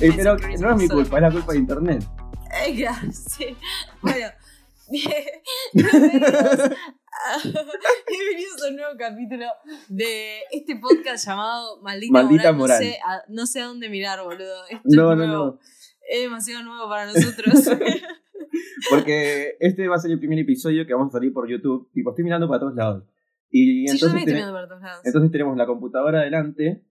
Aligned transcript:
Eh, 0.00 0.12
pero 0.14 0.36
no 0.60 0.70
es 0.70 0.76
mi 0.76 0.88
culpa, 0.88 1.16
es 1.16 1.22
la 1.22 1.30
culpa 1.30 1.52
de 1.52 1.58
internet. 1.58 2.04
Eh, 2.66 2.76
claro, 2.76 3.08
sí. 3.12 3.56
Bueno, 4.02 4.26
bienvenidos, 5.72 6.32
a, 6.32 7.38
bienvenidos 8.08 8.62
a 8.62 8.68
un 8.68 8.76
nuevo 8.76 8.92
capítulo 8.98 9.46
de 9.88 10.40
este 10.52 10.76
podcast 10.76 11.26
llamado 11.26 11.80
Maldita, 11.82 12.12
Maldita 12.12 12.52
Moral. 12.52 12.78
Moral. 12.78 12.78
No, 12.78 12.84
sé 12.92 12.98
a, 13.04 13.22
no 13.28 13.46
sé 13.46 13.60
a 13.62 13.66
dónde 13.66 13.88
mirar, 13.88 14.22
boludo. 14.22 14.66
Esto 14.68 14.82
No, 14.84 15.12
es 15.12 15.18
no, 15.18 15.26
nuevo. 15.26 15.44
no. 15.46 15.58
Es 16.08 16.20
demasiado 16.22 16.62
nuevo 16.62 16.88
para 16.88 17.06
nosotros. 17.06 17.54
Porque 18.90 19.56
este 19.60 19.88
va 19.88 19.96
a 19.96 19.98
ser 19.98 20.10
el 20.10 20.18
primer 20.18 20.38
episodio 20.38 20.86
que 20.86 20.92
vamos 20.94 21.08
a 21.08 21.18
salir 21.18 21.32
por 21.32 21.48
YouTube. 21.48 21.90
Tipo, 21.92 22.10
estoy 22.10 22.24
mirando 22.24 22.46
para 22.48 22.60
todos 22.60 22.74
lados. 22.74 23.04
Y 23.50 23.64
sí, 23.64 23.86
yo 23.86 23.92
entonces, 23.94 24.18
estoy 24.18 24.34
mirando 24.34 24.52
para 24.54 24.68
todos 24.68 24.82
lados. 24.82 25.00
entonces 25.04 25.30
tenemos 25.32 25.56
la 25.56 25.66
computadora 25.66 26.20
adelante, 26.20 26.84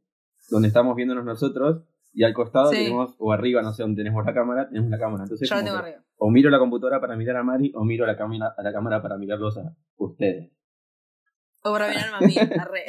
donde 0.49 0.67
estamos 0.69 0.95
viéndonos 0.95 1.23
nosotros, 1.23 1.83
y 2.15 2.23
al 2.23 2.33
costado 2.33 2.71
Sí. 2.71 2.77
tenemos, 2.85 3.15
o 3.19 3.31
arriba, 3.33 3.61
no 3.61 3.73
sé 3.73 3.83
dónde 3.83 4.01
tenemos 4.01 4.25
la 4.25 4.33
cámara, 4.33 4.67
tenemos 4.69 4.89
la 4.89 4.97
cámara. 4.97 5.23
Entonces, 5.23 5.49
Yo 5.49 5.55
la 5.55 5.61
como 5.61 5.71
tengo 5.71 5.83
que 5.83 5.89
arriba. 5.91 6.03
o 6.17 6.31
miro 6.31 6.49
la 6.49 6.59
computadora 6.59 6.99
para 7.01 7.15
mirar 7.15 7.35
a 7.35 7.43
Mari, 7.43 7.71
o 7.75 7.83
miro 7.83 8.05
la, 8.05 8.15
cámara 8.17 8.53
a 8.57 8.63
la 8.63 8.71
cámara 8.73 9.01
para 9.01 9.17
mirarlos 9.17 9.57
a 9.57 9.75
ustedes. 9.97 10.51
O 11.67 11.71
para 11.71 11.89
mirarme 11.89 12.17
a 12.17 12.19
mí, 12.19 12.37
arre. 12.37 12.85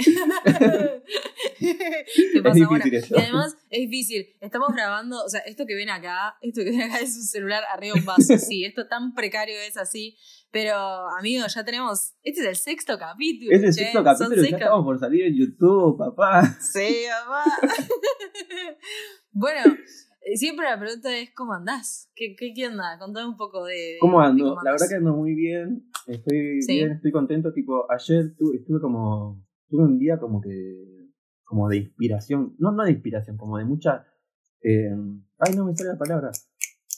¿Qué 1.58 2.42
pasa? 2.42 2.54
difícil 2.54 2.66
Bueno, 2.66 2.84
eso. 2.92 3.14
y 3.16 3.20
además 3.22 3.56
es 3.70 3.78
difícil. 3.80 4.26
Estamos 4.38 4.68
grabando, 4.74 5.24
o 5.24 5.28
sea, 5.30 5.40
esto 5.40 5.64
que 5.64 5.74
ven 5.74 5.88
acá, 5.88 6.36
esto 6.42 6.60
que 6.62 6.72
ven 6.72 6.82
acá 6.82 7.00
es 7.00 7.16
un 7.16 7.22
celular 7.22 7.64
arriba 7.72 7.94
un 7.96 8.04
vaso, 8.04 8.36
sí, 8.36 8.66
esto 8.66 8.86
tan 8.86 9.14
precario 9.14 9.58
es 9.60 9.78
así. 9.78 10.18
Pero, 10.50 10.76
amigos, 11.18 11.54
ya 11.54 11.64
tenemos. 11.64 12.12
Este 12.22 12.42
es 12.42 12.46
el 12.48 12.56
sexto 12.56 12.98
capítulo. 12.98 13.50
Es 13.50 13.62
el 13.62 13.74
che, 13.74 13.84
sexto 13.84 14.04
capítulo, 14.04 14.42
ya 14.42 14.56
estamos 14.56 14.84
por 14.84 14.98
salir 14.98 15.24
en 15.24 15.38
YouTube, 15.38 15.96
papá. 15.96 16.58
Sí, 16.60 17.06
mamá. 17.08 17.44
bueno, 19.32 19.74
siempre 20.34 20.66
la 20.68 20.78
pregunta 20.78 21.16
es: 21.16 21.30
¿cómo 21.34 21.52
andás? 21.52 22.10
¿Qué, 22.14 22.34
qué, 22.36 22.52
qué 22.54 22.66
onda? 22.68 22.98
Contame 22.98 23.28
un 23.28 23.36
poco 23.36 23.64
de. 23.64 23.96
¿Cómo 24.00 24.20
de 24.20 24.26
ando? 24.26 24.50
cómo 24.50 24.62
La 24.62 24.72
verdad 24.72 24.86
que 24.88 24.94
ando 24.96 25.14
muy 25.14 25.34
bien. 25.34 25.88
Estoy 26.06 26.62
Sí. 26.62 26.74
bien, 26.74 26.92
estoy 26.92 27.12
contento. 27.12 27.52
Tipo, 27.52 27.90
ayer 27.90 28.34
tu- 28.36 28.52
estuve 28.54 28.80
como. 28.80 29.44
Tuve 29.68 29.84
un 29.84 29.98
día 29.98 30.18
como 30.18 30.40
que. 30.40 31.10
Como 31.44 31.68
de 31.68 31.76
inspiración. 31.76 32.56
No, 32.58 32.72
no 32.72 32.82
de 32.84 32.90
inspiración, 32.92 33.36
como 33.36 33.58
de 33.58 33.64
mucha. 33.64 34.04
eh, 34.62 34.90
ay, 35.38 35.54
no 35.54 35.64
me 35.64 35.76
sale 35.76 35.90
la 35.90 35.98
palabra. 35.98 36.30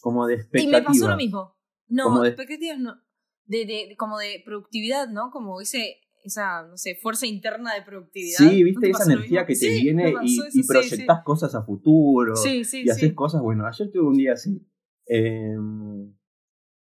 Como 0.00 0.26
de 0.26 0.34
Y 0.34 0.36
expectativa. 0.38 0.78
me 0.78 0.84
pasó 0.86 1.08
lo 1.08 1.16
mismo. 1.16 1.54
No, 1.88 2.04
Como 2.04 2.22
de- 2.22 2.28
expectativas 2.30 2.78
no. 2.78 2.94
De, 3.44 3.58
de, 3.66 3.88
de- 3.88 3.96
como 3.98 4.18
de 4.18 4.42
productividad, 4.44 5.08
¿no? 5.08 5.30
Como 5.30 5.60
ese, 5.60 5.96
esa, 6.24 6.62
no 6.66 6.76
sé, 6.76 6.96
fuerza 7.00 7.26
interna 7.26 7.74
de 7.74 7.82
productividad. 7.82 8.38
Sí, 8.38 8.60
¿No 8.60 8.64
viste 8.64 8.80
te 8.86 8.90
esa 8.90 9.04
energía 9.12 9.46
que 9.46 9.54
te 9.54 9.58
Sí, 9.58 9.82
viene 9.82 10.14
y, 10.22 10.38
y 10.38 10.50
sí, 10.50 10.62
proyectas 10.66 11.22
cosas 11.24 11.54
a 11.54 11.62
futuro. 11.62 12.36
Sí, 12.36 12.64
sí, 12.64 12.80
y 12.80 12.84
sí. 12.84 12.90
haces 12.90 13.08
sí. 13.10 13.14
cosas. 13.14 13.40
Bueno, 13.42 13.66
ayer 13.66 13.90
tuve 13.92 14.08
un 14.08 14.14
día 14.14 14.32
así. 14.34 14.66
Eh, 15.06 15.56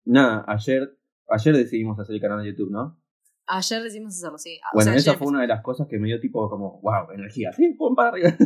nada, 0.05 0.45
ayer, 0.47 0.99
ayer 1.29 1.57
decidimos 1.57 1.99
hacer 1.99 2.15
el 2.15 2.21
canal 2.21 2.43
de 2.43 2.51
YouTube, 2.51 2.71
¿no? 2.71 3.01
Ayer 3.47 3.83
decimos 3.83 4.15
hacerlo, 4.17 4.39
sí. 4.39 4.61
O 4.73 4.77
Bueno, 4.77 4.93
sea, 4.93 4.99
esa 4.99 5.15
fue 5.15 5.27
una 5.27 5.41
de 5.41 5.49
las 5.49 5.63
cosas 5.63 5.89
que 5.89 5.99
me 5.99 6.07
dio 6.07 6.21
tipo 6.21 6.49
como, 6.49 6.81
wow, 6.83 7.11
energía, 7.13 7.53
sí, 7.53 7.75
pum, 7.79 7.95
para 7.95 8.11
arriba. 8.11 8.37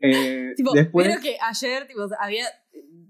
Eh, 0.00 0.52
Tipo, 0.56 0.72
después, 0.72 1.06
creo 1.06 1.20
que 1.20 1.36
ayer 1.40 1.86
tipo, 1.86 2.02
había, 2.20 2.44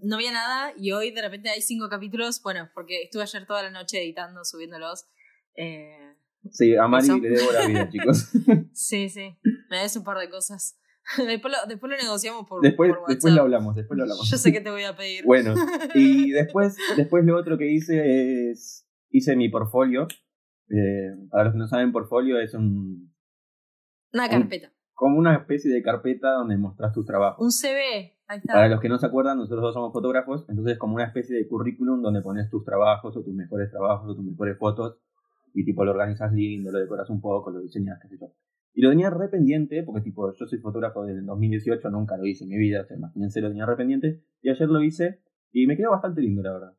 no 0.02 0.14
había 0.16 0.30
nada 0.30 0.72
y 0.76 0.92
hoy 0.92 1.10
de 1.10 1.22
repente 1.22 1.48
hay 1.50 1.60
cinco 1.60 1.88
capítulos. 1.88 2.40
Bueno, 2.42 2.68
porque 2.74 3.02
estuve 3.02 3.22
ayer 3.22 3.46
toda 3.46 3.62
la 3.62 3.70
noche 3.70 4.00
editando, 4.00 4.44
subiéndolos. 4.44 5.06
Eh, 5.56 6.03
sí, 6.50 6.76
a 6.76 6.86
Mari 6.86 7.06
eso. 7.06 7.18
le 7.18 7.30
debo 7.30 7.52
la 7.52 7.66
vida, 7.66 7.88
chicos. 7.90 8.30
sí, 8.72 9.08
sí. 9.08 9.36
Me 9.70 9.78
des 9.80 9.96
un 9.96 10.04
par 10.04 10.18
de 10.18 10.28
cosas. 10.28 10.78
después, 11.26 11.52
lo, 11.52 11.68
después 11.68 11.90
lo 11.90 11.98
negociamos 11.98 12.46
por, 12.48 12.62
después, 12.62 12.88
por 12.90 12.98
WhatsApp. 13.00 13.14
después 13.14 13.34
lo 13.34 13.42
hablamos, 13.42 13.74
después 13.76 13.96
lo 13.98 14.04
hablamos. 14.04 14.30
Yo 14.30 14.36
sé 14.38 14.52
que 14.52 14.60
te 14.60 14.70
voy 14.70 14.84
a 14.84 14.96
pedir. 14.96 15.24
Bueno, 15.26 15.54
y 15.94 16.30
después, 16.30 16.76
después 16.96 17.24
lo 17.24 17.38
otro 17.38 17.58
que 17.58 17.70
hice 17.70 18.50
es, 18.50 18.86
hice 19.10 19.36
mi 19.36 19.48
portfolio. 19.48 20.08
Eh, 20.70 21.14
para 21.30 21.44
los 21.44 21.52
que 21.52 21.58
no 21.58 21.66
saben, 21.68 21.92
portfolio 21.92 22.40
es 22.40 22.54
un, 22.54 23.12
Una 24.14 24.28
carpeta. 24.30 24.72
como 24.94 25.18
una 25.18 25.34
especie 25.36 25.70
de 25.70 25.82
carpeta 25.82 26.32
donde 26.32 26.56
mostras 26.56 26.92
tus 26.94 27.04
trabajos. 27.04 27.44
Un 27.44 27.52
CV. 27.52 28.16
Ahí 28.26 28.38
está. 28.38 28.54
Para 28.54 28.68
los 28.68 28.80
que 28.80 28.88
no 28.88 28.98
se 28.98 29.04
acuerdan, 29.04 29.36
nosotros 29.36 29.60
dos 29.60 29.74
somos 29.74 29.92
fotógrafos, 29.92 30.46
entonces 30.48 30.72
es 30.74 30.78
como 30.78 30.94
una 30.94 31.04
especie 31.04 31.36
de 31.36 31.46
currículum 31.46 32.00
donde 32.00 32.22
pones 32.22 32.48
tus 32.48 32.64
trabajos 32.64 33.14
o 33.14 33.22
tus 33.22 33.34
mejores 33.34 33.70
trabajos 33.70 34.10
o 34.10 34.14
tus 34.14 34.24
mejores 34.24 34.56
fotos 34.58 34.96
y 35.54 35.64
tipo 35.64 35.84
lo 35.84 35.92
organizas 35.92 36.32
lindo, 36.32 36.70
lo 36.70 36.78
decoras 36.80 37.08
un 37.08 37.20
poco, 37.20 37.50
lo 37.50 37.60
diseñas, 37.60 37.98
qué 38.02 38.08
sé 38.08 38.18
yo. 38.20 38.26
Y 38.74 38.82
lo 38.82 38.90
tenía 38.90 39.08
re 39.08 39.28
pendiente, 39.28 39.84
porque 39.84 40.02
tipo 40.02 40.32
yo 40.34 40.46
soy 40.46 40.58
fotógrafo 40.58 41.04
desde 41.04 41.20
el 41.20 41.26
2018, 41.26 41.88
nunca 41.90 42.16
lo 42.16 42.26
hice 42.26 42.42
en 42.44 42.50
mi 42.50 42.58
vida, 42.58 42.82
o 42.82 42.84
sea, 42.84 42.96
imagínense, 42.96 43.40
lo 43.40 43.48
tenía 43.48 43.64
re 43.66 43.76
pendiente, 43.76 44.20
y 44.42 44.50
ayer 44.50 44.68
lo 44.68 44.82
hice 44.82 45.22
y 45.52 45.66
me 45.66 45.76
quedó 45.76 45.92
bastante 45.92 46.20
lindo, 46.20 46.42
la 46.42 46.52
verdad. 46.52 46.76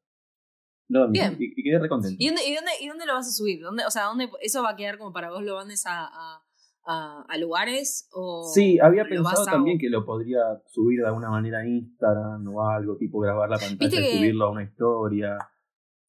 Lo- 0.89 1.09
Bien. 1.09 1.35
Y, 1.39 1.53
y 1.59 1.63
quedé 1.63 1.79
re 1.79 1.87
contento. 1.89 2.17
¿Y 2.19 2.27
dónde, 2.27 2.41
y, 2.47 2.53
dónde, 2.53 2.71
¿Y 2.81 2.87
dónde 2.89 3.05
lo 3.05 3.13
vas 3.13 3.27
a 3.27 3.31
subir? 3.31 3.61
¿Dónde, 3.61 3.85
o 3.85 3.89
sea, 3.89 4.03
¿dónde, 4.05 4.29
¿eso 4.41 4.61
va 4.61 4.71
a 4.71 4.75
quedar 4.75 4.97
como 4.97 5.13
para 5.13 5.31
vos 5.31 5.41
lo 5.41 5.55
mandes 5.55 5.85
a, 5.87 6.05
a, 6.05 6.43
a, 6.85 7.25
a 7.27 7.37
lugares? 7.37 8.09
O, 8.13 8.51
Sí, 8.53 8.77
había 8.79 9.05
pensado 9.05 9.45
también 9.45 9.79
que 9.79 9.89
lo 9.89 10.05
podría 10.05 10.41
subir 10.67 10.99
de 10.99 11.07
alguna 11.07 11.29
manera 11.29 11.59
a 11.59 11.65
Instagram 11.67 12.45
o 12.53 12.67
algo, 12.67 12.97
tipo 12.97 13.19
grabar 13.19 13.49
la 13.49 13.57
pantalla 13.57 13.99
y 13.99 14.17
subirlo 14.17 14.45
a 14.45 14.51
una 14.51 14.63
historia. 14.63 15.37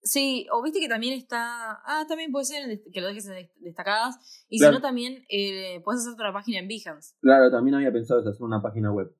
Sí, 0.06 0.46
o 0.52 0.62
viste 0.62 0.78
que 0.78 0.88
también 0.88 1.14
está. 1.14 1.80
Ah, 1.84 2.04
también 2.08 2.30
puede 2.30 2.44
ser 2.44 2.80
que 2.92 3.00
lo 3.00 3.08
dejes 3.08 3.26
en 3.26 3.32
dest- 3.34 3.54
destacadas. 3.58 4.44
Y 4.48 4.58
Claro. 4.58 4.74
si 4.74 4.78
no, 4.78 4.80
también 4.82 5.24
eh, 5.28 5.80
puedes 5.84 6.02
hacer 6.02 6.12
otra 6.12 6.32
página 6.32 6.60
en 6.60 6.68
Behance. 6.68 7.14
Claro, 7.20 7.50
también 7.50 7.74
había 7.74 7.92
pensado 7.92 8.20
en 8.22 8.28
hacer 8.28 8.42
una 8.42 8.62
página 8.62 8.92
web. 8.92 9.12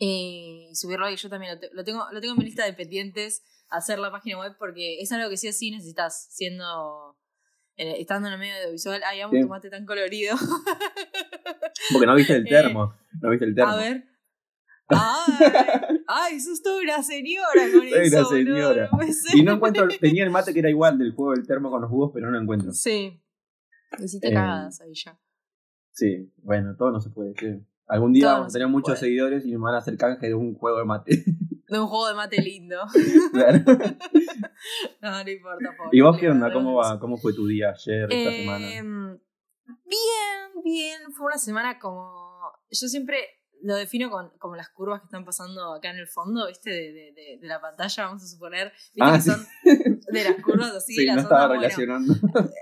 eh, 0.00 0.68
y 0.70 0.74
subirlo 0.76 1.06
ahí. 1.06 1.16
Yo 1.16 1.28
también 1.28 1.54
lo, 1.54 1.60
te- 1.60 1.70
lo 1.72 1.82
tengo, 1.82 2.06
lo 2.12 2.20
tengo 2.20 2.34
en 2.34 2.38
mi 2.38 2.44
lista 2.44 2.64
de 2.64 2.72
pendientes, 2.72 3.42
hacer 3.68 3.98
la 3.98 4.12
página 4.12 4.38
web, 4.38 4.54
porque 4.56 5.00
es 5.00 5.10
algo 5.10 5.28
que 5.28 5.36
sí 5.36 5.48
o 5.48 5.52
sí 5.52 5.72
necesitas, 5.72 6.28
siendo. 6.30 7.16
en- 7.76 7.96
estando 8.00 8.28
en 8.28 8.34
el 8.34 8.38
medio 8.40 8.54
audiovisual. 8.58 9.02
Ay, 9.04 9.20
amo 9.22 9.32
Sí. 9.34 9.40
tu 9.40 9.48
mate 9.48 9.68
tan 9.70 9.84
colorido. 9.86 10.36
Porque 11.92 12.06
no 12.06 12.14
viste 12.14 12.34
el 12.36 12.42
Eh, 12.46 12.50
termo. 12.50 12.94
no 13.20 13.30
viste 13.30 13.44
el 13.46 13.54
termo. 13.56 13.72
A 13.72 13.76
ver. 13.76 14.04
Ay, 16.10 16.34
ay, 16.34 16.40
sos 16.40 16.62
toda 16.62 16.80
una 16.82 17.02
señora 17.02 17.46
con 17.72 17.86
eso. 17.86 18.18
una 18.20 18.28
señora. 18.28 18.88
no. 18.90 18.98
Y 19.34 19.42
no 19.42 19.52
encuentro. 19.52 19.86
Tenía 20.00 20.24
el 20.24 20.30
mate 20.30 20.52
que 20.54 20.60
era 20.60 20.70
igual 20.70 20.98
del 20.98 21.12
juego 21.12 21.32
del 21.34 21.46
termo 21.46 21.70
con 21.70 21.82
los 21.82 21.90
jugos, 21.90 22.10
pero 22.14 22.26
no 22.26 22.32
lo 22.32 22.42
encuentro. 22.42 22.72
Sí. 22.72 23.20
Hiciste 24.02 24.28
Eh, 24.28 24.32
cagadas 24.34 24.80
ahí 24.80 24.92
ya. 24.94 25.18
Sí, 25.92 26.32
bueno, 26.38 26.74
todo 26.76 26.90
no 26.92 27.00
se 27.00 27.10
puede. 27.10 27.34
sí. 27.38 27.46
Algún 27.86 28.12
día 28.12 28.24
Todo 28.26 28.32
vamos 28.34 28.52
a 28.52 28.54
tener 28.54 28.68
muchos 28.68 28.86
puede. 28.94 29.00
seguidores 29.00 29.46
y 29.46 29.50
me 29.52 29.58
van 29.58 29.74
a 29.74 29.78
hacer 29.78 29.96
canje 29.96 30.26
de 30.28 30.34
un 30.34 30.54
juego 30.54 30.78
de 30.78 30.84
mate. 30.84 31.24
De 31.68 31.78
un 31.80 31.86
juego 31.86 32.08
de 32.08 32.14
mate 32.14 32.40
lindo. 32.42 32.78
Claro. 33.32 33.60
No, 35.02 35.24
no 35.24 35.30
importa. 35.30 35.70
pobre. 35.76 35.90
¿Y 35.92 36.00
vos 36.00 36.18
qué 36.18 36.28
onda? 36.28 36.52
¿Cómo 36.52 36.74
va? 36.74 36.98
¿Cómo 36.98 37.16
fue 37.16 37.32
tu 37.32 37.46
día 37.46 37.70
ayer, 37.70 38.08
esta 38.12 38.30
semana? 38.32 38.74
Em, 38.74 39.18
Bien, 39.84 40.62
bien. 40.64 41.00
Fue 41.16 41.26
una 41.26 41.38
semana 41.38 41.78
como. 41.78 42.10
Yo 42.70 42.88
siempre 42.88 43.18
lo 43.62 43.74
defino 43.76 44.10
con 44.10 44.30
como 44.38 44.56
las 44.56 44.68
curvas 44.70 45.00
que 45.00 45.06
están 45.06 45.24
pasando 45.24 45.74
acá 45.74 45.90
en 45.90 45.96
el 45.98 46.06
fondo, 46.08 46.46
¿viste? 46.46 46.70
De, 46.70 46.92
de, 46.92 47.12
de, 47.12 47.38
de 47.40 47.46
la 47.46 47.60
pantalla, 47.60 48.06
vamos 48.06 48.22
a 48.22 48.26
suponer. 48.26 48.72
¿Viste 48.94 49.00
Ah, 49.00 49.12
que 49.14 49.20
sí. 49.20 49.30
son 49.30 49.46
de 50.12 50.24
las 50.24 50.42
curvas 50.42 50.70
así? 50.76 50.94
Sí, 50.94 51.04
las 51.06 51.16
no 51.16 51.22
estaba 51.22 51.44
ondas? 51.46 51.74
Bueno, 51.76 51.96
relacionando. 51.96 52.14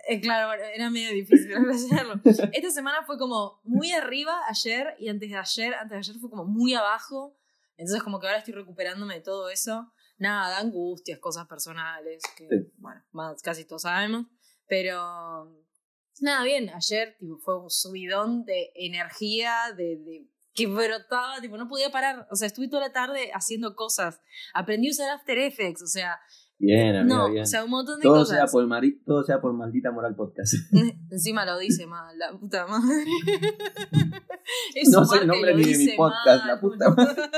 eh, 0.08 0.20
claro, 0.20 0.48
bueno, 0.48 0.64
era 0.64 0.90
medio 0.90 1.10
difícil 1.12 1.52
relacionarlo. 1.54 2.20
Esta 2.24 2.70
semana 2.70 3.02
fue 3.04 3.18
como 3.18 3.60
muy 3.64 3.92
arriba 3.92 4.40
ayer 4.48 4.94
y 4.98 5.08
antes 5.08 5.30
de 5.30 5.36
ayer, 5.36 5.74
antes 5.74 5.90
de 5.90 5.98
ayer 5.98 6.16
fue 6.20 6.30
como 6.30 6.44
muy 6.44 6.74
abajo. 6.74 7.36
Entonces 7.76 8.02
como 8.02 8.18
que 8.20 8.26
ahora 8.26 8.38
estoy 8.38 8.54
recuperándome 8.54 9.14
de 9.14 9.20
todo 9.20 9.50
eso. 9.50 9.92
Nada, 10.18 10.58
angustias, 10.60 11.18
cosas 11.18 11.46
personales, 11.46 12.22
que 12.38 12.48
Sí. 12.48 12.72
bueno, 12.78 13.04
más 13.12 13.42
casi 13.42 13.66
todos 13.66 13.82
sabemos. 13.82 14.24
Pero 14.66 14.96
nada, 16.20 16.42
bien, 16.42 16.70
ayer 16.70 17.16
tipo, 17.18 17.36
fue 17.38 17.60
un 17.62 17.68
subidón 17.70 18.44
de 18.46 18.72
energía, 18.74 19.74
de 19.76 20.26
que 20.56 20.66
brotaba, 20.66 21.40
tipo, 21.40 21.56
no 21.56 21.68
podía 21.68 21.90
parar. 21.90 22.26
O 22.30 22.36
sea, 22.36 22.46
estuve 22.46 22.68
toda 22.68 22.86
la 22.88 22.92
tarde 22.92 23.30
haciendo 23.34 23.74
cosas. 23.76 24.20
Aprendí 24.54 24.88
a 24.88 24.90
usar 24.92 25.10
After 25.10 25.38
Effects, 25.38 25.82
o 25.82 25.86
sea, 25.86 26.18
Bien, 26.58 26.96
amiga, 26.96 27.16
no, 27.16 27.30
bien. 27.30 27.42
o 27.42 27.46
sea, 27.46 27.64
un 27.64 27.70
montón 27.70 27.98
de 27.98 28.04
todo, 28.04 28.20
cosas. 28.20 28.36
sea 28.38 28.46
por 28.46 28.66
mari- 28.66 29.02
todo 29.04 29.22
sea 29.22 29.40
por 29.42 29.52
maldita 29.52 29.90
moral 29.92 30.16
podcast. 30.16 30.54
Encima 31.10 31.44
lo 31.44 31.58
dice 31.58 31.86
mal, 31.86 32.18
la 32.18 32.32
puta 32.32 32.66
madre. 32.66 33.04
Es 34.74 34.88
No 34.90 35.04
sé 35.04 35.18
el 35.18 35.26
nombre 35.26 35.54
ni 35.56 35.64
de 35.64 35.76
mi 35.76 35.88
podcast, 35.96 36.44
mal, 36.44 36.54
la 36.54 36.60
puta 36.60 36.88
boludo. 36.90 37.16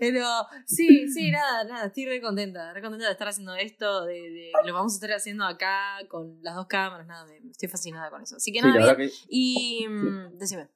Pero 0.00 0.24
sí, 0.64 1.08
sí, 1.12 1.30
nada, 1.30 1.64
nada, 1.64 1.86
estoy 1.86 2.06
re 2.06 2.20
contenta, 2.20 2.72
re 2.72 2.80
contenta 2.80 3.06
de 3.06 3.12
estar 3.12 3.28
haciendo 3.28 3.54
esto, 3.56 4.04
de, 4.06 4.14
de- 4.14 4.52
lo 4.64 4.72
vamos 4.72 4.92
a 4.92 4.96
estar 4.96 5.10
haciendo 5.12 5.44
acá 5.44 5.98
con 6.08 6.38
las 6.42 6.54
dos 6.54 6.66
cámaras, 6.66 7.06
nada, 7.06 7.26
me, 7.26 7.50
estoy 7.50 7.68
fascinada 7.68 8.10
con 8.10 8.22
eso. 8.22 8.36
Así 8.36 8.52
que 8.52 8.62
nada, 8.62 8.94
bien. 8.94 9.10
que. 9.10 9.14
Y 9.28 9.86
mm, 9.88 10.38
decime. 10.38 10.68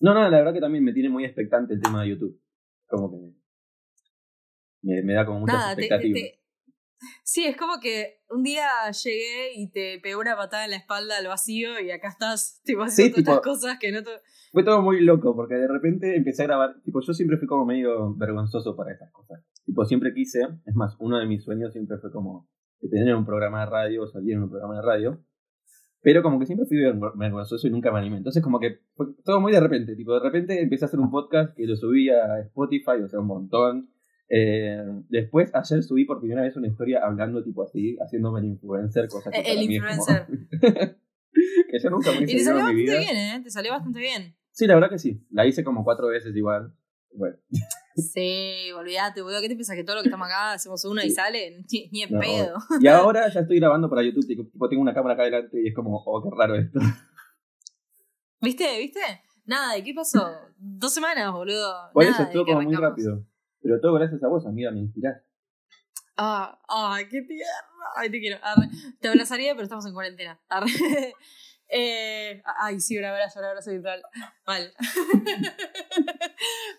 No, 0.00 0.14
no, 0.14 0.28
la 0.28 0.38
verdad 0.38 0.52
que 0.52 0.60
también 0.60 0.84
me 0.84 0.92
tiene 0.92 1.08
muy 1.08 1.24
expectante 1.24 1.74
el 1.74 1.80
tema 1.80 2.02
de 2.02 2.10
YouTube. 2.10 2.40
Como 2.86 3.10
que 3.10 3.34
me, 4.82 5.02
me 5.02 5.14
da 5.14 5.26
como 5.26 5.40
muchas 5.40 5.56
Nada, 5.56 5.70
te, 5.76 5.82
te, 5.82 5.86
expectativas. 5.86 6.20
te- 6.22 6.38
Sí, 7.22 7.44
es 7.44 7.56
como 7.56 7.78
que 7.80 8.22
un 8.28 8.42
día 8.42 8.66
llegué 8.90 9.52
y 9.54 9.70
te 9.70 10.00
pegó 10.00 10.20
una 10.20 10.36
patada 10.36 10.64
en 10.64 10.70
la 10.72 10.76
espalda 10.78 11.16
al 11.18 11.28
vacío 11.28 11.78
y 11.80 11.92
acá 11.92 12.08
estás, 12.08 12.60
tipo, 12.64 12.82
haciendo 12.82 13.16
Sí, 13.18 13.22
todas 13.22 13.40
tipo- 13.40 13.50
estas 13.52 13.62
cosas 13.62 13.78
que 13.78 13.92
no 13.92 14.02
te... 14.02 14.10
Fue 14.50 14.64
todo 14.64 14.82
muy 14.82 15.00
loco, 15.02 15.36
porque 15.36 15.54
de 15.54 15.68
repente 15.68 16.16
empecé 16.16 16.42
a 16.42 16.46
grabar. 16.46 16.80
Tipo, 16.82 17.00
yo 17.00 17.12
siempre 17.12 17.36
fui 17.36 17.46
como 17.46 17.66
medio 17.66 18.14
vergonzoso 18.16 18.74
para 18.74 18.92
estas 18.92 19.12
cosas. 19.12 19.44
Tipo, 19.64 19.84
siempre 19.84 20.12
quise. 20.12 20.40
Es 20.66 20.74
más, 20.74 20.96
uno 20.98 21.18
de 21.18 21.26
mis 21.26 21.44
sueños 21.44 21.72
siempre 21.72 21.98
fue 21.98 22.10
como 22.10 22.48
tener 22.90 23.14
un 23.14 23.26
programa 23.26 23.60
de 23.60 23.70
radio 23.70 24.02
o 24.02 24.06
salir 24.08 24.32
en 24.34 24.42
un 24.44 24.50
programa 24.50 24.76
de 24.76 24.82
radio. 24.82 25.24
Pero 26.08 26.22
como 26.22 26.38
que 26.38 26.46
siempre 26.46 26.64
fui 26.66 26.78
vergo- 26.78 27.12
vergonzoso 27.16 27.66
y 27.66 27.70
nunca 27.70 27.92
me 27.92 27.98
animé. 27.98 28.16
Entonces, 28.16 28.42
como 28.42 28.58
que 28.58 28.78
fue 28.94 29.08
todo 29.26 29.42
muy 29.42 29.52
de 29.52 29.60
repente. 29.60 29.94
Tipo, 29.94 30.14
de 30.14 30.20
repente 30.20 30.58
empecé 30.62 30.86
a 30.86 30.88
hacer 30.88 30.98
un 31.00 31.10
podcast 31.10 31.54
que 31.54 31.66
lo 31.66 31.76
subí 31.76 32.08
a 32.08 32.38
Spotify, 32.46 33.02
o 33.04 33.08
sea, 33.08 33.20
un 33.20 33.26
montón. 33.26 33.90
Eh, 34.30 34.82
después, 35.10 35.54
ayer 35.54 35.82
subí 35.82 36.06
por 36.06 36.18
primera 36.18 36.40
vez 36.40 36.56
una 36.56 36.66
historia 36.66 37.00
hablando, 37.04 37.44
tipo 37.44 37.62
así, 37.62 37.98
haciéndome 38.00 38.40
el 38.40 38.46
influencer, 38.46 39.06
cosa 39.08 39.30
que 39.30 39.40
El 39.40 39.58
como- 39.58 39.70
influencer. 39.70 40.26
que 41.70 41.78
yo 41.78 41.90
nunca 41.90 42.10
me 42.12 42.20
Y 42.20 42.24
hice 42.24 42.36
te 42.36 42.44
salió 42.44 42.54
bastante 42.62 42.80
vida. 42.82 42.98
bien, 43.00 43.16
¿eh? 43.18 43.40
Te 43.44 43.50
salió 43.50 43.72
bastante 43.72 43.98
bien. 44.00 44.34
Sí, 44.50 44.66
la 44.66 44.74
verdad 44.76 44.88
que 44.88 44.98
sí. 44.98 45.22
La 45.30 45.46
hice 45.46 45.62
como 45.62 45.84
cuatro 45.84 46.06
veces 46.08 46.34
igual. 46.34 46.72
Bueno, 47.12 47.36
Sí, 47.98 48.70
olvídate, 48.72 49.22
boludo. 49.22 49.40
¿Qué 49.40 49.48
te 49.48 49.54
piensas 49.54 49.76
que 49.76 49.84
todo 49.84 49.96
lo 49.96 50.02
que 50.02 50.08
estamos 50.08 50.26
acá 50.28 50.52
hacemos 50.52 50.84
una 50.84 51.04
y 51.04 51.10
sale? 51.10 51.64
Ni, 51.72 51.88
ni 51.90 52.02
en 52.02 52.12
no. 52.12 52.20
pedo. 52.20 52.58
Y 52.80 52.86
ahora 52.86 53.28
ya 53.28 53.40
estoy 53.40 53.58
grabando 53.58 53.90
para 53.90 54.02
YouTube. 54.02 54.26
Tipo, 54.26 54.68
tengo 54.68 54.82
una 54.82 54.94
cámara 54.94 55.14
acá 55.14 55.22
adelante 55.22 55.60
y 55.62 55.68
es 55.68 55.74
como, 55.74 56.02
oh, 56.04 56.22
qué 56.22 56.30
raro 56.36 56.54
esto. 56.54 56.78
¿Viste? 58.40 58.78
¿Viste? 58.78 59.00
Nada, 59.44 59.76
¿y 59.76 59.82
qué 59.82 59.94
pasó? 59.94 60.30
Dos 60.56 60.92
semanas, 60.92 61.32
boludo. 61.32 61.90
Por 61.92 62.04
Nada, 62.04 62.14
eso 62.14 62.22
estuvo 62.24 62.44
como 62.44 62.62
muy 62.62 62.76
rápido. 62.76 63.24
Pero 63.60 63.80
todo 63.80 63.94
gracias 63.94 64.22
a 64.22 64.28
vos, 64.28 64.46
amiga, 64.46 64.70
me 64.70 64.80
inspirás. 64.80 65.22
Ah, 66.16 66.60
ay, 66.68 67.08
qué 67.08 67.22
tierno. 67.22 67.46
Ay, 67.96 68.10
te 68.10 68.20
quiero. 68.20 68.38
Arre. 68.42 68.68
Te 69.00 69.08
abrazaría, 69.08 69.52
pero 69.54 69.64
estamos 69.64 69.86
en 69.86 69.94
cuarentena. 69.94 70.40
Arre. 70.48 70.68
Eh, 71.68 72.42
ay, 72.60 72.80
sí, 72.80 72.96
un 72.98 73.04
abrazo, 73.04 73.38
un 73.40 73.44
abrazo 73.44 73.70
virtual. 73.70 74.02
Mal. 74.46 74.72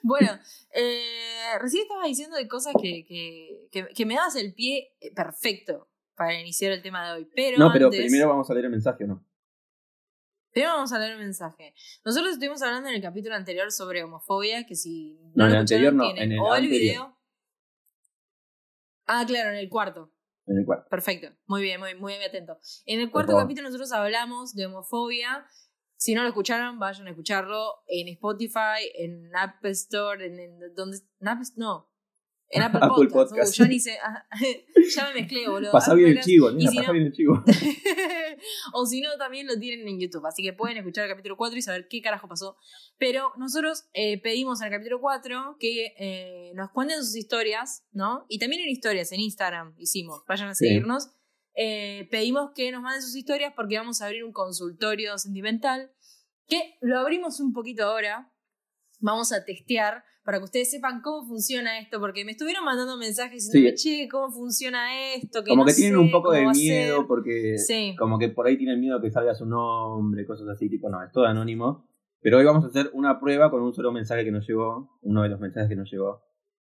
bueno, 0.04 0.32
eh, 0.74 1.58
recién 1.60 1.84
estabas 1.84 2.08
diciendo 2.08 2.38
de 2.38 2.48
cosas 2.48 2.74
que, 2.82 3.06
que, 3.06 3.68
que, 3.72 3.88
que 3.94 4.06
me 4.06 4.16
dabas 4.16 4.36
el 4.36 4.54
pie 4.54 4.96
eh, 5.00 5.14
perfecto 5.14 5.88
para 6.16 6.40
iniciar 6.40 6.72
el 6.72 6.82
tema 6.82 7.06
de 7.08 7.14
hoy. 7.14 7.30
Pero 7.36 7.58
no, 7.58 7.72
pero 7.72 7.88
antes, 7.88 8.02
primero 8.02 8.30
vamos 8.30 8.50
a 8.50 8.54
leer 8.54 8.66
el 8.66 8.72
mensaje, 8.72 9.04
¿o 9.04 9.08
no? 9.08 9.26
primero 10.52 10.74
vamos 10.74 10.92
a 10.92 11.00
leer 11.00 11.12
el 11.14 11.20
mensaje. 11.20 11.74
Nosotros 12.04 12.34
estuvimos 12.34 12.62
hablando 12.64 12.90
en 12.90 12.96
el 12.96 13.02
capítulo 13.02 13.36
anterior 13.36 13.72
sobre 13.72 14.04
homofobia, 14.04 14.66
que 14.66 14.76
si 14.76 15.20
No, 15.36 15.46
en 15.46 15.52
lo 15.52 15.56
el 15.56 15.62
anterior 15.62 15.94
escucharon, 15.94 15.98
no, 15.98 16.04
tienen 16.14 16.24
en 16.24 16.32
el 16.34 16.40
o 16.40 16.56
el 16.56 16.64
anterior. 16.64 16.82
video. 16.82 17.18
Ah, 19.06 19.24
claro, 19.28 19.50
en 19.52 19.56
el 19.58 19.70
cuarto. 19.70 20.12
En 20.50 20.58
el 20.58 20.66
cuarto. 20.66 20.90
Perfecto, 20.90 21.28
muy 21.46 21.62
bien, 21.62 21.80
muy, 21.80 21.96
muy 21.96 22.14
atento. 22.16 22.58
En 22.86 23.00
el 23.00 23.12
cuarto 23.12 23.38
capítulo 23.38 23.68
nosotros 23.68 23.92
hablamos 23.92 24.56
de 24.56 24.66
homofobia. 24.66 25.46
Si 25.96 26.14
no 26.14 26.24
lo 26.24 26.30
escucharon, 26.30 26.80
vayan 26.80 27.08
a 27.08 27.10
escucharlo 27.12 27.84
en 27.88 28.08
Spotify, 28.08 28.90
en 28.96 29.36
Apple 29.36 29.72
Store, 29.72 30.26
en, 30.26 30.40
en 30.40 30.74
donde 30.74 30.98
en 31.20 31.28
Apple, 31.28 31.46
no, 31.58 31.89
en 32.52 32.62
Apple, 32.64 32.80
Apple. 32.82 33.08
Podcast. 33.10 33.54
Uh, 33.60 33.64
ya 33.64 33.68
ni 33.70 33.80
sé, 33.80 33.98
ya 34.96 35.08
me 35.10 35.22
mezclé, 35.22 35.48
boludo. 35.48 35.72
Pasa 35.74 35.92
Apple 35.92 36.06
bien 36.06 36.18
el 36.18 36.24
chivo, 36.24 36.52
nena, 36.52 36.72
si 36.72 36.78
no- 36.78 36.92
bien 36.94 37.06
el 37.08 37.12
chivo. 37.14 37.44
o 38.74 38.86
si 38.86 39.02
no, 39.02 39.18
también 39.18 39.48
lo 39.48 39.58
tienen 39.60 39.88
en 39.88 40.00
YouTube. 40.00 40.26
Así 40.26 40.44
que 40.44 40.54
pueden 40.54 40.78
escuchar 40.78 41.06
el 41.06 41.10
capítulo 41.12 41.38
4 41.38 41.58
y 41.58 41.62
saber 41.62 41.88
qué 41.90 42.02
carajo 42.02 42.28
pasó. 42.28 42.58
Pero 42.98 43.32
nosotros 43.38 43.86
eh, 43.94 44.22
pedimos 44.22 44.62
en 44.62 44.68
el 44.68 44.74
capítulo 44.74 45.00
4 45.02 45.58
que 45.60 45.94
eh, 45.98 46.52
nos 46.56 46.72
cuenten 46.72 46.98
sus 47.04 47.16
historias, 47.16 47.86
¿no? 47.92 48.26
Y 48.30 48.40
también 48.40 48.62
en 48.64 48.70
historias, 48.70 49.12
en 49.12 49.20
Instagram 49.22 49.76
hicimos. 49.78 50.24
Vayan 50.28 50.50
a 50.50 50.56
Sí. 50.56 50.66
seguirnos. 50.68 51.10
Eh, 51.56 52.08
pedimos 52.10 52.52
que 52.56 52.72
nos 52.72 52.82
manden 52.82 53.02
sus 53.02 53.16
historias 53.16 53.54
porque 53.56 53.78
vamos 53.78 54.02
a 54.02 54.06
abrir 54.06 54.24
un 54.24 54.32
consultorio 54.32 55.18
sentimental 55.18 55.92
que 56.48 56.78
lo 56.82 57.00
abrimos 57.00 57.40
un 57.40 57.54
poquito 57.54 57.84
ahora. 57.84 58.32
Vamos 59.00 59.32
a 59.34 59.44
testear 59.46 60.04
para 60.30 60.38
que 60.38 60.44
ustedes 60.44 60.70
sepan 60.70 61.02
cómo 61.02 61.26
funciona 61.28 61.80
esto, 61.80 62.00
porque 62.00 62.24
me 62.24 62.34
estuvieron 62.34 62.64
mandando 62.64 62.98
mensajes 62.98 63.50
diciendo, 63.50 63.72
che, 63.76 64.08
¿cómo 64.08 64.32
funciona 64.32 65.14
esto? 65.16 65.44
como 65.44 65.64
no 65.64 65.66
que 65.66 65.74
tienen 65.74 65.94
sé 65.94 65.98
un 65.98 66.12
poco 66.12 66.32
de 66.32 66.46
miedo 66.46 66.98
ser". 66.98 67.08
porque 67.08 67.58
Sí. 67.58 67.96
como 67.98 68.20
que 68.20 68.30
por 68.30 68.46
ahí 68.46 68.56
tienen 68.56 68.80
miedo 68.80 69.02
que 69.02 69.10
salga 69.10 69.34
su 69.34 69.48
nombre, 69.48 70.28
cosas 70.28 70.48
así, 70.50 70.70
tipo, 70.70 70.88
no, 70.88 71.04
es 71.04 71.12
todo 71.12 71.26
anónimo. 71.26 71.90
Pero 72.22 72.38
hoy 72.38 72.46
vamos 72.46 72.64
a 72.64 72.68
hacer 72.68 72.92
una 72.94 73.20
prueba 73.20 73.50
con 73.50 73.64
un 73.64 73.74
solo 73.74 73.92
mensaje 73.92 74.24
que 74.24 74.32
nos 74.32 74.48
llegó, 74.48 75.00
uno 75.02 75.24
de 75.24 75.30
los 75.30 75.40
mensajes 75.40 75.68
que 75.70 75.76
nos 75.76 75.90
llegó. 75.92 76.22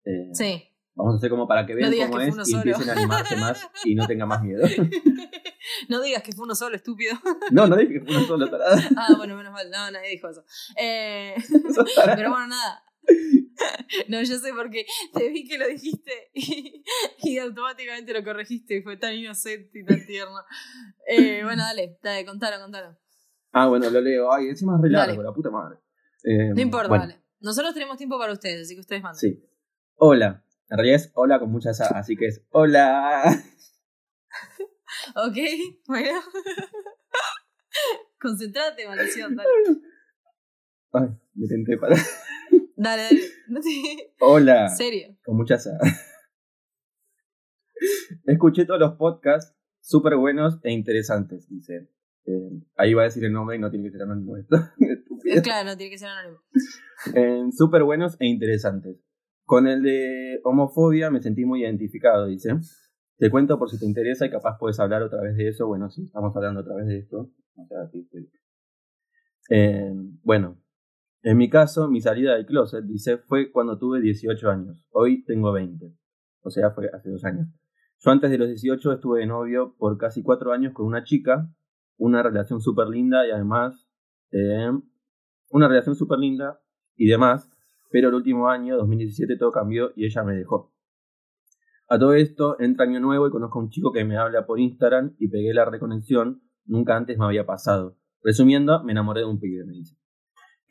Eh, 0.04 0.30
Sí. 0.32 0.64
Vamos 0.94 1.14
a 1.14 1.16
hacer 1.18 1.30
como 1.30 1.46
para 1.46 1.64
que 1.64 1.74
vean 1.76 1.90
digas 1.92 2.08
cómo 2.10 2.18
que 2.18 2.26
es 2.28 2.36
y 2.36 2.50
solo. 2.50 2.56
empiecen 2.58 2.90
a 2.90 2.92
animarse 2.92 3.36
más 3.36 3.70
y 3.84 3.94
no 3.94 4.06
tengan 4.06 4.28
más 4.28 4.42
miedo. 4.42 4.60
no 5.88 6.02
digas 6.02 6.22
que 6.22 6.32
fue 6.32 6.44
uno 6.44 6.54
solo, 6.54 6.76
estúpido. 6.76 7.14
No, 7.50 7.66
no 7.66 7.76
dije 7.76 7.94
que 7.94 8.00
fue 8.00 8.16
uno 8.16 8.26
solo, 8.26 8.50
tarada. 8.50 8.76
ah, 8.96 9.14
bueno, 9.16 9.36
menos 9.36 9.52
mal. 9.52 9.70
No, 9.70 9.90
nadie 9.90 10.10
dijo 10.10 10.28
eso. 10.28 10.42
Eh, 10.78 11.34
pero 12.16 12.30
bueno, 12.30 12.48
nada. 12.48 12.82
No, 14.08 14.22
yo 14.22 14.38
sé 14.38 14.52
porque 14.56 14.86
te 15.12 15.28
vi 15.28 15.46
que 15.46 15.58
lo 15.58 15.66
dijiste 15.68 16.30
y, 16.34 16.82
y 17.22 17.38
automáticamente 17.38 18.12
lo 18.12 18.24
corregiste 18.24 18.76
y 18.76 18.82
fue 18.82 18.96
tan 18.96 19.14
inocente 19.14 19.78
y 19.80 19.84
tan 19.84 20.04
tierno. 20.06 20.34
Eh, 21.06 21.42
bueno, 21.44 21.62
dale, 21.62 21.98
dale, 22.02 22.24
contalo, 22.24 22.60
contalo. 22.62 22.96
Ah, 23.52 23.68
bueno, 23.68 23.90
lo 23.90 24.00
leo. 24.00 24.32
Ay, 24.32 24.48
encima 24.48 24.76
es 24.76 24.82
re 24.82 24.90
largo, 24.90 25.12
Dale. 25.16 25.24
la 25.28 25.34
puta 25.34 25.50
madre. 25.50 25.78
Eh, 26.24 26.50
No 26.54 26.60
importa, 26.60 26.88
bueno, 26.88 27.06
dale. 27.06 27.22
Nosotros 27.40 27.74
tenemos 27.74 27.98
tiempo 27.98 28.18
para 28.18 28.32
ustedes, 28.32 28.62
así 28.62 28.74
que 28.74 28.80
ustedes 28.80 29.02
mandan. 29.02 29.20
Sí. 29.20 29.44
Hola. 29.96 30.44
En 30.70 30.78
realidad 30.78 30.96
es 30.96 31.10
hola 31.14 31.38
con 31.38 31.50
muchas 31.50 31.80
A, 31.82 31.98
así 31.98 32.16
que 32.16 32.26
es 32.26 32.42
hola. 32.50 33.22
Ok, 35.16 35.36
bueno. 35.86 36.20
Concentrate, 38.20 38.86
maldición, 38.86 39.34
dale. 39.34 39.48
Ay, 40.92 41.08
me 41.34 41.48
tenté 41.48 41.76
para. 41.76 41.96
Dale, 42.82 43.02
dale. 43.02 43.20
No 43.48 43.60
Hola. 44.20 44.66
¿En 44.66 44.76
serio? 44.76 45.16
Con 45.24 45.36
muchas 45.36 45.66
A. 45.68 45.78
Escuché 48.26 48.64
todos 48.64 48.80
los 48.80 48.94
podcasts 48.94 49.56
súper 49.80 50.16
buenos 50.16 50.58
e 50.64 50.72
interesantes, 50.72 51.48
dice. 51.48 51.88
Eh, 52.24 52.50
ahí 52.76 52.94
va 52.94 53.02
a 53.02 53.04
decir 53.04 53.24
el 53.24 53.32
nombre 53.32 53.56
y 53.56 53.60
no 53.60 53.70
tiene 53.70 53.84
que 53.86 53.92
ser 53.92 54.02
anónimo 54.02 54.36
esto. 54.36 54.56
Estúpido. 54.78 55.42
Claro, 55.42 55.70
no 55.70 55.76
tiene 55.76 55.90
que 55.92 55.98
ser 55.98 56.08
anónimo. 56.08 56.40
Eh, 57.14 57.52
súper 57.56 57.84
buenos 57.84 58.16
e 58.20 58.26
interesantes. 58.26 58.96
Con 59.44 59.68
el 59.68 59.82
de 59.82 60.40
homofobia 60.42 61.10
me 61.10 61.20
sentí 61.20 61.44
muy 61.44 61.62
identificado, 61.62 62.26
dice. 62.26 62.50
Te 63.18 63.30
cuento 63.30 63.58
por 63.58 63.70
si 63.70 63.78
te 63.78 63.86
interesa 63.86 64.26
y 64.26 64.30
capaz 64.30 64.56
puedes 64.58 64.80
hablar 64.80 65.02
otra 65.02 65.20
vez 65.22 65.36
de 65.36 65.48
eso. 65.48 65.68
Bueno, 65.68 65.88
sí, 65.90 66.02
estamos 66.04 66.34
hablando 66.34 66.60
otra 66.60 66.74
vez 66.76 66.86
de 66.86 66.98
esto. 66.98 67.30
Eh, 69.50 69.92
bueno, 70.22 70.61
en 71.22 71.36
mi 71.36 71.48
caso, 71.48 71.88
mi 71.88 72.00
salida 72.00 72.34
del 72.34 72.46
closet, 72.46 72.84
dice, 72.84 73.18
fue 73.18 73.50
cuando 73.50 73.78
tuve 73.78 74.00
18 74.00 74.50
años. 74.50 74.84
Hoy 74.90 75.24
tengo 75.24 75.52
20. 75.52 75.94
O 76.42 76.50
sea, 76.50 76.70
fue 76.70 76.88
hace 76.92 77.10
dos 77.10 77.24
años. 77.24 77.48
Yo 78.00 78.10
antes 78.10 78.30
de 78.30 78.38
los 78.38 78.48
18 78.48 78.92
estuve 78.92 79.20
de 79.20 79.26
novio 79.26 79.76
por 79.78 79.96
casi 79.98 80.22
cuatro 80.22 80.52
años 80.52 80.72
con 80.72 80.86
una 80.86 81.04
chica. 81.04 81.48
Una 81.96 82.22
relación 82.22 82.60
súper 82.60 82.88
linda 82.88 83.26
y 83.26 83.30
además... 83.30 83.88
eh, 84.32 84.72
una 85.52 85.68
relación 85.68 85.94
súper 85.94 86.18
linda 86.18 86.60
y 86.96 87.06
demás, 87.06 87.50
pero 87.90 88.08
el 88.08 88.14
último 88.14 88.48
año, 88.48 88.76
2017, 88.78 89.36
todo 89.36 89.52
cambió 89.52 89.92
y 89.94 90.06
ella 90.06 90.24
me 90.24 90.34
dejó. 90.34 90.72
A 91.88 91.98
todo 91.98 92.14
esto, 92.14 92.56
entra 92.58 92.86
año 92.86 93.00
nuevo 93.00 93.28
y 93.28 93.30
conozco 93.30 93.58
a 93.58 93.62
un 93.62 93.68
chico 93.68 93.92
que 93.92 94.04
me 94.04 94.16
habla 94.16 94.46
por 94.46 94.58
Instagram 94.58 95.14
y 95.18 95.28
pegué 95.28 95.52
la 95.52 95.66
reconexión, 95.66 96.42
nunca 96.64 96.96
antes 96.96 97.18
me 97.18 97.26
había 97.26 97.44
pasado. 97.44 97.98
Resumiendo, 98.22 98.82
me 98.82 98.92
enamoré 98.92 99.20
de 99.20 99.26
un 99.26 99.40
pibe, 99.40 99.64
me 99.66 99.74
dice. 99.74 99.96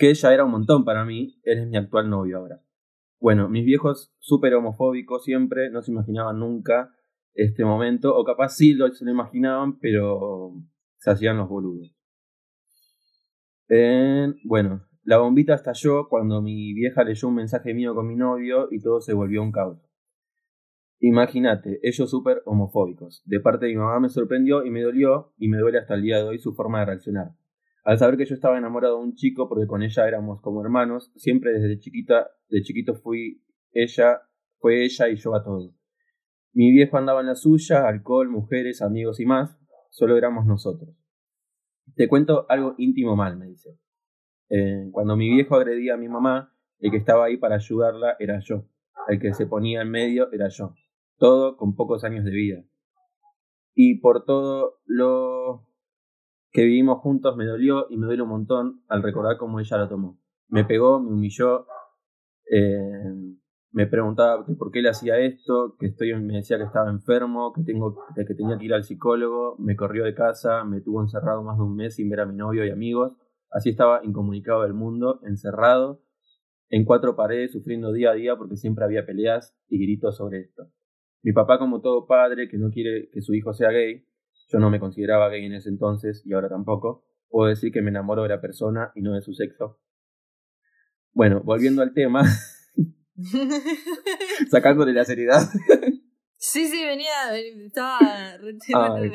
Que 0.01 0.15
ya 0.15 0.33
era 0.33 0.45
un 0.45 0.49
montón 0.49 0.83
para 0.83 1.05
mí, 1.05 1.39
él 1.43 1.59
es 1.59 1.67
mi 1.67 1.77
actual 1.77 2.09
novio 2.09 2.39
ahora. 2.39 2.59
Bueno, 3.19 3.47
mis 3.49 3.63
viejos 3.63 4.11
súper 4.17 4.55
homofóbicos 4.55 5.23
siempre, 5.23 5.69
no 5.69 5.83
se 5.83 5.91
imaginaban 5.91 6.39
nunca 6.39 6.91
este 7.35 7.63
momento, 7.63 8.15
o 8.15 8.23
capaz 8.25 8.55
sí 8.55 8.73
lo, 8.73 8.91
se 8.91 9.05
lo 9.05 9.11
imaginaban, 9.11 9.77
pero 9.77 10.53
se 10.97 11.11
hacían 11.11 11.37
los 11.37 11.47
boludos. 11.47 11.95
Eh, 13.69 14.33
bueno, 14.43 14.87
la 15.03 15.19
bombita 15.19 15.53
estalló 15.53 16.09
cuando 16.09 16.41
mi 16.41 16.73
vieja 16.73 17.03
leyó 17.03 17.27
un 17.27 17.35
mensaje 17.35 17.75
mío 17.75 17.93
con 17.93 18.07
mi 18.07 18.15
novio 18.15 18.69
y 18.71 18.81
todo 18.81 19.01
se 19.01 19.13
volvió 19.13 19.43
un 19.43 19.51
caos. 19.51 19.87
Imagínate, 20.97 21.79
ellos 21.83 22.09
súper 22.09 22.41
homofóbicos. 22.45 23.21
De 23.25 23.39
parte 23.39 23.67
de 23.67 23.73
mi 23.73 23.77
mamá 23.77 23.99
me 23.99 24.09
sorprendió 24.09 24.65
y 24.65 24.71
me 24.71 24.81
dolió, 24.81 25.35
y 25.37 25.47
me 25.47 25.59
duele 25.59 25.77
hasta 25.77 25.93
el 25.93 26.01
día 26.01 26.17
de 26.17 26.23
hoy 26.23 26.39
su 26.39 26.55
forma 26.55 26.79
de 26.79 26.85
reaccionar. 26.87 27.35
Al 27.83 27.97
saber 27.97 28.17
que 28.17 28.25
yo 28.25 28.35
estaba 28.35 28.57
enamorado 28.57 28.97
de 28.97 29.03
un 29.03 29.15
chico 29.15 29.49
porque 29.49 29.65
con 29.65 29.81
ella 29.81 30.07
éramos 30.07 30.41
como 30.41 30.61
hermanos, 30.63 31.11
siempre 31.15 31.51
desde 31.51 31.79
chiquita, 31.79 32.29
de 32.49 32.61
chiquito 32.61 32.93
fui 32.95 33.43
ella, 33.71 34.21
fue 34.59 34.83
ella 34.85 35.09
y 35.09 35.15
yo 35.15 35.33
a 35.35 35.43
todo. 35.43 35.73
Mi 36.53 36.71
viejo 36.71 36.97
andaba 36.97 37.21
en 37.21 37.27
la 37.27 37.35
suya, 37.35 37.87
alcohol, 37.87 38.29
mujeres, 38.29 38.81
amigos 38.81 39.19
y 39.19 39.25
más, 39.25 39.57
solo 39.89 40.17
éramos 40.17 40.45
nosotros. 40.45 40.95
Te 41.95 42.07
cuento 42.07 42.45
algo 42.49 42.75
íntimo 42.77 43.15
mal, 43.15 43.37
me 43.37 43.47
dice. 43.47 43.77
Eh, 44.49 44.89
cuando 44.91 45.15
mi 45.15 45.33
viejo 45.33 45.55
agredía 45.55 45.95
a 45.95 45.97
mi 45.97 46.07
mamá, 46.07 46.53
el 46.79 46.91
que 46.91 46.97
estaba 46.97 47.25
ahí 47.25 47.37
para 47.37 47.55
ayudarla 47.55 48.15
era 48.19 48.39
yo. 48.41 48.67
El 49.07 49.19
que 49.19 49.33
se 49.33 49.47
ponía 49.47 49.81
en 49.81 49.89
medio 49.89 50.31
era 50.31 50.49
yo. 50.49 50.75
Todo 51.17 51.57
con 51.57 51.75
pocos 51.75 52.03
años 52.03 52.25
de 52.25 52.31
vida. 52.31 52.63
Y 53.73 53.99
por 53.99 54.25
todo 54.25 54.81
lo 54.85 55.70
que 56.51 56.63
vivimos 56.63 56.99
juntos 56.99 57.35
me 57.37 57.45
dolió 57.45 57.87
y 57.89 57.97
me 57.97 58.05
duele 58.05 58.23
un 58.23 58.29
montón 58.29 58.83
al 58.87 59.01
recordar 59.03 59.37
cómo 59.37 59.59
ella 59.59 59.77
lo 59.77 59.89
tomó. 59.89 60.19
Me 60.49 60.65
pegó, 60.65 60.99
me 60.99 61.13
humilló, 61.13 61.65
eh, 62.51 63.13
me 63.71 63.87
preguntaba 63.87 64.45
por 64.45 64.71
qué 64.71 64.81
le 64.81 64.89
hacía 64.89 65.17
esto, 65.17 65.77
que 65.79 65.87
estoy, 65.87 66.13
me 66.19 66.35
decía 66.35 66.57
que 66.57 66.65
estaba 66.65 66.89
enfermo, 66.89 67.53
que, 67.53 67.63
tengo, 67.63 67.95
que 68.15 68.35
tenía 68.35 68.57
que 68.57 68.65
ir 68.65 68.73
al 68.73 68.83
psicólogo, 68.83 69.55
me 69.59 69.77
corrió 69.77 70.03
de 70.03 70.13
casa, 70.13 70.65
me 70.65 70.81
tuvo 70.81 71.01
encerrado 71.01 71.41
más 71.41 71.57
de 71.57 71.63
un 71.63 71.75
mes 71.75 71.95
sin 71.95 72.09
ver 72.09 72.19
a 72.19 72.25
mi 72.25 72.35
novio 72.35 72.65
y 72.65 72.69
amigos. 72.69 73.13
Así 73.49 73.69
estaba 73.69 74.01
incomunicado 74.03 74.63
del 74.63 74.73
mundo, 74.73 75.21
encerrado, 75.23 76.01
en 76.69 76.83
cuatro 76.83 77.15
paredes, 77.15 77.51
sufriendo 77.53 77.93
día 77.93 78.11
a 78.11 78.13
día 78.13 78.35
porque 78.35 78.57
siempre 78.57 78.83
había 78.83 79.05
peleas 79.05 79.57
y 79.69 79.81
gritos 79.81 80.17
sobre 80.17 80.41
esto. 80.41 80.67
Mi 81.23 81.31
papá, 81.31 81.57
como 81.59 81.81
todo 81.81 82.07
padre 82.07 82.49
que 82.49 82.57
no 82.57 82.71
quiere 82.71 83.09
que 83.11 83.21
su 83.21 83.33
hijo 83.33 83.53
sea 83.53 83.69
gay, 83.69 84.05
yo 84.51 84.59
no 84.59 84.69
me 84.69 84.79
consideraba 84.79 85.29
gay 85.29 85.45
en 85.45 85.53
ese 85.53 85.69
entonces 85.69 86.21
y 86.25 86.33
ahora 86.33 86.49
tampoco, 86.49 87.05
puedo 87.29 87.49
decir 87.49 87.71
que 87.71 87.81
me 87.81 87.89
enamoro 87.89 88.23
de 88.23 88.29
la 88.29 88.41
persona 88.41 88.91
y 88.95 89.01
no 89.01 89.13
de 89.13 89.21
su 89.21 89.33
sexo. 89.33 89.79
Bueno, 91.13 91.41
volviendo 91.43 91.81
al 91.81 91.93
tema, 91.93 92.23
Sacándole 94.49 94.93
la 94.93 95.05
seriedad. 95.05 95.41
sí, 96.37 96.67
sí, 96.67 96.85
venía, 96.85 97.37
estaba... 97.65 97.99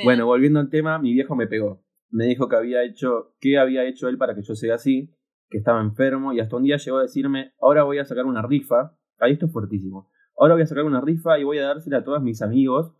bueno, 0.04 0.26
volviendo 0.26 0.60
al 0.60 0.70
tema, 0.70 0.98
mi 0.98 1.12
viejo 1.12 1.34
me 1.34 1.46
pegó. 1.46 1.84
Me 2.10 2.26
dijo 2.26 2.48
que 2.48 2.56
había 2.56 2.84
hecho, 2.84 3.34
qué 3.40 3.58
había 3.58 3.84
hecho 3.84 4.08
él 4.08 4.16
para 4.16 4.34
que 4.34 4.42
yo 4.42 4.54
sea 4.54 4.76
así, 4.76 5.12
que 5.48 5.58
estaba 5.58 5.80
enfermo, 5.80 6.32
y 6.32 6.40
hasta 6.40 6.56
un 6.56 6.62
día 6.62 6.76
llegó 6.76 6.98
a 6.98 7.02
decirme, 7.02 7.52
ahora 7.60 7.82
voy 7.84 7.98
a 7.98 8.04
sacar 8.04 8.26
una 8.26 8.42
rifa. 8.42 8.96
Ahí 9.18 9.32
esto 9.32 9.46
es 9.46 9.52
fuertísimo. 9.52 10.10
Ahora 10.38 10.54
voy 10.54 10.62
a 10.62 10.66
sacar 10.66 10.84
una 10.84 11.00
rifa 11.00 11.38
y 11.38 11.44
voy 11.44 11.58
a 11.58 11.66
dársela 11.66 11.98
a 11.98 12.04
todos 12.04 12.22
mis 12.22 12.42
amigos 12.42 12.92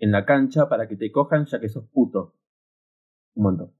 en 0.00 0.10
la 0.10 0.24
cancha 0.24 0.68
para 0.68 0.88
que 0.88 0.96
te 0.96 1.12
cojan 1.12 1.46
ya 1.46 1.60
que 1.60 1.68
sos 1.68 1.86
puto. 1.88 2.34
Un 3.34 3.44
montón. 3.44 3.72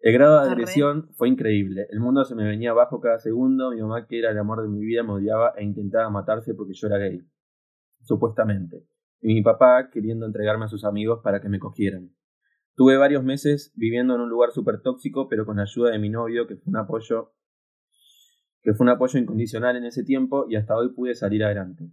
El 0.00 0.12
grado 0.12 0.42
de 0.42 0.50
agresión 0.50 1.08
fue 1.14 1.28
increíble. 1.28 1.86
El 1.90 2.00
mundo 2.00 2.24
se 2.24 2.34
me 2.34 2.44
venía 2.44 2.70
abajo 2.70 3.00
cada 3.00 3.18
segundo. 3.18 3.70
Mi 3.70 3.80
mamá, 3.80 4.06
que 4.06 4.18
era 4.18 4.30
el 4.30 4.38
amor 4.38 4.62
de 4.62 4.68
mi 4.68 4.84
vida, 4.84 5.02
me 5.02 5.12
odiaba 5.12 5.52
e 5.56 5.64
intentaba 5.64 6.10
matarse 6.10 6.54
porque 6.54 6.74
yo 6.74 6.88
era 6.88 6.98
gay. 6.98 7.20
Supuestamente. 8.02 8.86
Y 9.20 9.34
mi 9.34 9.42
papá 9.42 9.90
queriendo 9.90 10.26
entregarme 10.26 10.66
a 10.66 10.68
sus 10.68 10.84
amigos 10.84 11.20
para 11.24 11.40
que 11.40 11.48
me 11.48 11.58
cogieran. 11.58 12.10
Tuve 12.74 12.96
varios 12.96 13.24
meses 13.24 13.72
viviendo 13.76 14.14
en 14.14 14.20
un 14.20 14.28
lugar 14.28 14.50
súper 14.50 14.82
tóxico, 14.82 15.28
pero 15.28 15.46
con 15.46 15.56
la 15.56 15.62
ayuda 15.62 15.90
de 15.90 15.98
mi 15.98 16.10
novio, 16.10 16.46
que 16.46 16.56
fue 16.56 16.70
un 16.70 16.76
apoyo 16.76 17.32
que 18.64 18.72
fue 18.72 18.84
un 18.84 18.90
apoyo 18.90 19.18
incondicional 19.18 19.76
en 19.76 19.84
ese 19.84 20.04
tiempo 20.04 20.46
y 20.48 20.56
hasta 20.56 20.74
hoy 20.74 20.92
pude 20.94 21.14
salir 21.14 21.44
adelante. 21.44 21.84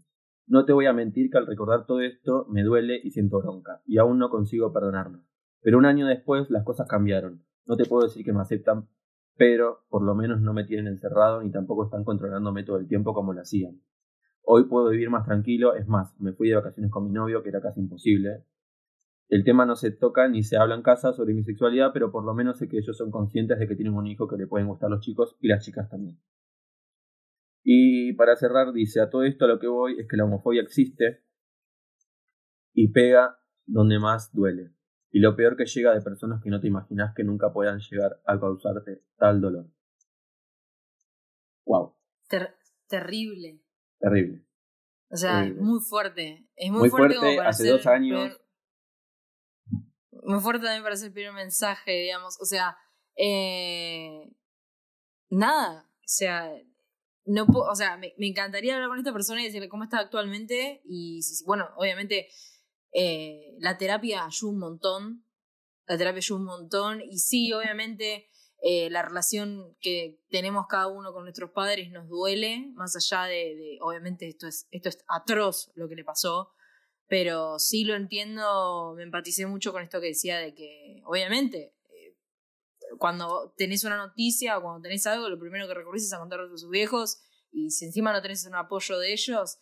No 0.48 0.66
te 0.66 0.74
voy 0.74 0.86
a 0.86 0.94
mentir 0.94 1.30
que 1.30 1.38
al 1.38 1.48
recordar 1.48 1.86
todo 1.86 2.02
esto 2.02 2.46
me 2.50 2.64
duele 2.64 3.00
y 3.04 3.12
siento 3.12 3.40
bronca, 3.40 3.82
y 3.86 3.98
aún 3.98 4.20
no 4.20 4.30
consigo 4.30 4.74
perdonarlo. 4.74 5.24
Pero 5.62 5.78
un 5.78 5.86
año 5.86 6.08
después 6.08 6.50
las 6.50 6.64
cosas 6.64 6.88
cambiaron. 6.88 7.44
No 7.66 7.78
te 7.78 7.86
puedo 7.86 8.04
decir 8.04 8.26
que 8.26 8.34
me 8.34 8.42
aceptan, 8.42 8.88
pero 9.38 9.86
por 9.90 10.04
lo 10.04 10.16
menos 10.16 10.42
no 10.42 10.54
me 10.54 10.66
tienen 10.66 10.88
encerrado 10.88 11.42
ni 11.42 11.52
tampoco 11.52 11.86
están 11.86 12.04
controlándome 12.04 12.64
todo 12.64 12.78
el 12.78 12.88
tiempo 12.88 13.14
como 13.14 13.34
lo 13.34 13.42
hacían. 13.42 13.82
Hoy 14.44 14.66
puedo 14.66 14.90
vivir 14.90 15.10
más 15.10 15.26
tranquilo, 15.26 15.76
es 15.76 15.88
más, 15.88 16.20
me 16.20 16.34
fui 16.34 16.50
de 16.50 16.56
vacaciones 16.56 16.92
con 16.92 17.06
mi 17.06 17.12
novio, 17.12 17.44
que 17.44 17.50
era 17.50 17.62
casi 17.62 17.80
imposible. 17.80 18.44
El 19.30 19.46
tema 19.46 19.66
no 19.66 19.76
se 19.76 19.92
toca 19.92 20.28
ni 20.28 20.44
se 20.44 20.58
habla 20.58 20.76
en 20.76 20.82
casa 20.82 21.14
sobre 21.14 21.34
mi 21.34 21.44
sexualidad, 21.44 21.92
pero 21.94 22.12
por 22.12 22.26
lo 22.26 22.34
menos 22.34 22.58
sé 22.58 22.68
que 22.68 22.80
ellos 22.80 22.98
son 22.98 23.12
conscientes 23.12 23.60
de 23.60 23.68
que 23.68 23.76
tienen 23.76 23.94
un 23.94 24.08
hijo 24.08 24.28
que 24.28 24.36
le 24.36 24.48
pueden 24.48 24.68
gustar 24.68 24.90
los 24.90 25.00
chicos 25.00 25.38
y 25.40 25.48
las 25.48 25.64
chicas 25.64 25.90
también. 25.90 26.18
Y 27.64 28.14
para 28.14 28.36
cerrar, 28.36 28.74
dice, 28.74 29.02
a 29.02 29.10
todo 29.10 29.24
esto 29.24 29.46
a 29.46 29.48
lo 29.48 29.60
que 29.60 29.68
voy 29.68 30.00
es 30.00 30.08
que 30.10 30.18
la 30.18 30.26
homofobia 30.26 30.62
existe 30.62 31.24
y 32.74 32.92
pega 32.92 33.38
donde 33.66 34.00
más 34.00 34.34
duele 34.34 34.74
y 35.12 35.20
lo 35.20 35.36
peor 35.36 35.58
que 35.58 35.66
llega 35.66 35.94
de 35.94 36.02
personas 36.02 36.42
que 36.42 36.50
no 36.50 36.62
te 36.62 36.68
imaginas 36.68 37.14
que 37.16 37.24
nunca 37.24 37.52
puedan 37.52 37.80
llegar 37.80 38.22
a 38.26 38.40
causarte 38.40 39.04
tal 39.18 39.42
dolor. 39.42 39.70
Wow. 41.66 41.96
terrible. 42.88 43.62
Terrible. 44.00 44.46
O 45.10 45.18
sea, 45.18 45.44
muy 45.54 45.82
fuerte. 45.82 46.48
Es 46.56 46.72
muy, 46.72 46.90
fuerte, 46.90 47.18
como 47.18 47.36
para 47.36 47.50
hace 47.50 47.68
dos 47.68 47.86
años. 47.86 48.42
muy 50.12 50.40
fuerte 50.40 50.66
también 50.66 50.84
para 50.84 50.94
hacer 50.94 51.08
el 51.08 51.14
primer 51.14 51.34
mensaje, 51.34 51.92
digamos. 51.92 52.40
O 52.40 52.46
sea, 52.46 52.78
eh, 53.18 54.34
nada. 55.30 55.84
O 55.84 56.08
sea, 56.08 56.50
no 57.26 57.46
o 57.46 57.76
sea, 57.76 57.98
me, 57.98 58.14
me, 58.18 58.28
encantaría 58.28 58.76
hablar 58.76 58.90
con 58.90 58.98
esta 58.98 59.14
persona 59.14 59.42
y 59.42 59.46
decirle 59.46 59.70
cómo 59.70 59.84
está 59.84 60.00
actualmente. 60.00 60.82
Y 60.86 61.22
bueno, 61.46 61.70
obviamente 61.78 62.28
eh, 62.94 63.56
la 63.60 63.78
terapia 63.78 64.26
ayuda 64.26 64.52
un 64.52 64.60
montón, 64.60 65.26
la 65.88 65.98
terapia 65.98 66.20
ayuda 66.20 66.40
un 66.40 66.46
montón 66.46 67.02
y 67.02 67.20
sí, 67.20 67.52
obviamente 67.54 68.28
eh, 68.62 68.90
la 68.90 69.02
relación 69.02 69.76
que 69.80 70.20
tenemos 70.30 70.68
cada 70.68 70.88
uno 70.88 71.14
con 71.14 71.24
nuestros 71.24 71.52
padres 71.52 71.90
nos 71.92 72.08
duele, 72.08 72.72
más 72.74 72.96
allá 72.96 73.26
de, 73.26 73.78
obviamente 73.82 74.28
esto 74.28 74.48
es, 74.48 74.68
esto 74.72 74.90
es 74.90 75.04
atroz 75.08 75.72
lo 75.76 75.88
que 75.88 75.96
le 75.96 76.04
pasó, 76.04 76.52
pero 77.08 77.60
sí 77.60 77.86
lo 77.86 77.96
entiendo, 77.96 78.94
me 78.96 79.04
empaticé 79.04 79.46
mucho 79.46 79.72
con 79.72 79.84
esto 79.84 80.00
que 80.00 80.08
decía 80.08 80.38
de 80.38 80.54
que 80.54 81.02
obviamente 81.06 81.74
cuando 83.02 83.52
tenés 83.58 83.84
una 83.84 83.98
noticia 83.98 84.60
o 84.60 84.62
cuando 84.62 84.84
tenés 84.84 85.08
algo, 85.08 85.28
lo 85.28 85.40
primero 85.40 85.68
que 85.68 85.74
recurrís 85.74 86.04
es 86.04 86.14
a 86.14 86.20
contarlo 86.20 86.46
a 86.46 86.56
sus 86.56 86.70
viejos 86.70 87.20
y 87.52 87.72
si 87.72 87.86
encima 87.86 88.14
no 88.14 88.22
tenés 88.22 88.46
un 88.46 88.54
apoyo 88.54 89.00
de 89.00 89.12
ellos, 89.12 89.58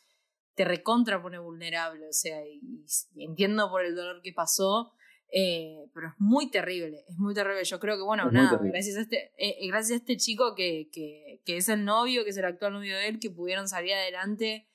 te 0.55 0.65
recontra 0.65 1.22
pone 1.22 1.39
vulnerable, 1.39 2.05
o 2.10 2.12
sea, 2.12 2.38
y, 2.46 2.84
entiendo 3.15 3.69
por 3.69 3.86
el 3.86 3.96
dolor 3.96 4.22
que 4.22 4.34
pasó, 4.34 4.91
eh, 5.31 5.89
pero 5.93 6.10
es 6.10 6.15
muy 6.17 6.51
terrible, 6.51 7.05
es 7.08 7.17
muy 7.17 7.34
terrible. 7.34 7.63
Yo 7.63 7.79
creo 7.79 7.96
que, 7.96 8.03
bueno, 8.03 8.29
nada, 8.29 8.60
gracias 8.62 8.98
a, 8.98 9.01
este, 9.03 9.31
eh, 9.38 9.55
eh, 9.62 9.67
gracias 9.69 9.91
a 9.91 10.01
este 10.01 10.17
chico 10.17 10.53
que, 10.53 10.89
que, 10.91 11.41
que, 11.46 11.55
es 11.55 11.69
el 11.69 11.86
novio, 11.86 12.25
que 12.25 12.31
es 12.31 12.38
el 12.38 12.43
actual 12.43 12.74
novio 12.74 12.98
de 12.98 13.08
él, 13.08 13.19
que 13.19 13.29
pudieron 13.29 13.69
salir 13.69 13.93
adelante. 13.93 14.67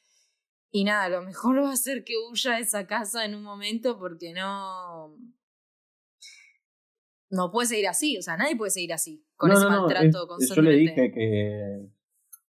Y 0.70 0.84
nada, 0.84 1.10
lo 1.10 1.20
mejor 1.20 1.62
va 1.62 1.70
a 1.70 1.76
ser 1.76 2.02
que 2.02 2.14
huya 2.16 2.52
de 2.54 2.62
esa 2.62 2.86
casa 2.86 3.26
en 3.26 3.34
un 3.34 3.42
momento 3.42 3.98
porque 3.98 4.32
no. 4.32 5.18
No 7.30 7.50
puede 7.50 7.66
seguir 7.66 7.88
así, 7.88 8.16
o 8.18 8.22
sea, 8.22 8.36
nadie 8.36 8.56
puede 8.56 8.70
seguir 8.70 8.92
así, 8.92 9.24
con 9.36 9.50
ese 9.50 9.66
maltrato 9.66 10.28
Yo 10.54 10.62
le 10.62 10.72
dije 10.72 11.12
que. 11.12 11.88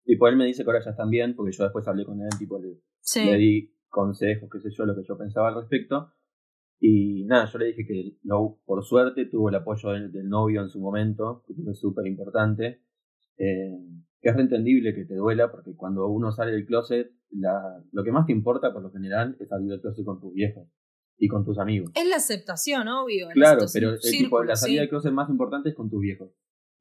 Y 0.04 0.16
por 0.16 0.30
él 0.30 0.36
me 0.36 0.46
dice 0.46 0.62
que 0.62 0.70
ahora 0.70 0.84
ya 0.84 0.90
están 0.90 1.10
bien, 1.10 1.34
porque 1.34 1.52
yo 1.52 1.64
después 1.64 1.86
hablé 1.88 2.04
con 2.04 2.20
él, 2.20 2.28
tipo, 2.38 2.60
le, 2.60 2.80
le 3.24 3.36
di 3.36 3.74
consejos, 3.88 4.48
qué 4.52 4.60
sé 4.60 4.70
yo, 4.70 4.84
lo 4.86 4.94
que 4.94 5.02
yo 5.02 5.18
pensaba 5.18 5.48
al 5.48 5.56
respecto. 5.56 6.12
Y 6.78 7.24
nada, 7.24 7.46
yo 7.50 7.58
le 7.58 7.66
dije 7.66 7.86
que 7.86 8.16
no, 8.22 8.60
por 8.64 8.84
suerte 8.84 9.24
tuvo 9.26 9.48
el 9.48 9.54
apoyo 9.56 9.90
del, 9.90 10.28
novio 10.28 10.62
en 10.62 10.68
su 10.68 10.78
momento, 10.78 11.42
que 11.46 11.54
fue 11.54 11.74
súper 11.74 12.06
importante. 12.06 12.82
Eh, 13.38 13.78
que 14.20 14.30
es 14.30 14.36
entendible 14.36 14.94
que 14.94 15.04
te 15.04 15.14
duela, 15.14 15.50
porque 15.50 15.74
cuando 15.74 16.06
uno 16.06 16.30
sale 16.30 16.52
del 16.52 16.66
closet, 16.66 17.10
la, 17.30 17.82
lo 17.92 18.04
que 18.04 18.12
más 18.12 18.26
te 18.26 18.32
importa 18.32 18.72
por 18.72 18.82
lo 18.82 18.92
general 18.92 19.36
es 19.40 19.48
salir 19.48 19.68
del 19.68 19.80
closet 19.80 20.04
con 20.04 20.20
tus 20.20 20.32
viejos 20.32 20.68
y 21.18 21.28
con 21.28 21.44
tus 21.44 21.58
amigos. 21.58 21.90
Es 21.94 22.06
la 22.06 22.16
aceptación, 22.16 22.88
obvio. 22.88 23.28
Claro, 23.32 23.64
pero 23.72 23.90
el 23.90 24.00
tipo, 24.00 24.42
la 24.44 24.56
salida 24.56 24.80
del 24.80 24.90
closet 24.90 25.12
más 25.12 25.30
importante 25.30 25.70
es 25.70 25.74
con 25.74 25.90
tus 25.90 26.00
viejos. 26.00 26.30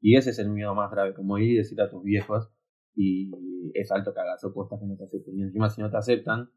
Y 0.02 0.18
ese 0.18 0.32
es 0.32 0.40
el 0.40 0.50
miedo 0.50 0.76
más 0.76 0.92
grave, 0.92 1.14
como 1.14 1.38
ir 1.38 1.52
y 1.52 1.56
decir 1.58 1.80
a 1.82 1.90
tus 1.90 2.04
viejos, 2.04 2.50
y 2.96 3.32
es 3.74 3.92
alto 3.92 4.14
cagazo 4.14 4.54
puestas 4.54 4.80
que 4.80 4.86
no 4.86 4.96
te 4.98 5.06
acepten. 5.06 5.38
Y 5.38 5.44
encima 5.44 5.70
si 5.70 5.82
no 5.82 5.90
te 5.90 5.98
aceptan... 5.98 6.52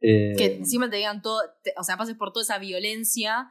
Eh, 0.00 0.34
que 0.36 0.56
encima 0.56 0.90
te 0.90 0.96
digan 0.96 1.22
todo, 1.22 1.40
o 1.78 1.82
sea, 1.82 1.96
pases 1.96 2.16
por 2.16 2.32
toda 2.32 2.42
esa 2.42 2.58
violencia 2.58 3.50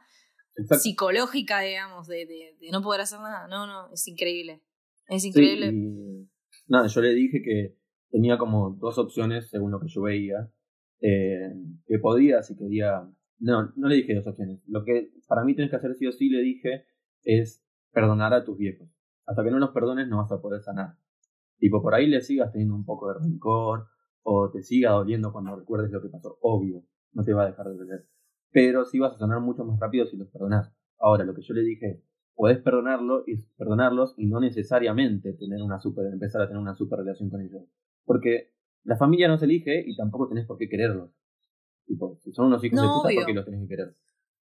psicológica, 0.78 1.60
digamos, 1.60 2.06
de, 2.06 2.26
de, 2.26 2.70
no 2.70 2.82
poder 2.82 3.00
hacer 3.00 3.18
nada. 3.18 3.48
No, 3.48 3.66
no, 3.66 3.92
es 3.92 4.06
increíble. 4.06 4.62
Es 5.08 5.24
increíble. 5.24 5.72
nada, 6.68 6.86
yo 6.86 7.00
le 7.00 7.12
dije 7.12 7.42
que 7.42 7.76
tenía 8.10 8.38
como 8.38 8.76
dos 8.78 8.98
opciones 8.98 9.50
según 9.50 9.72
lo 9.72 9.80
que 9.80 9.88
yo 9.88 10.02
veía. 10.02 10.52
Eh, 11.06 11.52
que 11.86 11.98
podía, 11.98 12.42
si 12.42 12.56
quería... 12.56 13.06
No, 13.38 13.70
no 13.76 13.88
le 13.88 13.96
dije 13.96 14.14
dos 14.14 14.26
opciones. 14.26 14.62
Lo 14.66 14.84
que 14.84 15.10
para 15.28 15.44
mí 15.44 15.54
tienes 15.54 15.70
que 15.70 15.76
hacer 15.76 15.94
sí 15.94 16.06
o 16.06 16.12
sí, 16.12 16.30
le 16.30 16.40
dije, 16.40 16.86
es 17.24 17.62
perdonar 17.92 18.32
a 18.32 18.44
tus 18.44 18.56
viejos. 18.56 18.88
Hasta 19.26 19.44
que 19.44 19.50
no 19.50 19.58
los 19.58 19.70
perdones 19.70 20.08
no 20.08 20.16
vas 20.16 20.32
a 20.32 20.40
poder 20.40 20.62
sanar. 20.62 20.96
Tipo, 21.58 21.82
por 21.82 21.94
ahí 21.94 22.06
le 22.06 22.22
sigas 22.22 22.52
teniendo 22.52 22.74
un 22.74 22.86
poco 22.86 23.12
de 23.12 23.20
rencor 23.20 23.88
o 24.22 24.50
te 24.50 24.62
siga 24.62 24.92
doliendo 24.92 25.30
cuando 25.30 25.54
recuerdes 25.54 25.90
lo 25.90 26.00
que 26.00 26.08
pasó. 26.08 26.38
Obvio, 26.40 26.84
no 27.12 27.22
te 27.22 27.34
va 27.34 27.42
a 27.42 27.46
dejar 27.48 27.66
de 27.66 27.76
doler. 27.76 28.08
Pero 28.50 28.86
sí 28.86 28.98
vas 28.98 29.12
a 29.14 29.18
sonar 29.18 29.40
mucho 29.40 29.62
más 29.64 29.78
rápido 29.78 30.06
si 30.06 30.16
los 30.16 30.28
perdonas. 30.28 30.72
Ahora, 30.98 31.24
lo 31.24 31.34
que 31.34 31.42
yo 31.42 31.52
le 31.52 31.62
dije 31.62 31.86
es, 31.86 32.02
podés 32.34 32.60
perdonarlo 32.60 33.24
y 33.26 33.36
perdonarlos 33.58 34.14
y 34.16 34.26
no 34.26 34.40
necesariamente 34.40 35.34
tener 35.34 35.60
una 35.60 35.80
super, 35.80 36.06
empezar 36.06 36.40
a 36.40 36.46
tener 36.46 36.62
una 36.62 36.74
super 36.74 37.00
relación 37.00 37.28
con 37.28 37.42
ellos. 37.42 37.62
Porque 38.06 38.53
la 38.84 38.96
familia 38.96 39.28
no 39.28 39.38
se 39.38 39.46
elige 39.46 39.82
y 39.86 39.96
tampoco 39.96 40.28
tenés 40.28 40.46
por 40.46 40.58
qué 40.58 40.68
quererlos. 40.68 41.10
Tipo, 41.86 42.18
si 42.22 42.32
son 42.32 42.46
unos 42.46 42.62
hijos 42.64 42.80
de 42.80 42.86
puta, 42.86 43.08
¿por 43.14 43.26
qué 43.26 43.34
los 43.34 43.44
tenés 43.44 43.60
que 43.62 43.68
querer? 43.68 43.94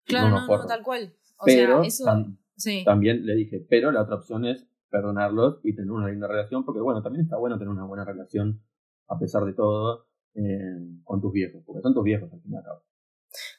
Claro, 0.05 0.31
no, 0.31 0.47
no, 0.47 0.67
tal 0.67 0.83
cual. 0.83 1.15
O 1.39 1.45
pero 1.45 1.83
sea, 1.83 1.89
eso... 1.89 2.85
también 2.85 3.25
le 3.25 3.35
dije, 3.35 3.65
pero 3.69 3.91
la 3.91 4.03
otra 4.03 4.17
opción 4.17 4.45
es 4.45 4.67
perdonarlos 4.91 5.61
y 5.65 5.75
tener 5.75 5.91
una 5.91 6.09
linda 6.09 6.29
relación, 6.29 6.65
porque 6.65 6.81
bueno, 6.81 7.03
también 7.03 7.25
está 7.25 7.37
bueno 7.39 7.57
tener 7.57 7.71
una 7.71 7.85
buena 7.85 8.05
relación, 8.05 8.63
a 9.09 9.19
pesar 9.19 9.45
de 9.45 9.55
todo, 9.55 10.07
eh, 10.35 11.01
con 11.05 11.21
tus 11.21 11.33
viejos, 11.33 11.63
porque 11.65 11.83
son 11.83 11.95
tus 11.95 12.05
viejos 12.05 12.33
al 12.33 12.41
fin 12.41 12.53
y 12.53 12.57
al 12.57 12.63
cabo. 12.63 12.83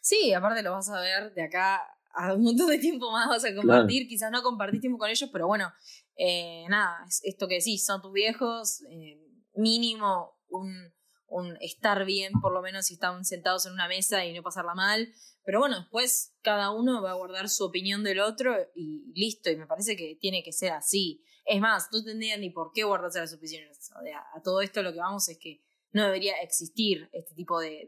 Sí, 0.02 0.34
aparte 0.34 0.62
lo 0.62 0.72
vas 0.72 0.90
a 0.90 1.02
ver 1.02 1.34
de 1.34 1.44
acá 1.44 1.82
a 2.14 2.36
un 2.36 2.44
montón 2.44 2.68
de 2.68 2.78
tiempo 2.78 3.12
más 3.12 3.28
vas 3.28 3.44
a 3.44 3.56
compartir, 3.56 4.08
quizás 4.08 4.32
no 4.32 4.44
compartís 4.44 4.82
tiempo 4.82 5.00
con 5.00 5.10
ellos, 5.10 5.30
pero 5.34 5.48
bueno, 5.48 5.72
eh, 6.16 6.66
nada, 6.70 7.04
es 7.08 7.22
esto 7.24 7.48
que 7.48 7.56
decís, 7.56 7.84
son 7.86 8.02
tus 8.02 8.14
viejos, 8.14 8.84
eh, 8.90 9.20
mínimo 9.56 10.34
un, 10.54 10.94
un 11.28 11.58
estar 11.62 12.06
bien, 12.06 12.34
por 12.42 12.54
lo 12.54 12.62
menos 12.62 12.86
si 12.86 12.96
están 12.96 13.26
sentados 13.26 13.66
en 13.66 13.74
una 13.74 13.88
mesa 13.88 14.26
y 14.26 14.34
no 14.34 14.44
pasarla 14.44 14.76
mal. 14.76 15.12
Pero 15.44 15.60
bueno, 15.60 15.80
después 15.80 16.36
cada 16.42 16.72
uno 16.72 17.02
va 17.02 17.12
a 17.12 17.16
guardar 17.16 17.50
su 17.50 17.66
opinión 17.66 18.04
del 18.04 18.20
otro 18.20 18.56
y 18.76 19.12
listo. 19.14 19.50
Y 19.50 19.58
me 19.58 19.68
parece 19.68 19.96
que 19.96 20.18
tiene 20.20 20.44
que 20.44 20.54
ser 20.54 20.72
así. 20.72 21.24
Es 21.46 21.60
más, 21.60 21.90
no 21.92 22.04
tendrían 22.04 22.42
ni 22.42 22.50
por 22.50 22.72
qué 22.74 22.84
guardarse 22.84 23.20
las 23.20 23.34
opiniones. 23.34 23.92
a 24.34 24.42
todo 24.42 24.62
esto 24.62 24.82
lo 24.82 24.94
que 24.94 25.00
vamos 25.00 25.28
es 25.28 25.38
que 25.40 25.62
no 25.92 26.04
debería 26.04 26.36
existir 26.42 27.10
este 27.14 27.36
tipo 27.36 27.60
de, 27.60 27.88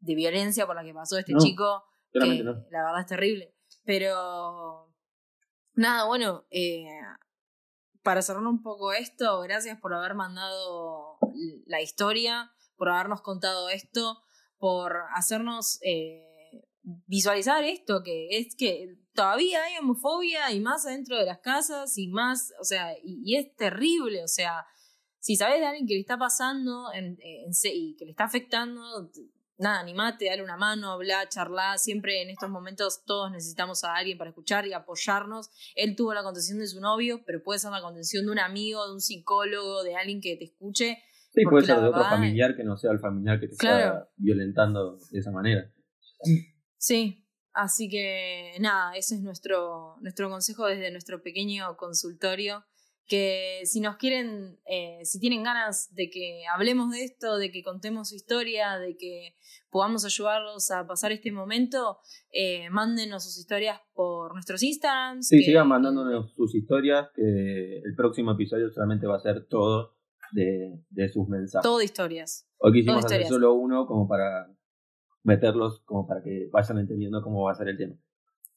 de, 0.00 0.14
violencia 0.14 0.66
por 0.66 0.76
la 0.76 0.84
que 0.84 0.92
pasó 0.92 1.18
este 1.18 1.34
chico. 1.38 1.84
Que 2.12 2.20
La 2.20 2.84
verdad 2.84 3.00
es 3.00 3.06
terrible. 3.06 3.54
Pero 3.84 4.92
nada, 5.74 6.06
bueno, 6.06 6.46
eh, 6.50 6.86
para 8.02 8.22
cerrar 8.22 8.46
un 8.46 8.62
poco 8.62 8.92
esto, 8.92 9.40
gracias 9.40 9.80
por 9.80 9.94
haber 9.94 10.14
mandado 10.14 11.03
la 11.66 11.80
historia, 11.80 12.52
por 12.76 12.88
habernos 12.88 13.22
contado 13.22 13.68
esto, 13.68 14.22
por 14.58 14.96
hacernos 15.14 15.78
eh, 15.82 16.66
visualizar 17.06 17.64
esto, 17.64 18.02
que 18.02 18.28
es 18.38 18.54
que 18.56 18.96
todavía 19.14 19.62
hay 19.64 19.78
homofobia 19.78 20.50
y 20.52 20.60
más 20.60 20.86
adentro 20.86 21.16
de 21.16 21.26
las 21.26 21.38
casas 21.38 21.96
y 21.98 22.08
más, 22.08 22.52
o 22.60 22.64
sea, 22.64 22.94
y, 23.02 23.36
es 23.36 23.54
terrible, 23.56 24.22
o 24.22 24.28
sea, 24.28 24.66
si 25.18 25.36
sabes 25.36 25.60
de 25.60 25.66
alguien 25.66 25.86
que 25.86 25.94
le 25.94 26.00
está 26.00 26.18
pasando 26.18 26.92
en, 26.92 27.16
y 27.64 27.96
que 27.96 28.04
le 28.04 28.10
está 28.10 28.24
afectando, 28.24 28.82
nada, 29.58 29.80
animate, 29.80 30.26
dale 30.26 30.42
una 30.42 30.56
mano, 30.56 30.92
habla, 30.92 31.28
charla. 31.28 31.78
Siempre 31.78 32.22
en 32.22 32.30
estos 32.30 32.50
momentos 32.50 33.04
todos 33.04 33.30
necesitamos 33.30 33.84
a 33.84 33.94
alguien 33.94 34.18
para 34.18 34.30
escuchar 34.30 34.66
y 34.66 34.72
apoyarnos. 34.72 35.50
Él 35.74 35.96
tuvo 35.96 36.14
la 36.14 36.22
contención 36.22 36.58
de 36.58 36.66
su 36.66 36.80
novio, 36.80 37.22
pero 37.26 37.42
puede 37.42 37.58
ser 37.58 37.70
la 37.70 37.82
contención 37.82 38.26
de 38.26 38.32
un 38.32 38.38
amigo, 38.38 38.86
de 38.86 38.94
un 38.94 39.00
psicólogo, 39.00 39.82
de 39.82 39.96
alguien 39.96 40.20
que 40.20 40.36
te 40.36 40.44
escuche. 40.44 40.98
Sí, 41.32 41.42
puede 41.50 41.66
ser 41.66 41.80
de 41.80 41.88
otro 41.88 42.04
familiar 42.04 42.56
que 42.56 42.62
no 42.62 42.76
sea 42.76 42.92
el 42.92 43.00
familiar 43.00 43.40
que 43.40 43.48
te 43.48 43.54
está 43.54 44.08
violentando 44.16 44.98
de 45.10 45.18
esa 45.18 45.32
manera. 45.32 45.72
Sí, 46.76 47.26
así 47.52 47.88
que 47.88 48.52
nada, 48.60 48.94
ese 48.94 49.16
es 49.16 49.20
nuestro, 49.20 49.96
nuestro 50.00 50.30
consejo 50.30 50.66
desde 50.66 50.90
nuestro 50.92 51.22
pequeño 51.22 51.76
consultorio 51.76 52.64
que 53.06 53.60
si 53.64 53.80
nos 53.80 53.96
quieren, 53.96 54.58
eh, 54.66 55.00
si 55.02 55.20
tienen 55.20 55.42
ganas 55.42 55.94
de 55.94 56.08
que 56.10 56.44
hablemos 56.52 56.90
de 56.90 57.04
esto, 57.04 57.36
de 57.36 57.50
que 57.50 57.62
contemos 57.62 58.08
su 58.08 58.14
historia, 58.14 58.78
de 58.78 58.96
que 58.96 59.34
podamos 59.70 60.04
ayudarlos 60.04 60.70
a 60.70 60.86
pasar 60.86 61.12
este 61.12 61.30
momento, 61.30 61.98
eh, 62.32 62.70
mándenos 62.70 63.24
sus 63.24 63.38
historias 63.38 63.80
por 63.92 64.32
nuestros 64.32 64.62
Instagrams. 64.62 65.28
Sí, 65.28 65.42
sigan 65.42 65.68
mandándonos 65.68 66.32
sus 66.34 66.54
historias, 66.54 67.08
que 67.14 67.78
el 67.84 67.94
próximo 67.94 68.32
episodio 68.32 68.70
solamente 68.70 69.06
va 69.06 69.16
a 69.16 69.20
ser 69.20 69.46
todo 69.46 69.94
de, 70.32 71.08
sus 71.12 71.28
mensajes. 71.28 71.62
Todo 71.62 71.78
de 71.78 71.84
historias. 71.84 72.48
Hoy 72.58 72.72
quisimos 72.72 73.04
hacer 73.04 73.26
solo 73.26 73.54
uno 73.54 73.86
como 73.86 74.08
para 74.08 74.48
meterlos, 75.22 75.80
como 75.84 76.06
para 76.06 76.22
que 76.22 76.48
vayan 76.52 76.78
entendiendo 76.78 77.22
cómo 77.22 77.44
va 77.44 77.52
a 77.52 77.54
ser 77.54 77.68
el 77.68 77.76
tema. 77.76 77.96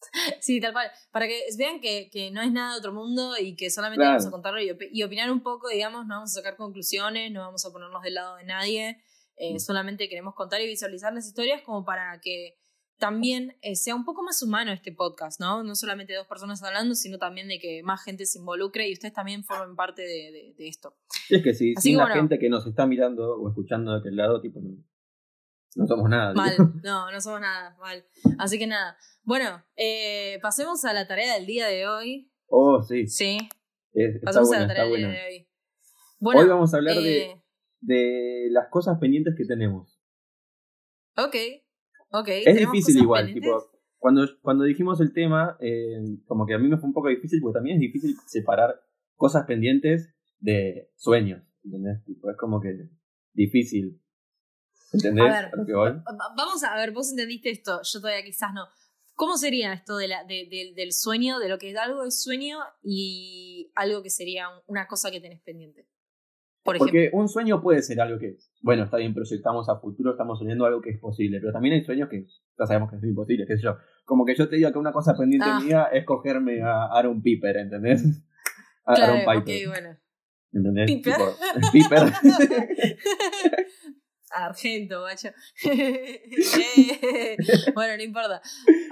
Sí, 0.42 0.60
tal 0.60 0.74
cual. 0.74 0.90
Para 1.12 1.28
que 1.28 1.42
vean 1.58 1.80
que, 1.80 2.10
que, 2.12 2.32
no 2.32 2.42
es 2.42 2.52
nada 2.52 2.74
de 2.74 2.80
otro 2.80 2.94
mundo 2.94 3.34
y 3.40 3.56
que 3.56 3.70
solamente 3.70 4.06
vamos 4.06 4.26
a 4.26 4.32
contarlo 4.32 4.60
y, 4.62 5.04
opinar 5.04 5.32
un 5.32 5.42
poco, 5.42 5.70
digamos, 5.70 6.06
no 6.06 6.16
vamos 6.16 6.32
a 6.32 6.42
sacar 6.42 6.56
conclusiones, 6.56 7.32
no 7.32 7.42
vamos 7.42 7.66
a 7.66 7.72
ponernos 7.72 8.02
del 8.04 8.16
lado 8.16 8.38
de 8.38 8.46
nadie, 8.46 9.02
eh, 9.38 9.56
mm. 9.56 9.60
solamente 9.60 10.10
queremos 10.10 10.36
contar 10.36 10.62
y 10.62 10.68
visualizar 10.68 11.14
las 11.14 11.28
historias 11.28 11.62
como 11.62 11.86
para 11.86 12.20
que 12.22 12.56
también 12.98 13.56
eh, 13.62 13.76
sea 13.76 13.96
un 13.96 14.06
poco 14.06 14.24
más 14.24 14.42
humano 14.42 14.72
este 14.72 14.92
podcast, 14.92 15.40
¿no? 15.40 15.64
No 15.64 15.76
solamente 15.76 16.16
dos 16.16 16.26
personas 16.26 16.64
hablando, 16.64 16.96
sino 16.96 17.20
también 17.20 17.48
de 17.48 17.60
que 17.60 17.84
más 17.84 18.04
gente 18.04 18.26
se 18.26 18.40
involucre 18.40 18.90
y 18.90 18.94
ustedes 18.94 19.14
también 19.14 19.44
formen 19.44 19.76
parte 19.76 20.02
de, 20.02 20.56
de, 20.58 20.68
esto. 20.68 20.96
es 21.30 21.44
que 21.44 21.54
sí, 21.54 21.76
sin 21.76 21.98
la 21.98 22.10
gente 22.10 22.40
que 22.40 22.50
nos 22.50 22.66
está 22.66 22.88
mirando 22.88 23.36
o 23.36 23.50
escuchando 23.50 23.92
de 23.92 24.00
aquel 24.00 24.16
lado, 24.16 24.42
tipo, 24.42 24.60
no 25.78 25.86
somos 25.88 26.10
nada. 26.10 26.34
Mal, 26.34 26.54
no, 26.84 27.12
no 27.12 27.22
somos 27.22 27.40
nada, 27.40 27.78
mal. 27.80 28.04
Así 28.40 28.58
que 28.58 28.68
nada. 28.68 28.98
Bueno, 29.24 29.64
eh, 29.76 30.40
pasemos 30.42 30.84
a 30.86 30.94
la 30.94 31.08
tarea 31.08 31.36
del 31.36 31.46
día 31.46 31.68
de 31.68 31.88
hoy. 31.88 32.32
Oh, 32.48 32.82
sí. 32.82 33.08
Sí. 33.08 33.38
pasemos 34.24 34.52
a 34.54 34.62
la 34.62 34.68
tarea 34.68 34.86
del 34.86 34.98
día 34.98 35.08
de 35.08 35.28
hoy. 35.28 35.48
Bueno, 36.20 36.42
hoy 36.42 36.48
vamos 36.48 36.74
a 36.74 36.78
hablar 36.78 36.96
de, 36.96 37.26
eh, 37.26 37.44
de 37.82 38.48
las 38.50 38.70
cosas 38.70 38.98
pendientes 39.00 39.36
que 39.38 39.46
tenemos. 39.46 40.02
Ok, 41.16 41.36
ok. 42.12 42.28
Es 42.46 42.58
difícil 42.58 42.98
igual, 42.98 43.32
tipo, 43.32 43.72
cuando, 44.00 44.28
cuando 44.42 44.64
dijimos 44.64 45.00
el 45.00 45.14
tema, 45.14 45.58
eh, 45.60 46.00
como 46.26 46.48
que 46.48 46.56
a 46.56 46.60
mí 46.60 46.68
me 46.68 46.78
fue 46.78 46.88
un 46.88 46.94
poco 46.94 47.10
difícil, 47.10 47.40
porque 47.42 47.58
también 47.58 47.76
es 47.76 47.82
difícil 47.82 48.16
separar 48.26 48.82
cosas 49.16 49.46
pendientes 49.46 50.12
de 50.40 50.90
sueños, 50.96 51.44
¿entendés? 51.64 52.04
Tipo, 52.06 52.32
es 52.32 52.38
como 52.38 52.60
que 52.62 52.90
difícil. 53.34 54.02
¿Entendés? 54.94 55.26
A 55.26 55.42
ver, 55.42 55.52
Vamos 56.36 56.64
a 56.64 56.76
ver, 56.76 56.92
vos 56.92 57.10
entendiste 57.12 57.50
esto, 57.50 57.82
yo 57.84 58.00
todavía 58.00 58.24
quizás 58.24 58.54
no. 58.54 58.66
¿Cómo 59.16 59.36
sería 59.36 59.74
esto 59.74 59.98
de 59.98 60.08
la, 60.08 60.24
de, 60.26 60.74
del 60.76 60.94
sueño, 60.94 61.40
de 61.40 61.50
lo 61.50 61.58
que 61.58 61.72
es 61.72 61.78
algo 61.78 62.04
es 62.04 62.22
sueño 62.22 62.60
y 62.84 63.72
algo 63.74 64.04
que 64.04 64.12
sería 64.12 64.46
una 64.68 64.88
cosa 64.88 65.10
que 65.10 65.20
tenés 65.20 65.42
pendiente? 65.42 65.88
Por 66.64 66.78
Porque 66.78 67.10
un 67.14 67.28
sueño 67.28 67.62
puede 67.62 67.82
ser 67.82 68.00
algo 68.00 68.20
que, 68.20 68.38
bueno, 68.62 68.84
está 68.84 68.98
bien, 68.98 69.16
proyectamos 69.16 69.70
a 69.70 69.80
futuro, 69.80 70.12
estamos 70.12 70.38
soñando 70.38 70.66
algo 70.66 70.82
que 70.82 70.92
es 70.92 71.00
posible, 71.00 71.40
pero 71.40 71.52
también 71.52 71.74
hay 71.74 71.84
sueños 71.84 72.10
que 72.10 72.28
ya 72.60 72.66
sabemos 72.68 72.92
que 72.92 72.98
es 72.98 73.04
imposible, 73.04 73.46
qué 73.48 73.56
sé 73.56 73.64
yo. 73.64 73.78
Como 74.06 74.24
que 74.24 74.36
yo 74.36 74.48
te 74.48 74.58
diga 74.58 74.72
que 74.72 74.78
una 74.78 74.92
cosa 74.92 75.16
pendiente 75.18 75.48
ah. 75.50 75.60
mía 75.62 75.90
es 75.92 76.06
cogerme 76.06 76.62
a 76.62 76.86
Aaron 76.86 77.24
Piper, 77.24 77.58
¿entendés? 77.58 78.04
A 78.86 78.94
Aaron 78.94 79.20
Piper. 79.26 79.68
bueno. 79.68 79.98
¿Entendés? 80.54 80.92
Piper. 80.92 81.16
Piper. 81.72 82.14
Argento, 84.46 85.02
vaya. 85.02 85.34
bueno, 87.74 87.98
no 87.98 88.04
importa. 88.04 88.42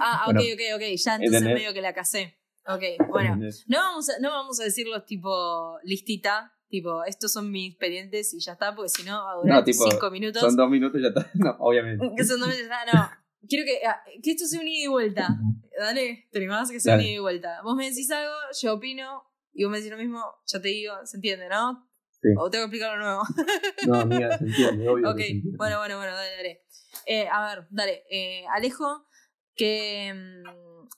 Ah, 0.00 0.26
ok, 0.28 0.40
ok, 0.54 0.60
ok. 0.76 0.82
Ya 0.96 1.16
entonces 1.16 1.42
medio 1.42 1.72
que 1.72 1.80
la 1.80 1.94
casé. 1.94 2.38
Ok, 2.66 2.82
bueno. 3.08 3.36
No 3.68 3.78
vamos, 3.78 4.10
a, 4.10 4.18
no 4.20 4.30
vamos 4.30 4.60
a 4.60 4.64
decirlos 4.64 5.06
tipo 5.06 5.78
listita, 5.84 6.52
tipo, 6.68 7.04
estos 7.04 7.32
son 7.32 7.50
mis 7.50 7.72
expedientes 7.72 8.34
y 8.34 8.40
ya 8.40 8.52
está, 8.52 8.74
porque 8.74 8.88
si 8.88 9.04
no 9.04 9.24
va 9.24 9.32
a 9.32 9.36
durar 9.36 9.64
cinco 9.64 10.10
minutos. 10.10 10.42
Son 10.42 10.56
dos 10.56 10.68
minutos 10.68 11.00
y 11.00 11.02
ya 11.02 11.08
está. 11.08 11.30
No, 11.34 11.56
obviamente. 11.60 12.04
son 12.24 12.40
dos 12.40 12.48
minutos, 12.48 12.68
ya 12.68 12.92
no. 12.92 13.10
Quiero 13.48 13.64
que, 13.64 13.86
ah, 13.86 14.02
que 14.20 14.32
esto 14.32 14.46
sea 14.46 14.60
un 14.60 14.66
ida 14.66 14.84
y 14.84 14.88
vuelta. 14.88 15.28
Dale, 15.78 16.28
te 16.32 16.38
animás 16.38 16.70
que 16.70 16.80
sea 16.80 16.96
un 16.96 17.02
ida 17.02 17.12
y 17.12 17.18
vuelta. 17.18 17.60
Vos 17.62 17.76
me 17.76 17.88
decís 17.88 18.10
algo, 18.10 18.34
yo 18.60 18.74
opino, 18.74 19.22
y 19.52 19.62
vos 19.62 19.70
me 19.70 19.78
decís 19.78 19.92
lo 19.92 19.98
mismo, 19.98 20.20
yo 20.46 20.60
te 20.60 20.68
digo, 20.68 20.94
se 21.04 21.18
entiende, 21.18 21.48
¿no? 21.48 21.85
¿O 22.38 22.50
tengo 22.50 22.64
que 22.64 22.76
explicarlo 22.76 23.04
nuevo? 23.04 23.22
no, 23.86 23.94
amiga, 24.00 24.38
se 24.38 24.44
entiende, 24.44 24.88
obvio. 24.88 25.10
Ok, 25.10 25.20
bueno, 25.56 25.78
bueno, 25.78 25.96
bueno, 25.96 26.14
dale, 26.14 26.36
dale. 26.36 26.62
Eh, 27.06 27.28
a 27.30 27.54
ver, 27.54 27.66
dale. 27.70 28.04
Eh, 28.10 28.44
Alejo, 28.54 29.06
¿qué, 29.54 30.12
mm, 30.14 30.88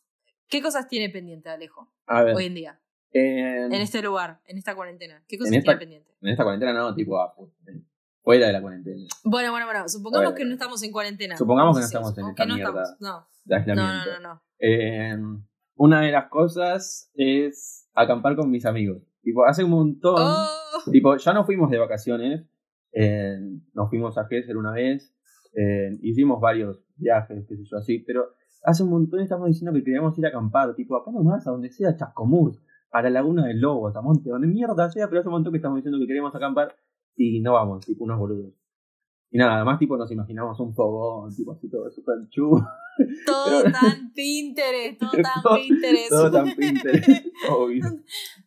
¿qué 0.49 0.63
cosas 0.63 0.89
tiene 0.89 1.11
pendiente 1.11 1.49
Alejo 1.49 1.93
hoy 2.07 2.47
en 2.47 2.55
día? 2.55 2.81
En, 3.11 3.73
este 3.73 4.03
lugar, 4.03 4.41
en 4.47 4.59
esta 4.59 4.75
cuarentena. 4.75 5.25
¿Qué 5.27 5.39
cosas 5.39 5.51
tiene 5.51 5.79
pendiente? 5.79 6.15
En 6.21 6.29
esta 6.29 6.45
cuarentena 6.45 6.73
no, 6.73 6.95
tipo 6.95 7.19
ah, 7.19 7.35
fuera 8.23 8.47
de 8.47 8.53
la 8.53 8.61
cuarentena. 8.61 9.03
Bueno, 9.25 9.51
bueno, 9.51 9.67
bueno. 9.67 9.89
Supongamos 9.89 10.35
que 10.35 10.45
no 10.45 10.53
estamos 10.53 10.83
en 10.83 10.93
cuarentena. 10.93 11.37
Supongamos 11.37 11.77
que 11.77 11.81
no 11.81 11.87
estamos 11.87 12.19
en 12.19 12.29
esta 12.29 12.45
no 12.47 12.55
mierda 12.55 12.83
estamos, 12.83 13.01
no. 13.01 13.29
de 13.45 13.75
No, 13.75 13.75
no, 13.75 14.05
no. 14.05 14.21
no. 14.21 14.43
Eh, 14.59 15.17
una 15.77 16.03
de 16.03 16.13
las 16.13 16.29
cosas 16.29 17.11
es 17.15 17.89
acampar 17.95 18.37
con 18.37 18.51
mis 18.51 18.67
amigos. 18.67 19.08
Tipo, 19.23 19.45
hace 19.45 19.65
un 19.65 19.71
montón. 19.71 20.17
Oh. 20.19 20.91
Tipo, 20.91 21.17
ya 21.17 21.33
no 21.33 21.45
fuimos 21.45 21.71
de 21.71 21.79
vacaciones. 21.79 22.47
nos 23.75 23.91
fuimos 23.91 24.17
a 24.19 24.27
Gesser 24.27 24.57
una 24.57 24.73
vez. 24.73 25.15
hicimos 26.03 26.41
varios 26.41 26.85
viajes, 26.97 27.47
qué 27.49 27.57
sé 27.57 27.65
yo, 27.65 27.79
así. 27.79 27.99
Pero 28.01 28.29
hace 28.65 28.83
un 28.83 28.91
montón 28.91 29.21
estamos 29.21 29.49
diciendo 29.49 29.73
que 29.73 29.85
queríamos 29.85 30.19
ir 30.19 30.27
a 30.27 30.29
acampar. 30.29 30.75
Tipo, 30.75 30.97
acá 30.97 31.11
nomás, 31.11 31.47
a 31.47 31.51
donde 31.51 31.71
sea, 31.71 31.97
Chascomús, 31.97 32.63
a 32.91 33.03
la 33.03 33.11
Laguna 33.11 33.47
del 33.47 33.61
Lobos, 33.61 33.95
a 33.97 34.03
Monte, 34.03 34.31
donde 34.31 34.47
mierda 34.47 34.91
sea. 34.91 35.09
Pero 35.09 35.21
hace 35.21 35.29
un 35.29 35.35
montón 35.35 35.53
que 35.53 35.59
estamos 35.59 35.77
diciendo 35.77 35.99
que 35.99 36.07
queríamos 36.07 36.35
acampar 36.35 36.75
y 37.17 37.41
no 37.41 37.55
vamos, 37.55 37.85
tipo, 37.85 38.05
unos 38.05 38.19
boludos. 38.19 38.55
Y 39.31 39.37
nada, 39.37 39.57
además, 39.57 39.79
tipo, 39.79 39.97
nos 39.97 40.11
imaginamos 40.11 40.59
un 40.59 40.75
fogón, 40.75 41.35
tipo, 41.35 41.53
así 41.53 41.69
todo 41.69 41.91
súper 41.91 42.29
chu. 42.31 42.51
Todo 43.27 43.63
tan 43.65 44.13
Pinterest, 44.15 44.99
todo 44.99 45.11
tan 45.11 45.43
Pinterest. 45.55 46.09
Todo 46.09 46.31
tan 46.31 46.57
Pinterest, 46.57 47.27
obvio. 47.51 47.85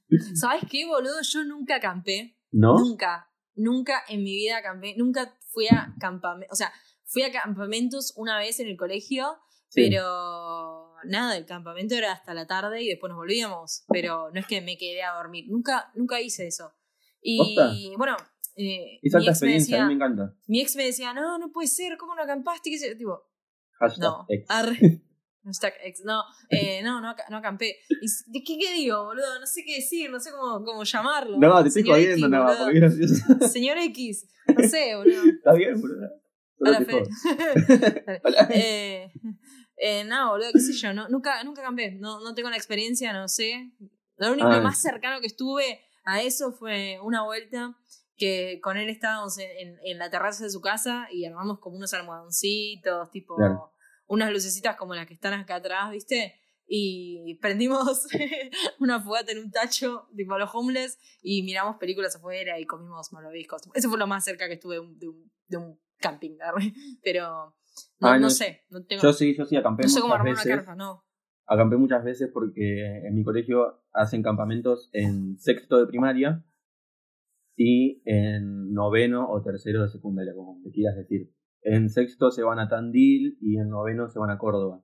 ¿Sabes 0.36 0.64
qué, 0.70 0.86
boludo? 0.86 1.22
Yo 1.22 1.44
nunca 1.44 1.76
acampé. 1.76 2.38
¿No? 2.52 2.78
Nunca. 2.78 3.30
Nunca 3.56 4.04
en 4.08 4.24
mi 4.24 4.36
vida 4.36 4.58
acampé. 4.58 4.96
Nunca 4.98 5.38
fui 5.52 5.68
a 5.68 5.96
campamentos. 6.00 6.54
O 6.54 6.56
sea, 6.56 6.72
fui 7.06 7.24
a 7.24 7.32
campamentos 7.32 8.14
una 8.16 8.38
vez 8.38 8.60
en 8.60 8.68
el 8.68 8.78
colegio, 8.78 9.38
pero 9.74 10.94
nada, 11.06 11.38
el 11.38 11.46
campamento 11.46 11.96
era 11.96 12.12
hasta 12.12 12.34
la 12.34 12.48
tarde 12.48 12.82
y 12.84 12.88
después 12.88 13.10
nos 13.10 13.18
volvíamos. 13.18 13.84
Pero 13.88 14.32
no 14.32 14.40
es 14.40 14.48
que 14.48 14.62
me 14.62 14.78
quedé 14.78 15.04
a 15.04 15.14
dormir. 15.14 15.46
Nunca, 15.50 15.92
nunca 15.96 16.22
hice 16.22 16.48
eso. 16.48 16.74
Y 17.22 17.94
bueno. 17.98 18.18
Eh, 18.58 19.00
Esa 19.02 19.20
experiencia, 19.20 19.78
decía, 19.78 19.84
a 19.84 19.88
mí 19.88 19.96
me 19.96 20.06
encanta. 20.06 20.36
Mi 20.46 20.60
ex 20.60 20.76
me 20.76 20.84
decía, 20.84 21.14
no, 21.14 21.38
no 21.38 21.54
puede 21.54 21.70
ser, 21.70 21.98
¿cómo 21.98 22.16
no 22.16 22.22
acampaste? 22.22 22.70
¿Qué 22.70 22.96
Tipo, 22.96 23.24
no. 23.98 24.28
Hashtag 25.44 25.74
ex. 25.84 26.02
No, 26.06 26.22
eh, 26.50 26.82
no, 26.84 27.02
no, 27.02 27.16
no 27.30 27.38
acampé. 27.38 27.78
¿Y 28.32 28.44
¿Qué, 28.44 28.58
¿Qué 28.60 28.74
digo, 28.74 29.06
boludo? 29.06 29.40
No 29.40 29.46
sé 29.48 29.64
qué 29.66 29.76
decir, 29.76 30.10
no 30.12 30.20
sé 30.20 30.32
cómo, 30.32 30.64
cómo 30.64 30.84
llamarlo. 30.84 31.38
No, 31.40 31.62
te 31.62 31.70
estoy 31.70 31.84
jodiendo 31.84 32.28
boludo. 32.30 32.58
porque 32.64 32.80
gracioso. 32.80 33.16
Señor 33.48 33.78
X. 33.80 34.28
No 34.56 34.68
sé, 34.70 34.96
boludo. 34.96 35.24
Está 35.38 35.54
bien, 35.54 35.80
boludo. 35.82 36.10
Hola, 36.60 36.86
jodo. 36.88 37.04
Hola. 38.24 38.48
eh, 38.52 39.12
eh, 39.78 40.04
no, 40.04 40.30
boludo, 40.32 40.50
qué 40.54 40.60
sé 40.60 40.74
yo. 40.74 40.94
No, 40.94 41.10
nunca, 41.10 41.44
nunca 41.44 41.62
acampé. 41.62 41.92
No, 41.94 42.20
no 42.22 42.34
tengo 42.36 42.50
la 42.50 42.58
experiencia, 42.58 43.12
no 43.14 43.28
sé. 43.28 43.72
Lo 44.18 44.32
único 44.32 44.48
Ah. 44.48 44.58
lo 44.58 44.64
más 44.64 44.80
cercano 44.80 45.20
que 45.22 45.28
estuve 45.28 45.82
a 46.06 46.22
eso 46.22 46.52
fue 46.52 47.00
una 47.02 47.24
vuelta 47.24 47.76
que 48.16 48.60
con 48.62 48.78
él 48.78 48.90
estábamos 48.90 49.40
en, 49.40 49.50
en- 49.58 49.78
en 49.84 49.98
la 49.98 50.12
terraza 50.12 50.44
de 50.44 50.52
su 50.52 50.62
casa 50.62 51.08
y 51.12 51.26
armamos 51.26 51.60
como 51.60 51.78
unos 51.78 51.92
almohadoncitos, 51.96 53.10
tipo 53.10 53.36
Claro. 53.36 53.71
Unas 54.12 54.30
lucecitas 54.30 54.76
como 54.76 54.94
las 54.94 55.08
que 55.08 55.14
están 55.14 55.34
acá 55.34 55.56
atrás, 55.56 55.90
¿viste? 55.90 56.36
Y 56.68 57.36
prendimos 57.42 58.08
una 58.80 59.00
fogata 59.02 59.32
en 59.32 59.40
un 59.40 59.52
tacho, 59.52 60.10
tipo 60.16 60.38
los 60.38 60.50
homeless, 60.54 61.00
y 61.22 61.44
miramos 61.44 61.78
películas 61.78 62.16
afuera 62.18 62.60
y 62.60 62.66
comimos 62.66 63.14
malvaviscos. 63.14 63.62
Eso 63.74 63.90
fue 63.90 63.98
lo 63.98 64.08
más 64.08 64.26
cerca 64.26 64.48
que 64.48 64.56
estuve 64.56 64.76
de 64.76 64.80
un, 64.82 65.00
de 65.00 65.08
un, 65.08 65.32
de 65.48 65.58
un 65.58 65.80
camping, 66.00 66.38
pero 67.04 67.56
no, 68.02 68.14
no 68.14 68.20
no, 68.20 68.30
sé, 68.30 68.66
no 68.70 68.84
tengo, 68.84 69.02
Yo 69.02 69.14
sí, 69.14 69.34
yo 69.34 69.46
sí 69.46 69.56
acampé 69.56 69.84
no 69.84 69.90
sé 69.90 70.02
cómo 70.02 70.14
armar 70.14 70.34
una 70.34 70.44
veces. 70.44 70.58
carpa, 70.58 70.76
no. 70.76 71.06
Acampé 71.46 71.78
muchas 71.78 72.04
veces 72.04 72.30
porque 72.34 73.06
en 73.08 73.16
mi 73.16 73.24
colegio 73.24 73.82
hacen 73.94 74.24
campamentos 74.24 74.90
en 74.92 75.40
sexto 75.40 75.78
de 75.80 75.88
primaria 75.88 76.46
y 77.56 78.02
en 78.06 78.74
noveno 78.74 79.30
o 79.30 79.42
tercero 79.42 79.84
de 79.84 79.90
secundaria, 79.90 80.34
como 80.36 80.60
me 80.60 80.72
quieras 80.72 80.98
decir. 80.98 81.34
En 81.64 81.90
sexto 81.90 82.32
se 82.32 82.44
van 82.44 82.60
a 82.60 82.68
Tandil 82.68 83.38
y 83.42 83.58
en 83.58 83.70
noveno 83.70 84.10
se 84.10 84.20
van 84.20 84.30
a 84.30 84.38
Córdoba. 84.38 84.84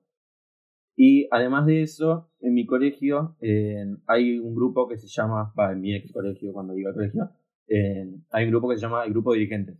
Y 0.95 1.27
además 1.31 1.65
de 1.65 1.83
eso, 1.83 2.31
en 2.39 2.53
mi 2.53 2.65
colegio 2.65 3.37
eh, 3.39 3.85
hay 4.07 4.39
un 4.39 4.55
grupo 4.55 4.87
que 4.87 4.97
se 4.97 5.07
llama, 5.07 5.53
va, 5.57 5.71
en 5.71 5.81
mi 5.81 5.95
ex 5.95 6.11
colegio 6.11 6.53
cuando 6.53 6.75
iba 6.75 6.89
al 6.89 6.95
colegio, 6.95 7.29
eh, 7.67 8.09
hay 8.31 8.45
un 8.45 8.51
grupo 8.51 8.69
que 8.69 8.75
se 8.75 8.81
llama 8.81 9.03
el 9.03 9.11
grupo 9.11 9.33
de 9.33 9.39
dirigentes. 9.39 9.77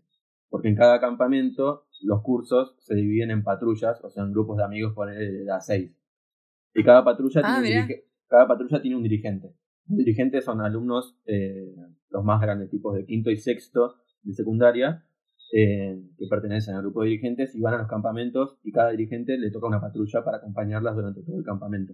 Porque 0.50 0.70
en 0.70 0.76
cada 0.76 1.00
campamento 1.00 1.88
los 2.04 2.22
cursos 2.22 2.76
se 2.80 2.96
dividen 2.96 3.32
en 3.32 3.44
patrullas, 3.44 4.00
o 4.04 4.10
sea, 4.10 4.24
en 4.24 4.32
grupos 4.32 4.58
de 4.58 4.64
amigos 4.64 4.94
por 4.94 5.10
de 5.10 5.52
a 5.52 5.60
seis. 5.60 5.92
Y 6.74 6.84
cada 6.84 7.04
patrulla, 7.04 7.42
Ah, 7.44 7.62
tiene, 7.62 7.82
un 7.82 7.90
cada 8.28 8.48
patrulla 8.48 8.82
tiene 8.82 8.98
un 8.98 9.04
dirigente. 9.04 9.56
Los 9.88 9.98
dirigentes 9.98 10.46
son 10.46 10.62
alumnos, 10.62 11.18
eh, 11.26 11.76
los 12.10 12.24
más 12.24 12.40
grandes, 12.42 12.70
tipos 12.70 12.96
de 12.96 13.06
quinto 13.06 13.32
y 13.32 13.38
sexto 13.38 13.96
de 14.22 14.34
secundaria, 14.34 15.04
eh, 15.54 16.02
que 16.18 16.28
pertenecen 16.28 16.76
al 16.76 16.82
grupo 16.82 17.02
de 17.02 17.10
dirigentes 17.10 17.56
y 17.56 17.62
van 17.62 17.76
a 17.76 17.78
los 17.78 17.88
campamentos 17.88 18.58
y 18.64 18.72
cada 18.72 18.92
dirigente 18.92 19.38
le 19.38 19.52
toca 19.52 19.68
una 19.68 19.82
patrulla 19.82 20.24
para 20.24 20.38
acompañarlas 20.38 20.96
durante 20.96 21.24
todo 21.24 21.38
el 21.38 21.46
campamento. 21.46 21.94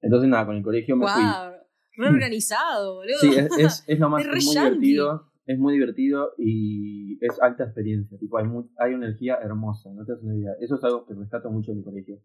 Entonces, 0.00 0.28
nada, 0.28 0.46
con 0.46 0.56
el 0.56 0.62
colegio 0.62 0.96
me 0.96 1.06
fui. 1.06 1.22
Wow, 1.22 1.52
reorganizado, 1.96 2.94
boludo. 2.96 3.18
Sí, 3.18 3.30
es, 3.34 3.58
es, 3.58 3.84
es 3.86 3.98
lo 3.98 4.08
más 4.10 4.24
Es 4.24 4.44
muy 4.44 4.54
divertido. 4.54 5.30
Es 5.46 5.58
muy 5.58 5.74
divertido 5.74 6.32
y 6.38 7.18
es 7.24 7.40
alta 7.40 7.64
experiencia. 7.64 8.18
Tipo, 8.18 8.38
hay, 8.38 8.46
hay 8.78 8.94
una 8.94 9.06
energía 9.06 9.38
hermosa, 9.42 9.90
no 9.92 10.04
te 10.04 10.12
das 10.12 10.22
una 10.22 10.36
idea. 10.36 10.52
Eso 10.60 10.76
es 10.76 10.84
algo 10.84 11.04
que 11.04 11.14
rescato 11.14 11.50
mucho 11.50 11.72
de 11.72 11.78
mi 11.78 11.84
colegio. 11.84 12.18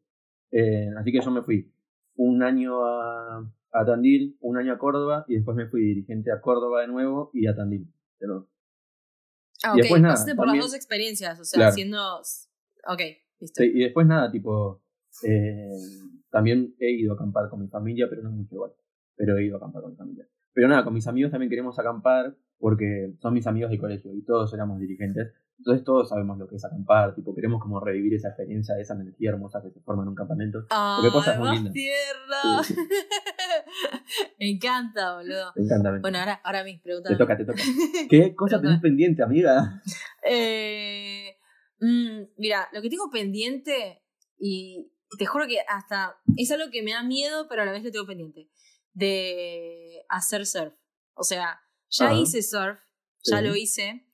Eh, 0.52 0.90
así 0.98 1.12
que 1.12 1.20
yo 1.20 1.30
me 1.30 1.42
fui 1.42 1.72
un 2.16 2.44
año 2.44 2.86
a, 2.86 3.46
a 3.72 3.86
Tandil, 3.86 4.38
un 4.40 4.58
año 4.58 4.74
a 4.74 4.78
Córdoba 4.78 5.26
y 5.28 5.36
después 5.36 5.56
me 5.56 5.68
fui 5.68 5.82
dirigente 5.82 6.32
a 6.32 6.42
Córdoba 6.42 6.82
de 6.82 6.88
nuevo 6.88 7.30
y 7.34 7.48
a 7.48 7.56
Tandil. 7.56 7.92
Pero, 8.18 8.48
Ah, 9.64 9.70
y 9.70 9.72
ok, 9.72 9.78
después 9.82 10.02
nada, 10.02 10.14
pasaste 10.14 10.36
por 10.36 10.46
también- 10.46 10.62
las 10.64 10.72
dos 10.72 10.76
experiencias, 10.76 11.40
o 11.40 11.44
sea, 11.46 11.58
Claro. 11.58 11.70
haciendo... 11.72 12.18
Ok, 12.88 13.02
listo. 13.40 13.62
sí, 13.64 13.72
y 13.74 13.80
después 13.80 14.08
nada, 14.08 14.32
tipo, 14.32 14.82
eh, 15.24 15.70
también 16.30 16.76
he 16.80 16.92
ido 16.92 17.14
a 17.14 17.16
acampar 17.16 17.50
con 17.50 17.60
mi 17.62 17.68
familia, 17.68 18.08
pero 18.10 18.22
no 18.24 18.32
mucho 18.32 18.56
igual. 18.56 18.72
Pero 19.16 19.38
he 19.38 19.46
ido 19.46 19.56
a 19.56 19.58
acampar 19.58 19.82
con 19.82 19.92
mi 19.92 19.98
familia. 19.98 20.28
Pero 20.60 20.68
nada, 20.68 20.84
con 20.84 20.94
mis 20.94 21.08
amigos 21.08 21.32
también 21.32 21.50
queremos 21.50 21.80
acampar 21.80 22.36
porque 22.60 23.14
son 23.22 23.34
mis 23.34 23.48
amigos 23.48 23.72
de 23.72 23.78
colegio 23.78 24.14
y 24.14 24.26
todos 24.26 24.54
éramos 24.54 24.78
dirigentes. 24.78 25.32
Entonces 25.58 25.86
todos 25.86 26.10
sabemos 26.10 26.38
lo 26.38 26.50
que 26.50 26.58
es 26.58 26.66
acampar, 26.66 27.16
tipo, 27.16 27.34
queremos 27.34 27.62
como 27.62 27.80
revivir 27.80 28.14
esa 28.16 28.28
experiencia, 28.28 28.76
esa 28.78 28.96
energía 28.96 29.30
hermosa 29.30 29.62
que 29.62 29.72
se 29.72 29.80
forma 29.80 30.04
en 30.04 30.10
un 30.10 30.16
campamento. 30.16 30.66
Ah, 30.70 31.00
cosas 31.14 31.40
muy 31.40 31.52
lindas. 31.52 31.72
Sí, 31.74 31.88
Me 34.40 34.50
encanta, 34.50 35.16
boludo. 35.16 35.54
Me 35.56 35.64
encanta. 35.64 35.98
Bueno, 36.02 36.20
ahora, 36.20 36.42
ahora 36.44 36.66
mis 36.66 36.82
preguntas. 36.82 37.10
te 37.10 37.18
toca, 37.18 37.38
te 37.38 37.46
toca. 37.46 37.64
¿Qué 38.10 38.36
cosa 38.36 38.60
tenés 38.60 38.82
pendiente, 38.82 39.24
amiga? 39.24 39.82
Eh, 40.30 41.38
mm, 41.80 42.22
mira, 42.38 42.68
lo 42.74 42.82
que 42.82 42.90
tengo 42.90 43.10
pendiente, 43.10 44.04
y 44.38 44.92
te 45.18 45.26
juro 45.26 45.48
que 45.48 45.60
hasta 45.70 46.18
es 46.36 46.52
algo 46.52 46.70
que 46.70 46.84
me 46.84 46.92
da 46.92 47.04
miedo, 47.04 47.48
pero 47.48 47.62
a 47.62 47.66
la 47.66 47.72
vez 47.72 47.82
lo 47.82 47.92
tengo 47.92 48.06
pendiente, 48.06 48.50
de 48.94 50.04
hacer 50.10 50.46
surf. 50.46 50.74
O 51.14 51.24
sea, 51.24 51.62
ya 51.90 52.06
Ajá. 52.08 52.16
hice 52.16 52.42
surf, 52.44 52.80
ya 53.24 53.40
Sí. 53.40 53.44
lo 53.46 53.56
hice, 53.56 54.06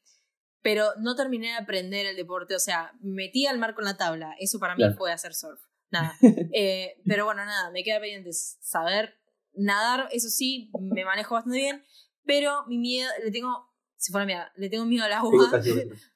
pero 0.61 0.89
no 0.99 1.15
terminé 1.15 1.47
de 1.47 1.53
aprender 1.55 2.05
el 2.05 2.15
deporte. 2.15 2.55
O 2.55 2.59
sea, 2.59 2.91
metí 3.01 3.45
al 3.45 3.57
mar 3.59 3.75
con 3.75 3.85
la 3.85 3.97
tabla. 3.97 4.35
Eso 4.39 4.59
para 4.59 4.75
mí 4.75 4.83
fue 4.97 5.11
hacer 5.11 5.33
surf. 5.33 5.59
Nada. 5.91 6.13
Eh, 6.53 6.95
pero 7.05 7.25
bueno, 7.25 7.45
nada, 7.45 7.71
me 7.71 7.83
queda 7.83 7.99
pendiente 7.99 8.31
saber 8.33 9.15
nadar. 9.53 10.09
Eso 10.11 10.29
sí, 10.29 10.71
me 10.79 11.05
manejo 11.05 11.35
bastante 11.35 11.59
bien, 11.59 11.83
pero 12.23 12.65
mi 12.67 12.77
miedo, 12.77 13.09
le 13.23 13.31
tengo, 13.31 13.71
si 13.97 14.11
fuera 14.11 14.25
mierda, 14.25 14.51
le 14.55 14.69
tengo 14.69 14.85
miedo 14.85 15.05
al 15.05 15.13
agua. 15.13 15.51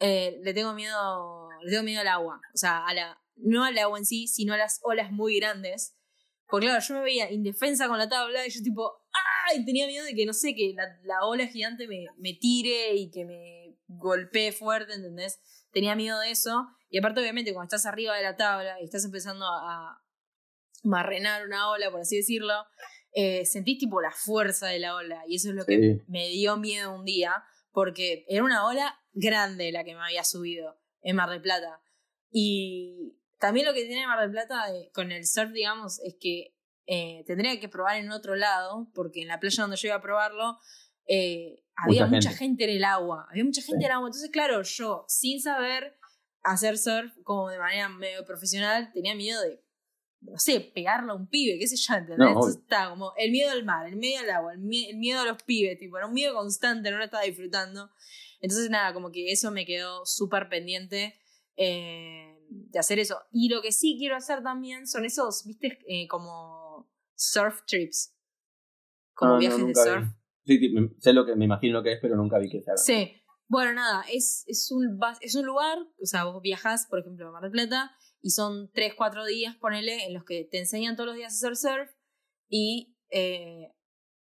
Eh, 0.00 0.38
le 0.44 0.54
tengo 0.54 0.74
miedo 0.74 1.48
le 1.60 1.70
tengo 1.72 1.82
miedo 1.82 2.00
al 2.02 2.06
agua 2.06 2.40
o 2.54 2.56
sea 2.56 2.86
a 2.86 2.94
la 2.94 3.20
no 3.34 3.64
al 3.64 3.76
agua 3.78 3.98
en 3.98 4.06
sí 4.06 4.28
sino 4.28 4.54
a 4.54 4.56
las 4.56 4.78
olas 4.84 5.10
muy 5.10 5.40
grandes 5.40 5.97
porque 6.48 6.66
claro 6.66 6.82
yo 6.86 6.94
me 6.94 7.00
veía 7.02 7.30
indefensa 7.30 7.88
con 7.88 7.98
la 7.98 8.08
tabla 8.08 8.46
y 8.46 8.50
yo 8.50 8.62
tipo 8.62 9.02
¡ay! 9.50 9.64
tenía 9.64 9.86
miedo 9.86 10.04
de 10.04 10.14
que 10.14 10.26
no 10.26 10.32
sé 10.32 10.54
que 10.54 10.72
la, 10.74 10.84
la 11.04 11.24
ola 11.26 11.46
gigante 11.46 11.86
me, 11.86 12.06
me 12.16 12.34
tire 12.34 12.94
y 12.94 13.10
que 13.10 13.24
me 13.24 13.76
golpee 13.86 14.52
fuerte 14.52 14.94
¿entendés? 14.94 15.40
tenía 15.72 15.94
miedo 15.94 16.18
de 16.20 16.30
eso 16.30 16.66
y 16.90 16.98
aparte 16.98 17.20
obviamente 17.20 17.52
cuando 17.52 17.66
estás 17.74 17.86
arriba 17.86 18.16
de 18.16 18.22
la 18.22 18.36
tabla 18.36 18.80
y 18.80 18.84
estás 18.84 19.04
empezando 19.04 19.46
a 19.46 20.02
marrenar 20.84 21.46
una 21.46 21.70
ola 21.70 21.90
por 21.90 22.00
así 22.00 22.16
decirlo 22.16 22.54
eh, 23.12 23.44
sentís 23.46 23.78
tipo 23.78 24.00
la 24.00 24.12
fuerza 24.12 24.66
de 24.68 24.78
la 24.78 24.94
ola 24.94 25.22
y 25.26 25.36
eso 25.36 25.48
es 25.50 25.54
lo 25.54 25.64
que 25.64 25.76
Sí. 25.76 26.02
me 26.08 26.28
dio 26.28 26.56
miedo 26.56 26.94
un 26.94 27.04
día 27.04 27.42
porque 27.72 28.24
era 28.28 28.44
una 28.44 28.66
ola 28.66 28.98
grande 29.12 29.72
la 29.72 29.84
que 29.84 29.94
me 29.94 30.02
había 30.02 30.24
subido 30.24 30.78
en 31.02 31.16
Mar 31.16 31.30
del 31.30 31.40
Plata. 31.40 31.80
Y 32.30 33.16
también 33.38 33.66
lo 33.66 33.74
que 33.74 33.84
tiene 33.84 34.06
Mar 34.06 34.20
del 34.20 34.30
Plata 34.30 34.72
eh, 34.74 34.90
con 34.94 35.12
el 35.12 35.26
surf, 35.26 35.52
digamos, 35.52 36.00
es 36.00 36.16
que 36.20 36.54
eh, 36.86 37.22
tendría 37.26 37.58
que 37.60 37.68
probar 37.68 37.96
en 37.96 38.10
otro 38.10 38.34
lado, 38.36 38.90
porque 38.94 39.22
en 39.22 39.28
la 39.28 39.38
playa 39.40 39.62
donde 39.62 39.76
yo 39.76 39.88
iba 39.88 39.96
a 39.96 40.02
probarlo, 40.02 40.58
eh, 41.06 41.62
había 41.76 42.06
Mucha 42.06 42.14
mucha 42.16 42.28
gente. 42.30 42.38
gente. 42.44 42.64
en 42.64 42.70
el 42.78 42.84
agua. 42.84 43.26
Había 43.30 43.44
mucha 43.44 43.60
gente 43.62 43.78
Sí. 43.78 43.84
en 43.84 43.90
el 43.90 43.92
agua. 43.92 44.08
Entonces, 44.08 44.30
claro, 44.30 44.62
yo, 44.62 45.04
sin 45.08 45.40
saber 45.40 45.96
hacer 46.42 46.78
surf 46.78 47.12
como 47.24 47.50
de 47.50 47.58
manera 47.58 47.88
medio 47.88 48.24
profesional, 48.24 48.90
tenía 48.92 49.14
miedo 49.14 49.40
de, 49.42 49.62
no 50.22 50.38
sé, 50.38 50.60
pegarle 50.60 51.12
a 51.12 51.14
un 51.14 51.28
pibe, 51.28 51.58
qué 51.58 51.66
sé 51.68 51.76
yo, 51.76 51.94
¿entendés? 51.94 52.18
No, 52.18 52.28
Entonces 52.28 52.60
está 52.62 52.88
como 52.90 53.12
el 53.16 53.30
miedo 53.30 53.50
al 53.52 53.64
mar, 53.64 53.86
el 53.86 53.96
miedo 53.96 54.22
al 54.24 54.30
agua, 54.30 54.52
el, 54.54 54.60
mie- 54.60 54.88
el 54.90 54.96
miedo 54.96 55.20
a 55.20 55.24
los 55.26 55.42
pibes, 55.42 55.78
tipo, 55.78 55.96
era 55.98 56.06
un 56.06 56.14
miedo 56.14 56.34
constante, 56.34 56.90
no 56.90 56.96
lo 56.98 57.04
estaba 57.04 57.22
disfrutando. 57.24 57.90
Entonces, 58.40 58.70
nada, 58.70 58.92
como 58.94 59.10
que 59.12 59.30
eso 59.30 59.50
me 59.50 59.64
quedó 59.66 60.06
súper 60.06 60.48
pendiente 60.48 61.18
eh, 61.56 62.37
de 62.48 62.78
hacer 62.78 62.98
eso. 62.98 63.18
Y 63.30 63.48
lo 63.48 63.60
que 63.62 63.72
sí 63.72 63.96
quiero 63.98 64.16
hacer 64.16 64.42
también 64.42 64.86
son 64.86 65.04
esos, 65.04 65.44
viste, 65.46 65.78
Eh, 65.88 66.06
como 66.08 66.90
surf 67.14 67.62
trips. 67.66 68.14
Como 69.14 69.32
Ah, 69.32 69.34
no, 69.34 69.40
viajes 69.40 69.66
de 69.66 69.74
surf. 69.74 70.08
Sí, 70.44 70.58
sé 71.00 71.12
lo 71.12 71.26
que 71.26 71.36
me 71.36 71.44
imagino 71.44 71.78
lo 71.78 71.82
que 71.82 71.92
es, 71.92 71.98
pero 72.00 72.16
nunca 72.16 72.38
vi 72.38 72.48
que 72.48 72.62
se 72.62 72.70
haga. 72.70 72.78
Sí. 72.78 73.12
Bueno, 73.50 73.72
nada, 73.72 74.04
es, 74.12 74.44
es, 74.46 74.70
un, 74.70 74.98
es 75.22 75.34
un 75.34 75.46
lugar, 75.46 75.78
o 75.78 76.04
sea, 76.06 76.24
vos 76.24 76.42
viajás, 76.42 76.86
por 76.86 76.98
ejemplo, 77.00 77.28
a 77.28 77.32
Mar 77.32 77.42
del 77.42 77.50
Plata, 77.50 77.92
y 78.20 78.30
son 78.30 78.70
3, 78.72 78.92
4 78.94 79.24
días, 79.24 79.56
ponele, 79.56 80.04
en 80.04 80.12
los 80.12 80.24
que 80.24 80.44
te 80.50 80.58
enseñan 80.58 80.96
todos 80.96 81.06
los 81.08 81.16
días 81.16 81.32
a 81.32 81.36
hacer 81.36 81.56
surf, 81.56 81.90
y, 82.50 82.94
eh, 83.10 83.72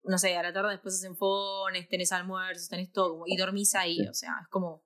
no 0.05 0.17
sé, 0.17 0.37
a 0.37 0.43
la 0.43 0.55
tarde 0.55 0.71
después 0.71 0.95
hacen 0.95 1.17
fones, 1.17 1.87
tenés 1.91 2.13
almuerzos, 2.13 2.69
tenés 2.71 2.93
todo, 2.93 3.25
y 3.27 3.37
dormís 3.37 3.75
ahí, 3.75 3.97
Sí. 3.99 4.09
o 4.09 4.15
sea, 4.15 4.31
es 4.41 4.49
como 4.49 4.85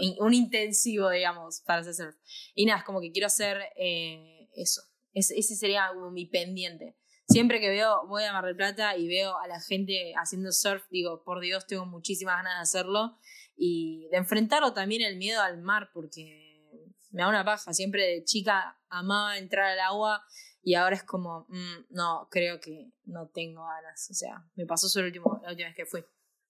In- 0.00 0.16
un 0.20 0.34
intensivo, 0.34 1.10
digamos, 1.10 1.62
para 1.66 1.80
hacer 1.80 1.94
surf. 1.94 2.16
Y 2.54 2.66
nada, 2.66 2.78
es 2.80 2.84
como 2.84 3.00
que 3.00 3.10
quiero 3.12 3.26
hacer 3.26 3.58
eh, 3.76 4.48
eso. 4.54 4.82
Es- 5.12 5.30
ese 5.30 5.56
sería 5.56 5.88
como 5.94 6.10
mi 6.10 6.26
pendiente. 6.26 6.96
Siempre 7.28 7.60
que 7.60 7.68
veo, 7.68 8.06
voy 8.08 8.24
a 8.24 8.32
Mar 8.32 8.44
del 8.46 8.56
Plata 8.56 8.96
y 8.96 9.06
veo 9.06 9.36
a 9.38 9.46
la 9.46 9.60
gente 9.60 10.14
haciendo 10.16 10.50
surf, 10.50 10.82
digo, 10.90 11.22
por 11.24 11.40
Dios, 11.40 11.66
tengo 11.66 11.84
muchísimas 11.84 12.36
ganas 12.36 12.54
de 12.56 12.62
hacerlo. 12.62 13.18
Y 13.56 14.08
de 14.10 14.16
enfrentarlo 14.18 14.72
también 14.72 15.02
el 15.02 15.16
miedo 15.16 15.42
al 15.42 15.60
mar, 15.60 15.90
porque 15.92 16.86
me 17.10 17.22
da 17.22 17.28
una 17.28 17.44
paja. 17.44 17.72
Siempre 17.74 18.02
de 18.06 18.24
chica 18.24 18.78
amaba 18.88 19.36
entrar 19.36 19.72
al 19.72 19.80
agua 19.80 20.22
y 20.62 20.74
ahora 20.74 20.96
es 20.96 21.02
como, 21.02 21.46
mm, 21.48 21.86
no, 21.90 22.28
creo 22.30 22.60
que 22.60 22.92
no 23.04 23.28
tengo 23.28 23.62
ganas. 23.64 24.08
O 24.10 24.14
sea, 24.14 24.44
me 24.54 24.64
pasó 24.64 24.88
solo 24.88 25.06
el 25.06 25.10
último, 25.10 25.40
la 25.42 25.50
última 25.50 25.68
vez 25.68 25.76
que 25.76 25.86
fui. 25.86 26.04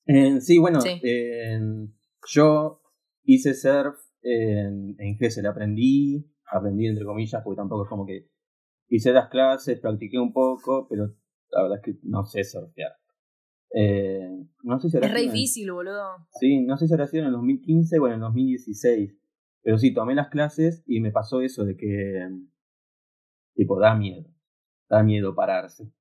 Eh, 0.06 0.40
sí, 0.40 0.58
bueno, 0.58 0.80
Sí. 0.80 1.00
eh, 1.02 1.58
yo 2.30 2.82
hice 3.28 3.54
surf 3.54 3.96
en, 4.22 4.96
en 4.98 5.16
Gesell, 5.18 5.46
aprendí 5.46 6.26
aprendí 6.50 6.86
entre 6.86 7.04
comillas, 7.04 7.42
porque 7.42 7.56
tampoco 7.56 7.84
es 7.84 7.88
como 7.88 8.06
que 8.06 8.28
hice 8.88 9.12
las 9.12 9.28
clases, 9.28 9.80
practiqué 9.80 10.18
un 10.18 10.32
poco, 10.32 10.86
pero 10.88 11.14
la 11.50 11.62
verdad 11.62 11.78
es 11.78 11.84
que 11.84 12.00
no 12.02 12.24
sé 12.24 12.44
surfear. 12.44 12.92
Eh, 13.74 14.46
no 14.62 14.78
sé 14.78 14.88
si 14.88 14.96
es 14.96 15.12
re 15.12 15.22
difícil, 15.22 15.70
boludo. 15.72 16.26
Sí, 16.40 16.64
no 16.64 16.76
sé 16.78 16.86
si 16.86 16.94
habrá 16.94 17.06
sido 17.06 17.22
en 17.22 17.28
el 17.28 17.32
2015 17.34 17.98
o 17.98 18.06
en 18.06 18.14
el 18.14 18.20
2016. 18.20 19.14
Pero 19.62 19.76
sí, 19.76 19.92
tomé 19.92 20.14
las 20.14 20.28
clases 20.28 20.82
y 20.86 21.00
me 21.00 21.10
pasó 21.10 21.42
eso 21.42 21.64
de 21.64 21.76
que, 21.76 22.28
tipo, 23.54 23.78
da 23.78 23.94
miedo. 23.94 24.30
Da 24.88 25.02
miedo 25.02 25.34
pararse. 25.34 25.92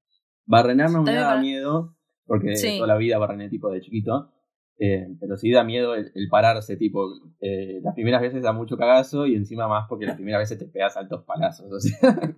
Barrenar 0.45 0.91
no 0.91 1.03
me 1.03 1.13
da 1.13 1.41
miedo, 1.41 1.97
porque 2.25 2.53
toda 2.77 2.87
la 2.87 2.95
vida 2.95 3.17
barrené 3.17 3.49
tipo 3.49 3.69
de 3.69 3.81
chiquito. 3.81 4.31
Eh, 4.79 5.07
pero 5.19 5.37
sí 5.37 5.51
da 5.51 5.63
miedo 5.63 5.95
el, 5.95 6.11
pararse, 6.29 6.77
tipo, 6.77 7.07
eh, 7.41 7.79
las 7.81 7.95
primeras 7.95 8.21
veces 8.21 8.43
da 8.43 8.53
mucho 8.53 8.77
cagazo 8.77 9.25
y 9.25 9.35
encima 9.35 9.67
más 9.67 9.87
porque 9.89 10.05
las 10.05 10.15
primeras 10.15 10.41
veces 10.41 10.59
te 10.59 10.65
pegas 10.65 10.97
altos 10.97 11.23
palazos. 11.25 11.71
O 11.71 11.79
sea. 11.79 12.35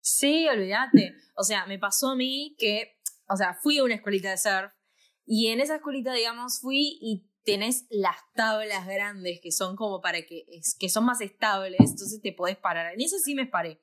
Sí, 0.00 0.48
olvídate. 0.48 1.14
O 1.36 1.42
sea, 1.42 1.66
me 1.66 1.78
pasó 1.78 2.10
a 2.10 2.16
mí 2.16 2.54
que, 2.58 2.96
o 3.28 3.36
sea, 3.36 3.54
fui 3.54 3.78
a 3.78 3.84
una 3.84 3.94
escuelita 3.94 4.30
de 4.30 4.38
surf 4.38 4.72
y 5.26 5.48
en 5.48 5.60
esa 5.60 5.76
escuelita, 5.76 6.12
digamos, 6.14 6.60
fui 6.60 6.98
y 7.00 7.26
tenés 7.44 7.86
las 7.90 8.16
tablas 8.34 8.86
grandes 8.86 9.40
que 9.42 9.50
son 9.50 9.76
como 9.76 10.00
para 10.00 10.22
que, 10.22 10.44
que 10.78 10.88
son 10.88 11.04
más 11.04 11.20
estables, 11.20 11.78
entonces 11.78 12.20
te 12.22 12.32
podés 12.32 12.56
parar. 12.56 12.92
En 12.94 13.00
eso 13.00 13.16
sí 13.18 13.34
me 13.34 13.46
paré. 13.46 13.80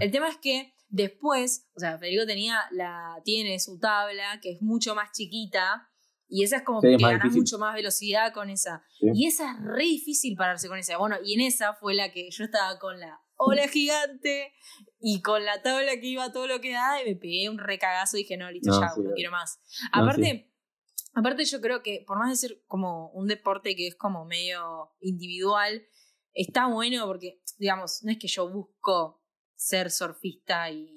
El 0.00 0.10
tema 0.10 0.28
es 0.28 0.36
que 0.36 0.74
después, 0.88 1.68
o 1.74 1.80
sea, 1.80 1.98
Federico 1.98 2.26
tenía 2.26 2.60
la, 2.70 3.20
tiene 3.24 3.58
su 3.58 3.78
tabla 3.78 4.38
que 4.40 4.52
es 4.52 4.62
mucho 4.62 4.94
más 4.94 5.12
chiquita 5.12 5.88
y 6.28 6.42
esa 6.44 6.56
es 6.56 6.62
como 6.62 6.80
que 6.80 6.96
ganas 6.96 7.32
mucho 7.32 7.58
más 7.58 7.74
velocidad 7.74 8.32
con 8.32 8.50
esa. 8.50 8.82
Y 9.00 9.26
esa 9.26 9.52
es 9.52 9.64
re 9.64 9.84
difícil 9.84 10.36
pararse 10.36 10.68
con 10.68 10.78
esa. 10.78 10.96
Bueno, 10.98 11.16
y 11.24 11.34
en 11.34 11.40
esa 11.40 11.74
fue 11.74 11.94
la 11.94 12.10
que 12.10 12.28
yo 12.30 12.44
estaba 12.44 12.78
con 12.78 12.98
la 12.98 13.20
ola 13.36 13.68
gigante 13.68 14.52
y 14.98 15.20
con 15.22 15.44
la 15.44 15.62
tabla 15.62 16.00
que 16.00 16.06
iba 16.06 16.32
todo 16.32 16.46
lo 16.46 16.60
que 16.60 16.72
da 16.72 17.02
y 17.02 17.06
me 17.06 17.16
pegué 17.16 17.48
un 17.48 17.58
recagazo 17.58 18.16
y 18.16 18.22
dije, 18.22 18.36
no, 18.36 18.50
listo, 18.50 18.72
ya, 18.72 18.88
no 18.96 19.12
quiero 19.14 19.30
más. 19.30 19.60
Aparte, 19.92 20.52
aparte 21.14 21.44
yo 21.44 21.60
creo 21.60 21.82
que 21.82 22.04
por 22.06 22.18
más 22.18 22.30
de 22.30 22.48
ser 22.48 22.62
como 22.66 23.10
un 23.10 23.26
deporte 23.26 23.76
que 23.76 23.86
es 23.88 23.94
como 23.94 24.24
medio 24.24 24.90
individual, 25.00 25.86
está 26.32 26.66
bueno 26.66 27.06
porque, 27.06 27.40
digamos, 27.58 28.00
no 28.02 28.10
es 28.10 28.18
que 28.18 28.28
yo 28.28 28.50
busco 28.50 29.22
ser 29.54 29.90
surfista 29.90 30.70
y 30.70 30.95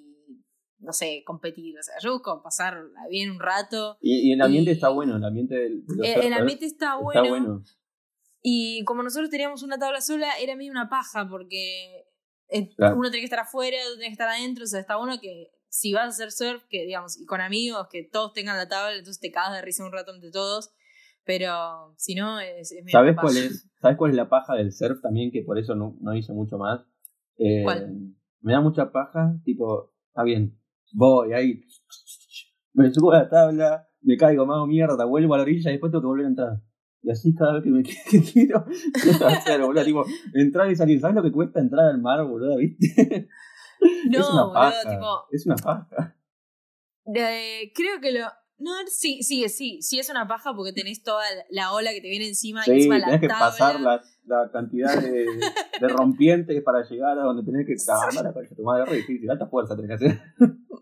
no 0.80 0.94
sé, 0.94 1.24
competir. 1.26 1.78
O 1.78 1.84
sea, 1.84 1.96
yo 2.02 2.14
busco 2.14 2.42
pasar 2.42 2.82
bien 3.10 3.32
un 3.32 3.40
rato. 3.40 3.98
Y, 4.02 4.32
el 4.34 4.42
ambiente 4.42 4.72
está 4.72 4.90
bueno, 4.90 5.18
el 5.18 5.24
ambiente 5.24 5.56
del, 5.56 5.84
el, 6.04 6.34
ambiente 6.34 6.66
está 6.66 6.96
bueno, 6.96 7.64
Y 8.42 8.84
como 8.86 9.04
nosotros 9.04 9.30
teníamos 9.30 9.64
una 9.64 9.78
tabla 9.78 10.02
sola, 10.02 10.28
era 10.40 10.56
medio 10.56 10.72
una 10.72 10.90
paja 10.90 11.28
porque 11.30 12.06
eh, 12.50 12.70
uno 12.80 13.10
tiene 13.10 13.20
que 13.20 13.26
estar 13.26 13.40
afuera, 13.40 13.78
otro 13.86 13.96
tiene 13.96 14.08
que 14.08 14.14
estar 14.14 14.30
adentro. 14.30 14.64
O 14.64 14.68
sea, 14.68 14.80
está 14.80 14.96
bueno 14.96 15.20
que 15.22 15.52
si 15.68 15.94
vas 15.94 16.06
a 16.06 16.08
hacer 16.08 16.32
surf, 16.32 16.64
que 16.70 16.86
digamos, 16.86 17.20
y 17.20 17.26
con 17.26 17.42
amigos, 17.42 17.88
que 17.92 18.04
todos 18.04 18.34
tengan 18.34 18.58
la 18.58 18.68
tabla, 18.68 18.98
entonces 18.98 19.20
te 19.20 19.32
cagas 19.32 19.54
de 19.54 19.62
risa 19.62 19.86
un 19.86 19.92
rato 19.92 20.14
entre 20.14 20.32
todos. 20.32 20.72
Pero 21.26 21.94
si 21.98 22.16
no, 22.16 22.40
es, 22.40 22.72
medio 22.72 22.92
¿Sabes 22.92 23.16
cuál 23.20 23.38
es? 23.38 23.70
¿Sabes 23.82 23.98
cuál 23.98 24.12
es 24.12 24.18
la 24.18 24.30
paja 24.30 24.56
del 24.56 24.72
surf 24.72 25.02
también? 25.02 25.32
Que 25.32 25.44
por 25.44 25.60
eso 25.60 25.76
no, 25.76 25.96
no 26.02 26.16
hice 26.16 26.34
mucho 26.34 26.58
más. 26.58 26.82
Eh, 27.38 27.64
me 28.42 28.54
da 28.54 28.62
mucha 28.62 28.92
paja, 28.92 29.36
tipo, 29.44 29.94
está 30.08 30.24
bien, 30.24 30.59
voy 30.94 31.34
ahí, 31.34 31.62
me 32.74 32.94
subo 32.94 33.12
a 33.12 33.20
la 33.20 33.30
tabla, 33.30 33.88
me 34.02 34.18
caigo, 34.18 34.46
me 34.46 34.54
hago 34.54 34.68
mierda, 34.68 35.06
vuelvo 35.06 35.34
a 35.34 35.38
la 35.38 35.44
orilla 35.44 35.70
y 35.70 35.74
después 35.74 35.92
tengo 35.92 36.02
que 36.02 36.08
volver 36.08 36.26
a 36.26 36.30
entrar. 36.30 36.62
Y 37.02 37.12
así 37.12 37.34
cada 37.34 37.54
vez 37.54 37.64
que 37.64 37.70
me 37.70 37.84
quiero, 38.34 38.66
hacer, 39.28 39.62
boludo, 39.62 39.84
tipo, 39.84 40.06
entrar 40.34 40.70
y 40.70 40.76
salir. 40.76 41.00
¿Sabes 41.00 41.16
lo 41.16 41.24
que 41.24 41.32
cuesta 41.32 41.60
entrar 41.60 41.86
al 41.86 42.02
mar, 42.02 42.24
boludo? 42.26 42.58
¿Viste? 42.58 43.30
No, 44.10 44.20
es 44.20 44.30
una 44.30 44.52
paja, 44.52 44.90
tipo. 44.90 45.26
Es 45.32 45.46
una 45.46 45.56
paja. 45.56 46.18
creo 47.06 48.02
que 48.02 48.12
lo, 48.12 48.26
no, 48.60 48.72
sí, 48.88 49.24
sí, 49.24 49.48
sí, 49.50 49.82
sí 49.82 50.00
es 50.00 50.10
una 50.10 50.28
paja 50.28 50.54
porque 50.54 50.74
tenés 50.74 51.02
toda 51.02 51.24
la 51.50 51.72
ola 51.72 51.92
que 51.92 52.02
te 52.02 52.10
viene 52.10 52.28
encima 52.28 52.62
y 52.68 52.72
encima 52.72 53.00
tenés 53.00 53.22
que 53.22 53.28
pasar 53.28 53.80
la, 53.80 54.02
la 54.26 54.50
cantidad 54.52 55.02
de, 55.02 55.26
de, 55.80 55.88
rompientes 55.88 56.62
para 56.64 56.84
llegar 56.84 57.18
a 57.18 57.24
donde 57.24 57.44
tenés 57.44 57.66
que 57.66 57.74
estar. 57.74 58.14
la 58.14 58.34
tu 58.34 58.64
madre 58.64 58.94
difícil, 58.94 59.30
alta 59.30 59.48
fuerza 59.48 59.76
tenés 59.76 59.90
que 59.90 60.06
hacer. 60.06 60.22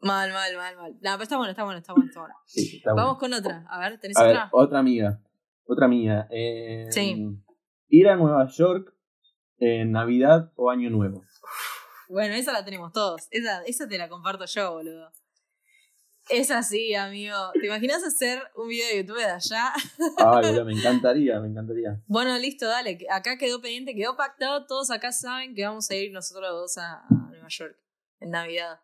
Mal, 0.02 0.32
mal, 0.32 0.56
mal, 0.56 0.76
mal. 0.78 0.92
No, 0.94 1.00
pero 1.02 1.24
está 1.24 1.38
bueno, 1.38 1.52
está 1.52 1.64
bueno, 1.64 1.80
está 1.80 1.94
bueno, 1.94 2.08
está 2.08 2.20
bueno. 2.22 2.36
Sí, 2.46 2.78
está 2.78 2.94
Vamos 2.94 3.18
con 3.18 3.34
otra. 3.34 3.66
A 3.70 3.80
ver, 3.80 4.00
¿tenés 4.00 4.18
a 4.18 4.24
otra? 4.24 4.44
Ver, 4.44 4.50
otra 4.52 4.80
amiga. 4.80 5.22
Otra 5.66 5.86
amiga. 5.86 6.28
Eh, 6.32 6.88
sí. 6.90 7.28
Ir 7.90 8.08
a 8.08 8.16
Nueva 8.16 8.48
York 8.48 8.94
en 9.60 9.92
Navidad 9.92 10.52
o 10.56 10.70
Año 10.70 10.90
Nuevo. 10.90 11.24
Bueno, 12.10 12.36
esa 12.36 12.54
la 12.54 12.64
tenemos 12.64 12.94
todos. 12.94 13.28
Esa, 13.32 13.64
esa 13.64 13.88
te 13.88 13.98
la 13.98 14.08
comparto 14.08 14.46
yo, 14.46 14.74
boludo. 14.74 15.12
Es 16.30 16.52
así, 16.52 16.94
amigo. 16.94 17.36
¿Te 17.54 17.68
imaginas 17.68 18.04
hacer 18.04 18.42
un 18.56 18.68
video 18.68 18.88
de 18.90 18.98
YouTube 18.98 19.18
de 19.18 19.26
allá? 19.26 19.72
Ay, 20.18 20.64
me 20.64 20.74
encantaría, 20.74 21.40
me 21.40 21.48
encantaría. 21.48 22.02
Bueno, 22.06 22.38
listo, 22.38 22.68
dale. 22.68 22.98
Acá 23.10 23.38
quedó 23.38 23.62
pendiente, 23.62 23.96
quedó 23.96 24.18
pactado. 24.18 24.66
Todos 24.66 24.92
acá 24.92 25.12
saben 25.12 25.56
que 25.56 25.66
vamos 25.66 25.90
a 25.90 25.96
ir 25.96 26.12
nosotros 26.12 26.50
dos 26.50 26.78
a, 26.78 27.04
Nueva 27.10 27.48
York 27.48 27.78
en 28.20 28.32
Navidad. 28.32 28.80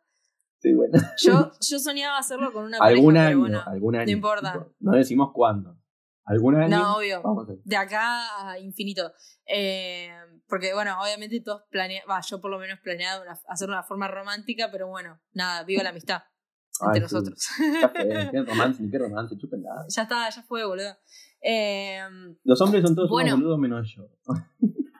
Sí, 0.59 0.73
bueno. 0.73 0.97
Yo, 1.17 1.51
yo 1.59 1.79
soñaba 1.79 2.17
hacerlo 2.17 2.53
con 2.53 2.65
una 2.65 2.77
pareja, 2.77 2.97
¿Algún 2.97 3.17
año, 3.17 3.39
bueno, 3.39 3.61
algún 3.65 3.95
año. 3.95 4.05
No 4.05 4.11
importa. 4.11 4.67
No 4.79 4.91
decimos 4.93 5.31
cuándo. 5.33 5.77
¿Algún 6.25 6.55
año? 6.55 6.77
No, 6.77 6.95
obvio. 6.97 7.21
De 7.65 7.75
acá 7.75 8.51
a 8.51 8.57
infinito. 8.59 9.11
Eh, 9.45 10.09
porque, 10.47 10.73
bueno, 10.73 10.97
obviamente 11.01 11.41
todos 11.41 11.63
planeamos, 11.69 12.29
yo 12.29 12.39
por 12.39 12.51
lo 12.51 12.59
menos 12.59 12.79
planeado 12.79 13.23
hacerlo 13.49 13.73
de 13.73 13.79
una 13.79 13.83
forma 13.83 14.07
romántica, 14.07 14.69
pero 14.71 14.87
bueno, 14.87 15.19
nada, 15.33 15.63
viva 15.63 15.83
la 15.83 15.89
amistad 15.89 16.23
entre 16.85 17.01
nosotros. 17.01 17.47
qué 18.31 18.43
romance, 18.43 18.83
qué 18.89 18.97
romance, 18.97 19.35
Ya 19.89 20.03
está, 20.03 20.29
ya 20.29 20.41
fue, 20.43 20.65
boludo. 20.65 20.95
Em, 21.41 22.35
Los 22.43 22.61
hombres 22.61 22.83
son 22.83 22.95
todos 22.95 23.11
unos 23.11 23.31
boludos 23.31 23.59
menos 23.59 23.93
yo. 23.95 24.07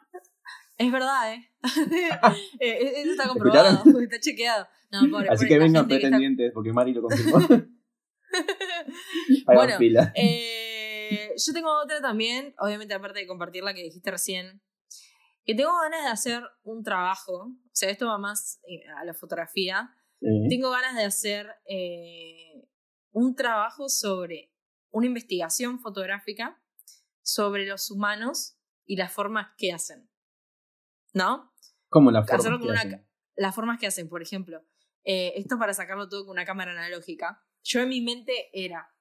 Es 0.76 0.92
verdad, 0.92 1.34
¿eh? 1.36 1.50
eh 2.60 2.94
eso 3.02 3.12
está 3.12 3.28
comprobado, 3.28 3.84
está 4.02 4.20
chequeado. 4.20 4.68
No, 4.92 5.10
pobre, 5.10 5.30
Así 5.30 5.48
que 5.48 5.60
vengan 5.60 5.88
pretendientes, 5.88 6.52
porque 6.52 6.74
Mari 6.74 6.94
lo 6.94 7.04
confirmó. 7.04 7.40
bueno, 9.46 9.78
eh, 10.16 11.34
yo 11.38 11.54
tengo 11.54 11.70
otra 11.82 12.02
también, 12.02 12.56
obviamente 12.60 12.94
aparte 12.94 13.20
de 13.20 13.28
compartir 13.28 13.64
la 13.64 13.74
que 13.74 13.84
dijiste 13.84 14.10
recién, 14.12 14.62
que 15.46 15.56
tengo 15.56 15.72
ganas 15.82 16.04
de 16.04 16.10
hacer 16.10 16.44
un 16.64 16.84
trabajo, 16.84 17.34
o 17.34 17.72
sea, 17.72 17.90
esto 17.90 18.08
va 18.08 18.18
más 18.18 18.60
eh, 18.68 18.82
a 19.00 19.06
la 19.06 19.14
fotografía, 19.14 19.90
tengo 20.50 20.72
ganas 20.72 20.96
de 20.96 21.04
hacer 21.04 21.48
eh, 21.66 22.68
un 23.12 23.36
trabajo 23.36 23.90
sobre 23.90 24.54
una 24.92 25.08
investigación 25.08 25.80
fotográfica 25.80 26.64
sobre 27.24 27.66
los 27.66 27.90
humanos 27.90 28.58
y 28.86 28.98
las 28.98 29.12
formas 29.12 29.48
que 29.58 29.72
hacen. 29.72 30.10
¿No? 31.14 31.52
¿Cómo 31.90 32.12
las 32.12 32.28
formas 32.28 32.62
que 32.62 32.72
hacen? 32.72 33.08
Las 33.36 33.56
formas 33.56 33.80
que 33.80 33.88
hacen, 33.88 34.10
por 34.10 34.22
ejemplo. 34.22 34.64
Eh, 35.04 35.34
esto 35.36 35.58
para 35.58 35.74
sacarlo 35.74 36.10
todo 36.10 36.26
con 36.26 36.32
una 36.32 36.46
cámara 36.46 36.72
analógica. 36.72 37.44
Yo 37.64 37.82
en 37.82 37.90
mi 37.90 38.02
mente 38.02 38.50
era, 38.54 38.94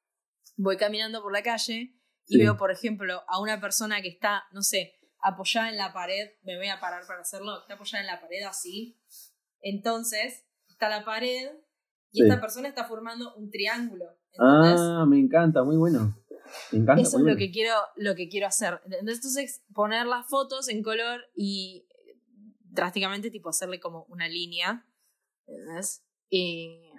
voy 0.56 0.76
caminando 0.76 1.22
por 1.22 1.32
la 1.32 1.42
calle 1.42 1.94
y 2.26 2.38
veo, 2.38 2.56
por 2.56 2.70
ejemplo, 2.70 3.24
a 3.28 3.40
una 3.40 3.60
persona 3.60 4.00
que 4.00 4.08
está, 4.08 4.44
no 4.52 4.62
sé, 4.62 4.94
apoyada 5.18 5.68
en 5.68 5.76
la 5.76 5.92
pared, 5.92 6.30
me 6.42 6.56
voy 6.56 6.68
a 6.68 6.80
parar 6.80 7.06
para 7.06 7.20
hacerlo, 7.20 7.60
está 7.60 7.74
apoyada 7.74 8.00
en 8.00 8.06
la 8.06 8.20
pared 8.20 8.42
así. 8.44 9.00
Entonces, 9.60 10.46
la 10.88 11.04
pared 11.04 11.50
y 12.10 12.22
esta 12.22 12.40
persona 12.40 12.68
está 12.68 12.84
formando 12.84 13.34
un 13.36 13.50
triángulo. 13.50 14.04
Ah, 14.38 15.04
me 15.08 15.18
encanta, 15.18 15.62
muy 15.64 15.76
bueno. 15.76 16.18
Me 16.70 16.80
encanta, 16.80 17.02
Eso 17.02 17.18
es 17.18 17.24
lo 17.24 17.36
que, 17.36 17.50
quiero, 17.50 17.74
lo 17.96 18.14
que 18.14 18.28
quiero 18.28 18.46
hacer. 18.46 18.80
Entonces, 18.84 19.64
poner 19.72 20.06
las 20.06 20.28
fotos 20.28 20.68
en 20.68 20.82
color 20.82 21.20
y 21.34 21.86
drásticamente 22.60 23.30
tipo 23.30 23.48
hacerle 23.48 23.80
como 23.80 24.04
una 24.08 24.28
línea. 24.28 24.86
Y 26.28 26.90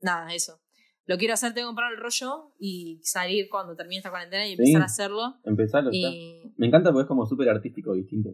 nada, 0.00 0.32
eso. 0.34 0.60
Lo 1.06 1.18
quiero 1.18 1.34
hacer, 1.34 1.54
tengo 1.54 1.66
que 1.66 1.70
comprar 1.70 1.92
el 1.92 1.98
rollo 1.98 2.52
y 2.58 3.00
salir 3.02 3.48
cuando 3.48 3.74
termine 3.74 3.98
esta 3.98 4.10
cuarentena 4.10 4.46
y 4.46 4.52
empezar 4.52 4.82
a 4.82 4.84
hacerlo. 4.84 5.40
Empezarlo, 5.44 5.90
Me 5.90 6.66
encanta 6.66 6.92
porque 6.92 7.02
es 7.02 7.08
como 7.08 7.26
súper 7.26 7.48
artístico 7.48 7.94
distinto. 7.94 8.30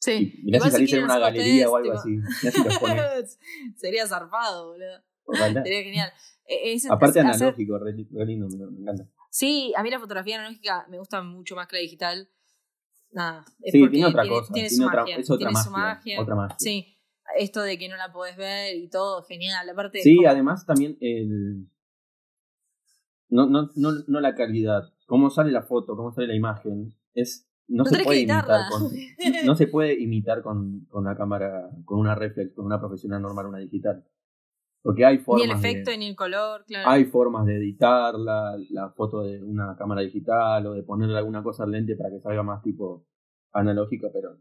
Sí. 0.00 0.32
Y 0.38 0.44
mirá 0.44 0.60
si 0.60 0.70
salís 0.70 0.92
en 0.94 1.04
una 1.04 1.18
galería 1.18 1.68
o 1.68 1.76
algo 1.76 1.92
así. 1.92 2.18
Sería 3.76 4.06
zarpado, 4.06 4.72
boludo. 4.72 5.62
Sería 5.62 5.82
genial. 5.82 6.12
E, 6.46 6.76
Aparte 6.90 7.20
analógico, 7.20 7.78
re, 7.78 7.92
lindo, 8.26 8.48
me, 8.48 8.80
encanta. 8.80 9.06
Sí, 9.30 9.72
a 9.76 9.82
mí 9.82 9.90
la 9.90 10.00
fotografía 10.00 10.36
analógica 10.36 10.86
me 10.88 10.98
gusta 10.98 11.22
mucho 11.22 11.54
más 11.54 11.68
que 11.68 11.76
la 11.76 11.82
digital. 11.82 12.28
Nada. 13.12 13.44
Es 13.60 13.72
sí, 13.72 13.88
tiene 13.88 14.06
otra 14.06 14.26
cosa. 14.26 14.52
Tiene, 14.52 14.70
su 14.70 14.82
magia. 14.82 15.16
Es 15.16 15.30
otra 15.30 15.48
tiene 15.48 15.62
su 15.62 15.70
magia. 15.70 16.20
Otra 16.20 16.34
magia. 16.34 16.56
Sí. 16.58 16.96
Esto 17.36 17.62
de 17.62 17.78
que 17.78 17.88
no 17.88 17.96
la 17.96 18.10
podés 18.10 18.36
ver 18.36 18.74
y 18.74 18.88
todo, 18.88 19.22
genial. 19.22 19.68
Aparte, 19.68 20.00
sí, 20.02 20.24
además 20.24 20.66
también 20.66 20.96
el. 21.00 21.68
No, 23.28 23.46
no, 23.46 23.70
no, 23.76 23.92
no 24.08 24.20
la 24.20 24.34
calidad. 24.34 24.92
Cómo 25.06 25.30
sale 25.30 25.52
la 25.52 25.62
foto, 25.62 25.94
cómo 25.94 26.10
sale 26.10 26.26
la 26.26 26.34
imagen. 26.34 26.94
Es 27.14 27.49
no, 27.70 27.84
se 27.84 28.02
puede 28.04 28.20
imitar 28.20 28.44
con, 28.70 28.90
no 29.46 29.54
se 29.56 29.66
puede 29.66 30.00
imitar 30.00 30.42
con, 30.42 30.86
con 30.90 31.02
una 31.06 31.16
cámara, 31.16 31.70
con 31.84 31.98
una 31.98 32.14
reflex, 32.14 32.54
con 32.54 32.66
una 32.66 32.78
profesional 32.78 33.22
normal, 33.22 33.46
una 33.46 33.58
digital. 33.58 34.04
Porque 34.82 35.04
hay 35.04 35.18
Ni 35.18 35.22
formas 35.24 35.44
el 35.44 35.50
efecto 35.50 35.90
de, 35.90 35.98
ni 35.98 36.08
el 36.08 36.16
color, 36.16 36.64
claro. 36.66 36.88
hay 36.88 37.04
formas 37.04 37.44
de 37.44 37.56
editarla, 37.56 38.56
la 38.70 38.90
foto 38.90 39.22
de 39.22 39.42
una 39.42 39.76
cámara 39.76 40.00
digital 40.00 40.66
o 40.66 40.72
de 40.72 40.82
ponerle 40.82 41.18
alguna 41.18 41.42
cosa 41.42 41.64
al 41.64 41.70
lente 41.70 41.96
para 41.96 42.08
que 42.10 42.20
salga 42.20 42.42
más 42.42 42.62
tipo 42.62 43.06
analógica, 43.52 44.08
pero 44.12 44.38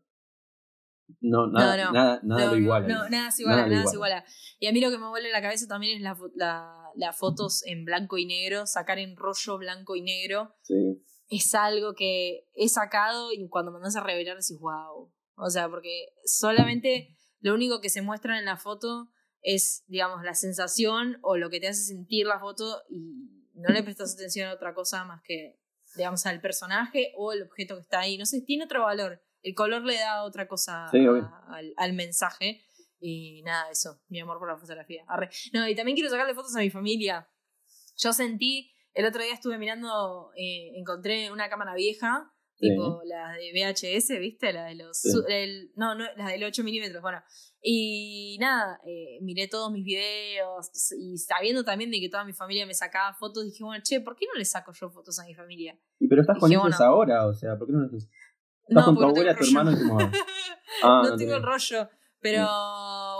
no, 1.21 1.47
nada, 1.47 1.75
No, 1.77 1.83
no. 1.85 1.91
nada, 1.93 2.19
nada 2.23 2.45
no, 2.45 2.51
lo 2.51 2.57
iguala. 2.57 2.87
No, 2.87 3.09
nada 3.09 3.31
se 3.31 3.41
iguala, 3.41 3.63
Nada 3.63 3.75
nada 3.75 3.87
se 3.87 3.95
iguala. 3.95 4.23
Y 4.59 4.67
a 4.67 4.71
mí 4.71 4.79
lo 4.79 4.91
que 4.91 4.97
me 4.99 5.07
vuelve 5.09 5.31
la 5.31 5.41
cabeza 5.41 5.67
también 5.67 5.97
es 5.97 6.03
la, 6.03 6.15
fo- 6.15 6.31
la- 6.35 6.75
las 6.95 7.17
fotos 7.17 7.65
en 7.65 7.83
blanco 7.83 8.17
y 8.17 8.25
negro, 8.25 8.65
sacar 8.65 8.99
en 8.99 9.15
rollo 9.17 9.57
blanco 9.57 9.95
y 9.95 10.01
negro. 10.03 10.55
Sí. 10.61 11.03
Es 11.29 11.53
algo 11.55 11.93
que 11.93 12.45
he 12.55 12.67
sacado 12.69 13.31
y 13.31 13.47
cuando 13.49 13.71
mandas 13.71 13.95
a 13.95 14.03
revelar 14.03 14.35
decís, 14.37 14.57
wow. 14.59 15.11
O 15.35 15.49
sea, 15.49 15.69
porque 15.69 16.07
solamente 16.25 17.15
lo 17.39 17.53
único 17.53 17.79
que 17.81 17.89
se 17.89 18.01
muestra 18.01 18.37
en 18.39 18.45
la 18.45 18.57
foto 18.57 19.09
es, 19.41 19.83
digamos, 19.87 20.23
la 20.23 20.33
sensación 20.33 21.17
o 21.21 21.37
lo 21.37 21.49
que 21.49 21.59
te 21.59 21.67
hace 21.67 21.83
sentir 21.83 22.25
la 22.25 22.39
foto 22.39 22.81
y 22.89 23.47
no 23.53 23.69
le 23.71 23.83
prestas 23.83 24.13
atención 24.15 24.49
a 24.49 24.53
otra 24.53 24.73
cosa 24.73 25.05
más 25.05 25.21
que, 25.23 25.59
digamos, 25.95 26.25
al 26.25 26.41
personaje 26.41 27.13
o 27.15 27.31
el 27.31 27.43
objeto 27.43 27.75
que 27.75 27.81
está 27.81 27.99
ahí. 28.01 28.17
No 28.17 28.25
sé, 28.25 28.41
tiene 28.41 28.65
otro 28.65 28.83
valor. 28.83 29.21
El 29.41 29.53
color 29.55 29.83
le 29.83 29.95
da 29.95 30.23
otra 30.23 30.47
cosa 30.47 30.89
Sí, 30.91 31.05
a- 31.05 31.11
obvio. 31.11 31.31
al, 31.47 31.73
al 31.77 31.93
mensaje. 31.93 32.61
Y 32.99 33.41
nada, 33.43 33.69
eso, 33.71 34.01
mi 34.09 34.19
amor 34.19 34.39
por 34.39 34.49
la 34.49 34.57
fotografía. 34.57 35.05
Arre. 35.07 35.29
No, 35.53 35.65
y 35.69 35.73
también 35.75 35.95
quiero 35.95 36.09
sacarle 36.09 36.33
fotos 36.35 36.53
a 36.57 36.59
mi 36.59 36.69
familia. 36.69 37.29
Yo 37.95 38.11
sentí, 38.11 38.73
el 38.93 39.05
otro 39.05 39.21
día 39.23 39.33
estuve 39.33 39.57
mirando, 39.57 40.31
eh, 40.35 40.71
encontré 40.79 41.31
una 41.31 41.49
cámara 41.49 41.73
vieja, 41.75 42.31
Sí. 42.55 42.67
tipo 42.69 43.01
la 43.05 43.31
de 43.33 43.51
VHS, 43.53 44.19
¿viste? 44.19 44.51
La 44.51 44.65
de 44.65 44.75
los. 44.75 44.99
Sí. 44.99 45.09
el- 45.29 45.71
no, 45.75 45.95
no, 45.95 46.03
la 46.17 46.27
del 46.27 46.43
8 46.43 46.61
milímetros, 46.63 47.01
bueno. 47.01 47.21
Y 47.61 48.37
nada, 48.41 48.79
eh, 48.85 49.19
miré 49.21 49.47
todos 49.47 49.71
mis 49.71 49.85
videos 49.85 50.69
y 50.97 51.17
sabiendo 51.17 51.63
también 51.63 51.89
de 51.89 52.01
que 52.01 52.09
toda 52.09 52.25
mi 52.25 52.33
familia 52.33 52.65
me 52.65 52.73
sacaba 52.73 53.13
fotos, 53.13 53.45
dije, 53.45 53.63
bueno, 53.63 53.81
che, 53.81 54.01
¿por 54.01 54.17
qué 54.17 54.25
no 54.31 54.37
le 54.37 54.43
saco 54.43 54.73
yo 54.73 54.89
fotos 54.89 55.17
a 55.19 55.25
mi 55.25 55.33
familia? 55.35 55.79
Y 55.99 56.07
pero 56.09 56.21
estás 56.21 56.37
con 56.37 56.51
ellos 56.51 56.61
bueno. 56.63 56.75
ahora, 56.81 57.27
o 57.27 57.33
sea, 57.33 57.57
¿por 57.57 57.67
qué 57.67 57.73
no 57.73 57.79
los 57.79 57.93
Estás 58.67 58.85
con 58.85 58.95
tu 58.95 59.01
no 59.01 59.07
abuela, 59.07 59.35
tu 59.35 59.45
hermano 59.45 59.71
y 59.71 59.75
tu 59.75 59.85
mamá. 59.85 60.11
Ah, 60.83 61.01
no 61.03 61.09
no 61.09 61.15
tengo 61.17 61.35
el 61.35 61.43
rollo. 61.43 61.89
Pero 62.21 62.45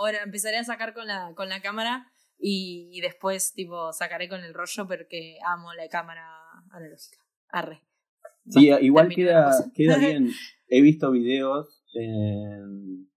bueno, 0.00 0.18
empezaré 0.22 0.58
a 0.58 0.64
sacar 0.64 0.92
con 0.94 1.06
la, 1.06 1.32
con 1.34 1.48
la 1.48 1.60
cámara 1.62 2.09
y, 2.40 2.88
y 2.92 3.00
después, 3.00 3.52
tipo, 3.54 3.92
sacaré 3.92 4.28
con 4.28 4.40
el 4.40 4.54
rollo 4.54 4.86
porque 4.86 5.36
amo 5.46 5.72
la 5.74 5.88
cámara 5.88 6.26
analógica. 6.70 7.18
Arre. 7.48 7.82
Sí, 8.48 8.70
igual 8.80 9.08
queda, 9.14 9.50
queda 9.74 9.96
bien. 9.98 10.30
He 10.68 10.80
visto 10.82 11.10
videos, 11.10 11.84
en 11.94 13.08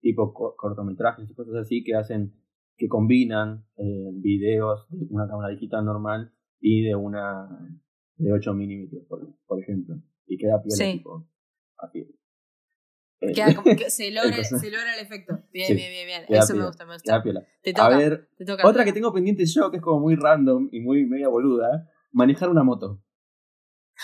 tipo 0.00 0.32
co- 0.34 0.56
cortometrajes 0.56 1.30
y 1.30 1.34
cosas 1.34 1.54
así 1.56 1.84
que 1.84 1.94
hacen, 1.94 2.34
que 2.76 2.88
combinan 2.88 3.64
eh, 3.76 4.10
videos 4.14 4.88
de 4.90 5.06
una 5.10 5.28
cámara 5.28 5.50
digital 5.50 5.84
normal 5.84 6.34
y 6.60 6.82
de 6.82 6.94
una 6.96 7.48
de 8.16 8.32
8 8.32 8.54
milímetros, 8.54 9.04
por, 9.08 9.36
por 9.46 9.60
ejemplo. 9.62 9.96
Y 10.26 10.36
queda 10.38 10.60
piola, 10.62 10.76
Sí. 10.76 10.92
tipo, 10.98 11.28
así. 11.76 12.06
Queda 13.34 13.54
como 13.54 13.76
que 13.76 13.88
se 13.90 14.10
logra, 14.10 14.42
se 14.42 14.70
logra 14.70 14.94
el 14.94 15.00
efecto. 15.00 15.38
Bien, 15.52 15.68
Sí, 15.68 15.74
bien, 15.74 15.90
bien, 15.92 16.06
bien. 16.06 16.22
Eso 16.28 16.54
me 16.54 16.58
piola, 16.58 16.66
gusta, 16.66 16.84
me 16.86 16.92
gusta. 16.94 17.22
Te 17.62 17.72
toca. 17.72 17.86
A 17.86 17.96
ver, 17.96 18.28
te 18.36 18.44
toca. 18.44 18.66
otra 18.66 18.84
que 18.84 18.92
tengo 18.92 19.12
pendiente 19.12 19.44
yo, 19.46 19.70
que 19.70 19.76
es 19.76 19.82
como 19.82 20.00
muy 20.00 20.16
random 20.16 20.68
y 20.72 20.80
muy 20.80 21.06
media 21.06 21.28
boluda, 21.28 21.88
manejar 22.10 22.48
una 22.48 22.62
moto. 22.64 23.00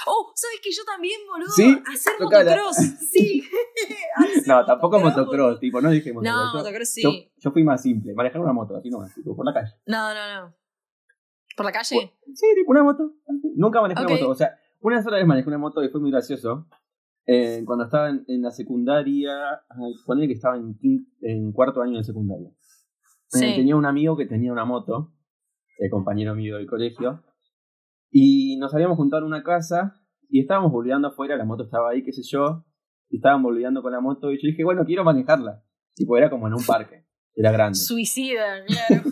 Oh, 0.06 0.32
¿sabes 0.36 0.60
que 0.62 0.70
yo 0.70 0.84
también, 0.84 1.20
boludo? 1.28 1.50
¿Sí? 1.50 1.76
Hacer 1.92 2.12
Tocala. 2.18 2.44
motocross. 2.56 2.76
Sí. 3.10 3.42
Hacer 4.16 4.46
No, 4.46 4.64
tampoco 4.64 5.00
motocross, 5.00 5.58
tipo, 5.58 5.80
no 5.80 5.90
dije 5.90 6.12
motocross. 6.12 6.36
No, 6.36 6.52
yo, 6.52 6.58
motocross 6.58 6.88
sí. 6.90 7.02
yo, 7.02 7.10
yo 7.36 7.50
fui 7.50 7.64
más 7.64 7.82
simple, 7.82 8.14
manejar 8.14 8.40
una 8.40 8.52
moto, 8.52 8.76
así 8.76 8.90
nomás, 8.90 9.12
tipo, 9.14 9.34
por 9.34 9.44
la 9.44 9.52
calle. 9.52 9.72
No, 9.86 10.14
no, 10.14 10.42
no. 10.46 10.54
¿Por 11.56 11.66
la 11.66 11.72
calle? 11.72 12.12
Sí, 12.34 12.46
tipo 12.54 12.70
una 12.70 12.84
moto. 12.84 13.14
Nunca 13.56 13.80
manejé 13.80 14.00
Ok. 14.02 14.10
una 14.10 14.14
moto. 14.20 14.30
O 14.30 14.34
sea, 14.36 14.56
una 14.80 15.02
sola 15.02 15.16
vez 15.16 15.26
manejé 15.26 15.48
una 15.48 15.58
moto 15.58 15.82
y 15.82 15.88
fue 15.88 16.00
muy 16.00 16.12
gracioso. 16.12 16.68
Eh, 17.30 17.62
cuando 17.66 17.84
estaba 17.84 18.08
en, 18.08 18.24
en 18.26 18.40
la 18.40 18.50
secundaria, 18.50 19.30
ponele 20.06 20.28
que 20.28 20.32
estaba 20.32 20.56
en, 20.56 20.78
en 21.20 21.52
cuarto 21.52 21.82
año 21.82 21.98
de 21.98 22.04
secundaria. 22.04 22.48
Eh, 22.48 22.54
Sí. 23.30 23.54
tenía 23.56 23.76
un 23.76 23.84
amigo 23.84 24.16
que 24.16 24.24
tenía 24.24 24.50
una 24.50 24.64
moto, 24.64 25.12
el 25.78 25.90
compañero 25.90 26.34
mío 26.34 26.56
del 26.56 26.66
colegio, 26.66 27.22
y 28.10 28.56
nos 28.56 28.74
habíamos 28.74 28.96
juntado 28.96 29.20
en 29.22 29.26
una 29.26 29.42
casa 29.42 29.92
y 30.30 30.40
estábamos 30.40 30.72
volviendo 30.72 31.08
afuera, 31.08 31.36
la 31.36 31.44
moto 31.44 31.64
estaba 31.64 31.90
ahí, 31.90 32.02
qué 32.02 32.12
sé 32.12 32.22
yo, 32.24 32.64
y 33.10 33.16
estaban 33.16 33.42
volviendo 33.42 33.82
con 33.82 33.92
la 33.92 34.00
moto 34.00 34.32
y 34.32 34.36
yo 34.36 34.46
dije, 34.48 34.64
bueno, 34.64 34.84
quiero 34.86 35.04
manejarla. 35.04 35.62
Tipo, 35.94 36.16
era 36.16 36.30
como 36.30 36.46
en 36.48 36.54
un 36.54 36.64
parque, 36.64 37.04
era 37.34 37.52
grande. 37.52 37.76
Suicida, 37.78 38.64
claro. 38.66 39.02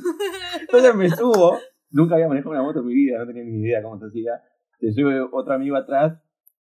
Entonces 0.63 0.95
me 0.95 1.11
subo, 1.11 1.59
nunca 1.91 2.15
había 2.15 2.29
manejado 2.29 2.53
una 2.53 2.63
moto 2.63 2.81
en 2.81 2.87
mi 2.87 2.95
vida, 2.95 3.19
no 3.19 3.27
tenía 3.27 3.45
ni 3.45 3.61
idea 3.61 3.83
cómo 3.83 3.99
se 3.99 4.07
hacía. 4.07 4.33
Se 4.81 4.93
sube 4.93 5.21
otro 5.21 5.53
amigo 5.53 5.77
atrás 5.77 6.19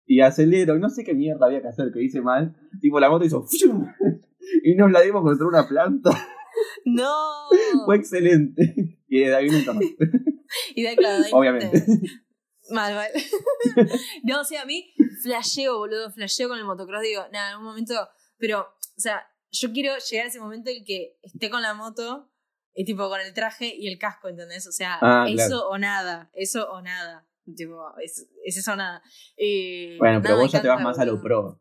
y 0.05 0.21
acelero, 0.21 0.75
y 0.75 0.79
no 0.79 0.89
sé 0.89 1.03
qué 1.03 1.13
mierda 1.13 1.45
había 1.45 1.61
que 1.61 1.67
hacer, 1.69 1.91
que 1.93 2.01
hice 2.03 2.21
mal. 2.21 2.55
Tipo, 2.81 2.99
la 2.99 3.09
moto 3.09 3.25
hizo 3.25 3.45
¡fium! 3.47 3.85
y 4.63 4.75
nos 4.75 4.91
la 4.91 5.01
dimos 5.01 5.21
contra 5.23 5.47
una 5.47 5.67
planta. 5.67 6.09
no. 6.85 7.13
Fue 7.85 7.95
excelente. 7.97 8.97
Y 9.07 9.19
de 9.19 9.35
ahí 9.35 9.49
nunca 9.49 9.73
más. 9.73 9.83
Y 10.75 10.83
de 10.83 10.97
claro, 10.97 11.23
ahí 11.23 11.31
Obviamente. 11.33 11.79
te- 11.79 12.73
Mal, 12.73 12.93
mal. 12.93 13.07
no, 14.23 14.41
o 14.41 14.43
sea, 14.43 14.63
a 14.63 14.65
mí 14.65 14.93
flasheo, 15.23 15.77
boludo, 15.77 16.11
flasheo 16.11 16.49
con 16.49 16.57
el 16.57 16.65
motocross. 16.65 17.01
Digo, 17.03 17.23
nada, 17.31 17.51
en 17.51 17.57
un 17.59 17.63
momento. 17.63 17.93
Pero, 18.37 18.59
o 18.61 18.99
sea, 18.99 19.25
yo 19.49 19.71
quiero 19.71 19.93
llegar 20.09 20.25
a 20.25 20.29
ese 20.29 20.39
momento 20.41 20.69
en 20.69 20.83
que 20.83 21.17
esté 21.21 21.49
con 21.49 21.61
la 21.61 21.73
moto, 21.73 22.29
y 22.73 22.83
tipo 22.85 23.07
con 23.09 23.19
el 23.21 23.33
traje 23.33 23.73
y 23.75 23.87
el 23.87 23.97
casco, 23.97 24.27
¿entendés? 24.29 24.67
O 24.67 24.71
sea, 24.71 24.97
Ah, 25.01 25.25
eso 25.29 25.47
claro. 25.47 25.69
o 25.69 25.77
nada, 25.77 26.29
eso 26.33 26.69
o 26.71 26.81
nada. 26.81 27.27
Tipo, 27.55 27.83
es, 28.03 28.27
es 28.45 28.57
eso 28.57 28.73
o 28.73 28.75
nada. 28.75 29.01
Y, 29.37 29.97
Bueno, 29.97 30.21
pero 30.21 30.33
nada, 30.35 30.43
vos 30.43 30.51
ya 30.51 30.61
te 30.61 30.67
vas 30.67 30.81
más 30.81 30.99
a 30.99 31.05
lo 31.05 31.21
pro. 31.21 31.59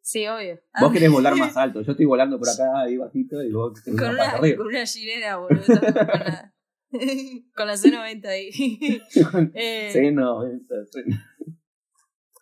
Sí, 0.00 0.26
obvio. 0.26 0.60
Vos 0.80 0.92
querés 0.92 1.10
volar 1.10 1.36
más 1.36 1.56
alto. 1.56 1.80
Yo 1.82 1.92
estoy 1.92 2.06
volando 2.06 2.38
por 2.38 2.48
acá 2.48 2.80
ahí 2.80 2.96
bajito 2.96 3.42
y 3.42 3.52
vos 3.52 3.80
querés 3.82 3.98
con 4.00 4.10
una, 4.10 4.30
arriba. 4.30 4.56
con 4.58 4.66
una 4.66 4.84
chilena, 4.84 5.36
boludo. 5.36 5.64
Con 5.64 6.20
la, 6.20 6.54
con 7.56 7.66
la 7.68 7.74
C90 7.76 8.26
ahí. 8.28 8.50
Eh, 9.54 9.90
Sí, 9.92 10.10
no, 10.10 10.44
eso, 10.46 10.74
sí. 10.90 11.00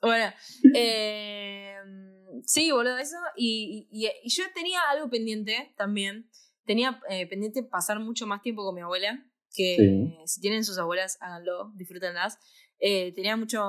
Bueno, 0.02 0.32
eh, 0.74 1.74
sí, 2.46 2.70
boludo, 2.70 2.96
eso. 2.98 3.16
Y, 3.36 3.86
y- 3.90 4.06
y 4.24 4.28
yo 4.30 4.44
tenía 4.54 4.80
algo 4.90 5.10
pendiente 5.10 5.74
también. 5.76 6.30
Tenía 6.64 7.00
eh, 7.10 7.26
pendiente 7.26 7.62
pasar 7.62 8.00
mucho 8.00 8.26
más 8.26 8.40
tiempo 8.42 8.64
con 8.64 8.74
mi 8.74 8.80
abuela. 8.80 9.22
Que 9.54 9.76
Sí. 9.76 10.16
si 10.26 10.40
tienen 10.40 10.64
sus 10.64 10.78
abuelas, 10.78 11.18
háganlo, 11.20 11.72
disfrútenlas. 11.74 12.38
Eh, 12.78 13.12
tenía 13.14 13.36
mucho, 13.36 13.60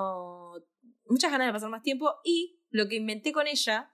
muchas 1.06 1.32
ganas 1.32 1.48
de 1.48 1.54
pasar 1.54 1.70
más 1.70 1.84
tiempo. 1.84 2.14
Y 2.24 2.60
lo 2.70 2.88
que 2.88 2.96
inventé 2.96 3.32
con 3.32 3.48
ella, 3.48 3.92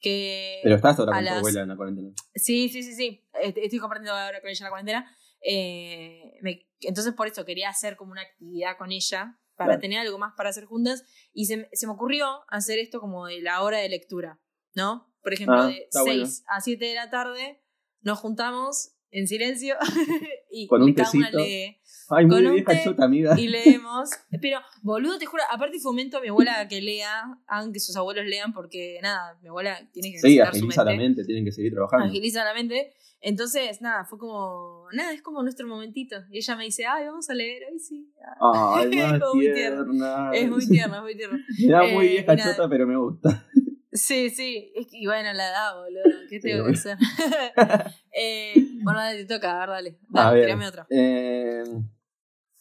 que. 0.00 0.60
Pero 0.62 0.76
estás 0.76 0.98
ahora 0.98 1.12
con 1.12 1.24
tu 1.24 1.30
abuela 1.32 1.62
en 1.62 1.68
la 1.68 1.76
cuarentena. 1.76 2.10
Sí, 2.34 2.68
sí, 2.68 2.82
sí, 2.82 2.94
sí. 2.94 3.24
Est- 3.42 3.58
Estoy 3.58 3.78
compartiendo 3.78 4.12
ahora 4.14 4.40
con 4.40 4.50
ella 4.50 4.64
la 4.64 4.70
cuarentena. 4.70 5.16
Eh, 5.42 6.32
me- 6.42 6.66
entonces, 6.80 7.14
por 7.14 7.26
eso 7.26 7.44
quería 7.44 7.68
hacer 7.70 7.96
como 7.96 8.12
una 8.12 8.22
actividad 8.22 8.76
con 8.78 8.92
ella 8.92 9.38
para 9.56 9.70
Claro. 9.72 9.80
tener 9.80 9.98
algo 9.98 10.18
más 10.18 10.32
para 10.36 10.50
hacer 10.50 10.64
juntas. 10.66 11.04
Y 11.32 11.46
se, 11.46 11.56
me- 11.58 11.68
se 11.72 11.86
me 11.86 11.92
ocurrió 11.94 12.40
hacer 12.48 12.78
esto 12.78 13.00
como 13.00 13.26
de 13.26 13.40
la 13.42 13.62
hora 13.62 13.78
de 13.78 13.88
lectura, 13.88 14.40
¿no? 14.74 15.12
Por 15.22 15.32
ejemplo, 15.34 15.60
Ah, 15.62 15.66
de 15.66 15.78
está 15.78 16.02
6 16.02 16.42
bueno. 16.44 16.56
a 16.56 16.60
7 16.60 16.84
de 16.86 16.94
la 16.94 17.10
tarde 17.10 17.62
nos 18.02 18.18
juntamos 18.18 18.94
en 19.10 19.26
silencio 19.28 19.76
y 20.50 20.66
Con 20.66 20.82
un 20.82 20.92
cada 20.94 21.10
una 21.14 21.26
tecito. 21.30 21.44
lee 21.44 21.76
Ay, 22.12 22.26
muy 22.26 22.42
Con 22.42 22.52
vieja 22.54 22.72
té 22.72 22.80
chota, 22.82 23.04
amiga. 23.04 23.38
y 23.38 23.46
leemos. 23.46 24.10
Pero, 24.42 24.58
boludo, 24.82 25.16
te 25.18 25.26
juro, 25.26 25.44
aparte 25.48 25.78
fomento 25.78 26.18
a 26.18 26.20
mi 26.20 26.26
abuela 26.28 26.66
que 26.68 26.80
lea, 26.80 27.22
hagan 27.46 27.72
que 27.72 27.78
sus 27.78 27.94
abuelos 27.96 28.26
lean, 28.26 28.52
porque 28.52 28.98
nada, 29.00 29.38
mi 29.42 29.48
abuela 29.48 29.78
tiene 29.92 30.10
que 30.10 30.18
Sí, 30.18 30.36
su 30.36 30.42
agiliza 30.42 30.82
la 30.84 30.90
mente 30.90 31.04
mente, 31.04 31.24
tienen 31.24 31.44
que 31.44 31.52
seguir 31.52 31.72
trabajando. 31.72 32.06
agiliza 32.06 32.42
la 32.44 32.52
mente. 32.52 32.92
Entonces, 33.22 33.80
nada, 33.82 34.06
fue 34.06 34.18
como, 34.18 34.86
nada, 34.92 35.12
es 35.12 35.20
como 35.22 35.42
nuestro 35.42 35.68
momentito. 35.68 36.16
Y 36.32 36.38
ella 36.38 36.56
me 36.56 36.64
dice, 36.64 36.86
ay, 36.86 37.06
vamos 37.06 37.28
a 37.30 37.34
leer, 37.34 37.62
ay, 37.70 37.78
sí. 37.78 38.10
Ay, 38.40 38.88
más 38.96 39.20
Muy 39.34 39.52
tierna. 39.52 40.30
Es 40.32 40.48
muy 40.48 40.66
tierno, 40.66 40.96
es 40.96 41.02
muy 41.02 41.16
tierno. 41.16 41.38
Me 41.66 41.72
da 41.72 41.82
muy 41.94 42.06
Eh, 42.06 42.10
vieja 42.10 42.36
chota, 42.36 42.68
pero 42.68 42.86
me 42.88 42.96
gusta. 42.96 43.46
Sí, 43.92 44.30
sí, 44.30 44.72
es 44.76 44.86
que, 44.86 44.98
y 44.98 45.06
bueno, 45.06 45.32
la 45.32 45.48
edad, 45.48 45.76
boludo, 45.76 46.02
¿qué 46.28 46.38
tengo 46.38 46.64
que 46.66 46.72
hacer? 46.72 46.96
eh, 48.12 48.54
bueno, 48.84 49.00
te 49.10 49.24
toca, 49.24 49.62
a 49.62 49.66
ver, 49.66 49.68
dale. 49.68 49.98
Dale, 50.08 50.42
tirame 50.42 50.68
otra. 50.68 50.86
Eh, 50.90 51.64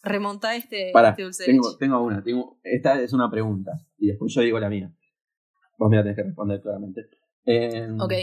Remonta 0.02 0.56
este, 0.56 0.92
Pará, 0.94 1.10
este 1.10 1.24
dulce 1.24 1.46
tengo 1.78 2.02
una. 2.02 2.24
Tengo, 2.24 2.60
esta 2.64 3.02
es 3.02 3.14
una 3.14 3.30
pregunta. 3.30 3.72
Y 3.98 4.08
después 4.08 4.34
yo 4.34 4.42
digo 4.42 4.60
la 4.60 4.70
mía. 4.70 4.92
Vos 5.78 5.90
me 5.90 5.98
la 5.98 6.04
tenés 6.04 6.16
que 6.16 6.24
responder 6.24 6.62
claramente. 6.62 7.10
Eh, 7.46 7.90
Ok. 8.00 8.14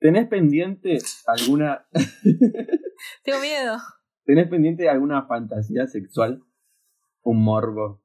¿Tenés 0.00 0.28
pendiente 0.28 0.98
alguna. 1.26 1.86
Tengo 3.24 3.40
miedo. 3.40 3.76
¿Tenés 4.24 4.48
pendiente 4.48 4.88
alguna 4.88 5.26
fantasía 5.26 5.86
sexual? 5.86 6.42
Un 7.22 7.42
morbo. 7.42 8.02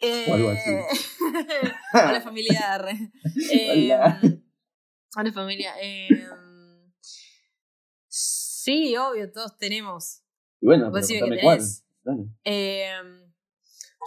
O 0.00 0.34
algo 0.34 0.50
así. 0.50 0.70
Eh, 0.70 0.84
Hola 1.94 2.20
familiar. 2.20 2.82
Hola. 2.88 4.20
Eh, 4.22 4.40
hola 5.16 5.32
familia. 5.32 5.74
Eh, 5.82 6.08
sí, 8.08 8.96
obvio, 8.96 9.30
todos 9.32 9.56
tenemos. 9.58 10.22
Y 10.60 10.66
bueno, 10.66 10.90
pero 10.92 11.06
que 11.06 11.40
cuál. 11.42 11.60
Eh, 12.44 12.90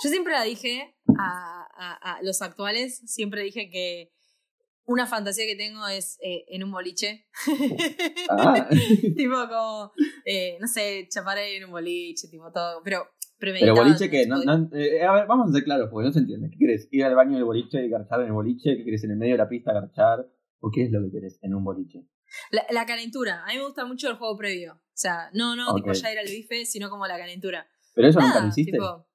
yo 0.03 0.09
siempre 0.09 0.33
la 0.33 0.43
dije 0.43 0.95
a, 1.17 1.67
a- 1.77 2.13
a 2.17 2.21
los 2.23 2.41
actuales, 2.41 3.01
siempre 3.05 3.43
dije 3.43 3.69
que 3.69 4.11
una 4.85 5.05
fantasía 5.07 5.45
que 5.45 5.55
tengo 5.55 5.87
es 5.87 6.17
eh, 6.21 6.45
en 6.49 6.63
un 6.63 6.71
boliche. 6.71 7.27
Ah. 8.29 8.67
tipo 9.15 9.35
como, 9.47 9.91
eh, 10.25 10.57
no 10.59 10.67
sé, 10.67 11.07
chapar 11.09 11.37
en 11.37 11.65
un 11.65 11.71
boliche, 11.71 12.27
tipo 12.29 12.51
todo, 12.51 12.81
pero 12.83 13.07
Pero 13.59 13.75
boliche 13.75 14.09
que 14.09 14.25
no, 14.27 14.39
tipo, 14.39 14.51
no- 14.57 14.69
eh, 14.77 15.03
a 15.03 15.11
ver, 15.13 15.27
vamos 15.27 15.49
a 15.49 15.53
ser 15.53 15.63
claros, 15.63 15.89
porque 15.89 16.07
no 16.07 16.13
se 16.13 16.19
entiende. 16.19 16.49
¿Qué 16.51 16.57
querés? 16.57 16.87
¿Ir 16.91 17.03
al 17.05 17.15
baño 17.15 17.35
del 17.35 17.43
boliche 17.45 17.83
y 17.83 17.89
garchar 17.89 18.21
en 18.21 18.27
el 18.27 18.33
boliche? 18.33 18.77
¿Qué 18.77 18.85
querés 18.85 19.03
en 19.03 19.11
el 19.11 19.17
medio 19.17 19.33
de 19.33 19.37
la 19.39 19.49
pista 19.49 19.73
garchar? 19.73 20.27
¿O 20.59 20.69
qué 20.71 20.83
es 20.83 20.91
lo 20.91 21.01
que 21.01 21.11
querés 21.11 21.39
en 21.41 21.55
un 21.55 21.63
boliche? 21.63 22.05
La, 22.51 22.63
la 22.69 22.85
calentura. 22.85 23.43
A 23.43 23.47
mí 23.47 23.57
me 23.57 23.63
gusta 23.65 23.83
mucho 23.85 24.09
el 24.09 24.15
juego 24.15 24.37
previo. 24.37 24.73
O 24.75 24.79
sea, 25.01 25.29
no, 25.33 25.55
no, 25.55 25.73
tipo 25.75 25.89
Ok. 25.89 25.95
ya 25.95 26.13
ir 26.13 26.19
al 26.19 26.25
bife, 26.27 26.65
sino 26.65 26.89
como 26.89 27.07
la 27.07 27.17
calentura. 27.17 27.67
Pero 27.93 28.07
eso 28.07 28.19
nunca 28.19 28.33
Nada, 28.35 28.45
lo 28.45 28.49
hiciste. 28.49 28.71
tipo. 28.71 29.07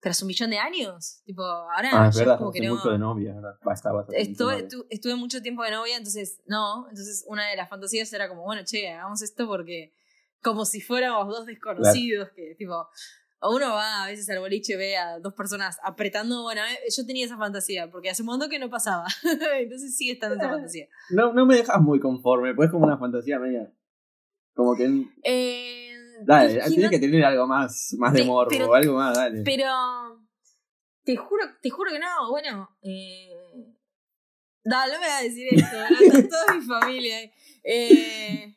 Tras 0.00 0.22
un 0.22 0.28
millón 0.28 0.50
de 0.50 0.58
años. 0.58 1.22
Tipo, 1.24 1.42
ahora 1.42 1.90
ah, 1.92 2.08
es 2.08 2.16
verdad, 2.16 2.38
como 2.38 2.52
que 2.52 2.60
no. 2.60 2.76
mucho 2.76 2.90
de 2.90 2.98
novia, 2.98 3.34
¿verdad? 3.34 3.58
Mucho 3.64 4.04
de 4.12 4.20
Estuve, 4.20 4.62
tu- 4.64 4.86
estuve 4.90 5.16
mucho 5.16 5.42
tiempo 5.42 5.64
de 5.64 5.72
novia, 5.72 5.96
entonces 5.96 6.40
no. 6.46 6.88
Entonces 6.88 7.24
una 7.26 7.48
de 7.48 7.56
las 7.56 7.68
fantasías 7.68 8.12
era 8.12 8.28
como, 8.28 8.42
bueno, 8.44 8.62
che, 8.64 8.88
hagamos 8.90 9.22
esto 9.22 9.48
porque 9.48 9.92
como 10.42 10.64
si 10.64 10.80
fuéramos 10.80 11.26
dos 11.28 11.46
desconocidos, 11.46 12.30
que 12.34 12.54
tipo, 12.56 12.88
uno 13.42 13.70
va 13.74 14.04
a 14.04 14.06
veces 14.06 14.28
al 14.30 14.40
boliche 14.40 14.74
y 14.74 14.76
ve 14.76 14.96
a 14.96 15.18
dos 15.20 15.34
personas 15.34 15.78
apretando, 15.82 16.42
bueno, 16.42 16.60
eh, 16.64 16.78
yo 16.96 17.06
tenía 17.06 17.24
esa 17.26 17.36
fantasía, 17.36 17.90
porque 17.90 18.10
hace 18.10 18.22
un 18.22 18.26
montón 18.26 18.50
que 18.50 18.58
no 18.58 18.68
pasaba. 18.70 19.06
entonces 19.58 19.96
sigue 19.96 20.12
estando 20.12 20.36
esa 20.36 20.48
fantasía. 20.48 20.88
No, 21.10 21.32
no 21.32 21.46
me 21.46 21.56
dejas 21.56 21.80
muy 21.80 22.00
conforme, 22.00 22.54
pues 22.54 22.66
es 22.66 22.72
como 22.72 22.86
una 22.86 22.98
fantasía 22.98 23.38
media. 23.38 23.72
Como 24.54 24.74
que. 24.76 25.04
Eh, 25.22 25.92
Dale, 26.24 26.56
es 26.58 26.64
que 26.64 26.70
tiene 26.70 26.84
no- 26.84 26.90
que 26.90 26.98
tener 26.98 27.24
algo 27.24 27.46
más, 27.46 27.94
más 27.98 28.12
de 28.12 28.24
morbo, 28.24 28.48
pero- 28.50 28.74
algo 28.74 28.94
más, 28.94 29.16
dale. 29.16 29.42
Pero 29.44 29.66
te 31.04 31.16
juro, 31.16 31.44
te 31.62 31.70
juro 31.70 31.92
que 31.92 31.98
no, 32.00 32.28
bueno, 32.30 32.68
eh, 32.82 33.28
no, 34.64 34.86
no 34.86 34.92
me 34.94 35.06
vas 35.06 35.20
a 35.20 35.22
decir 35.22 35.46
esto, 35.52 35.76
está 36.12 36.28
toda 36.28 36.54
mi 36.56 36.60
familia. 36.62 37.30
Eh, 37.62 38.56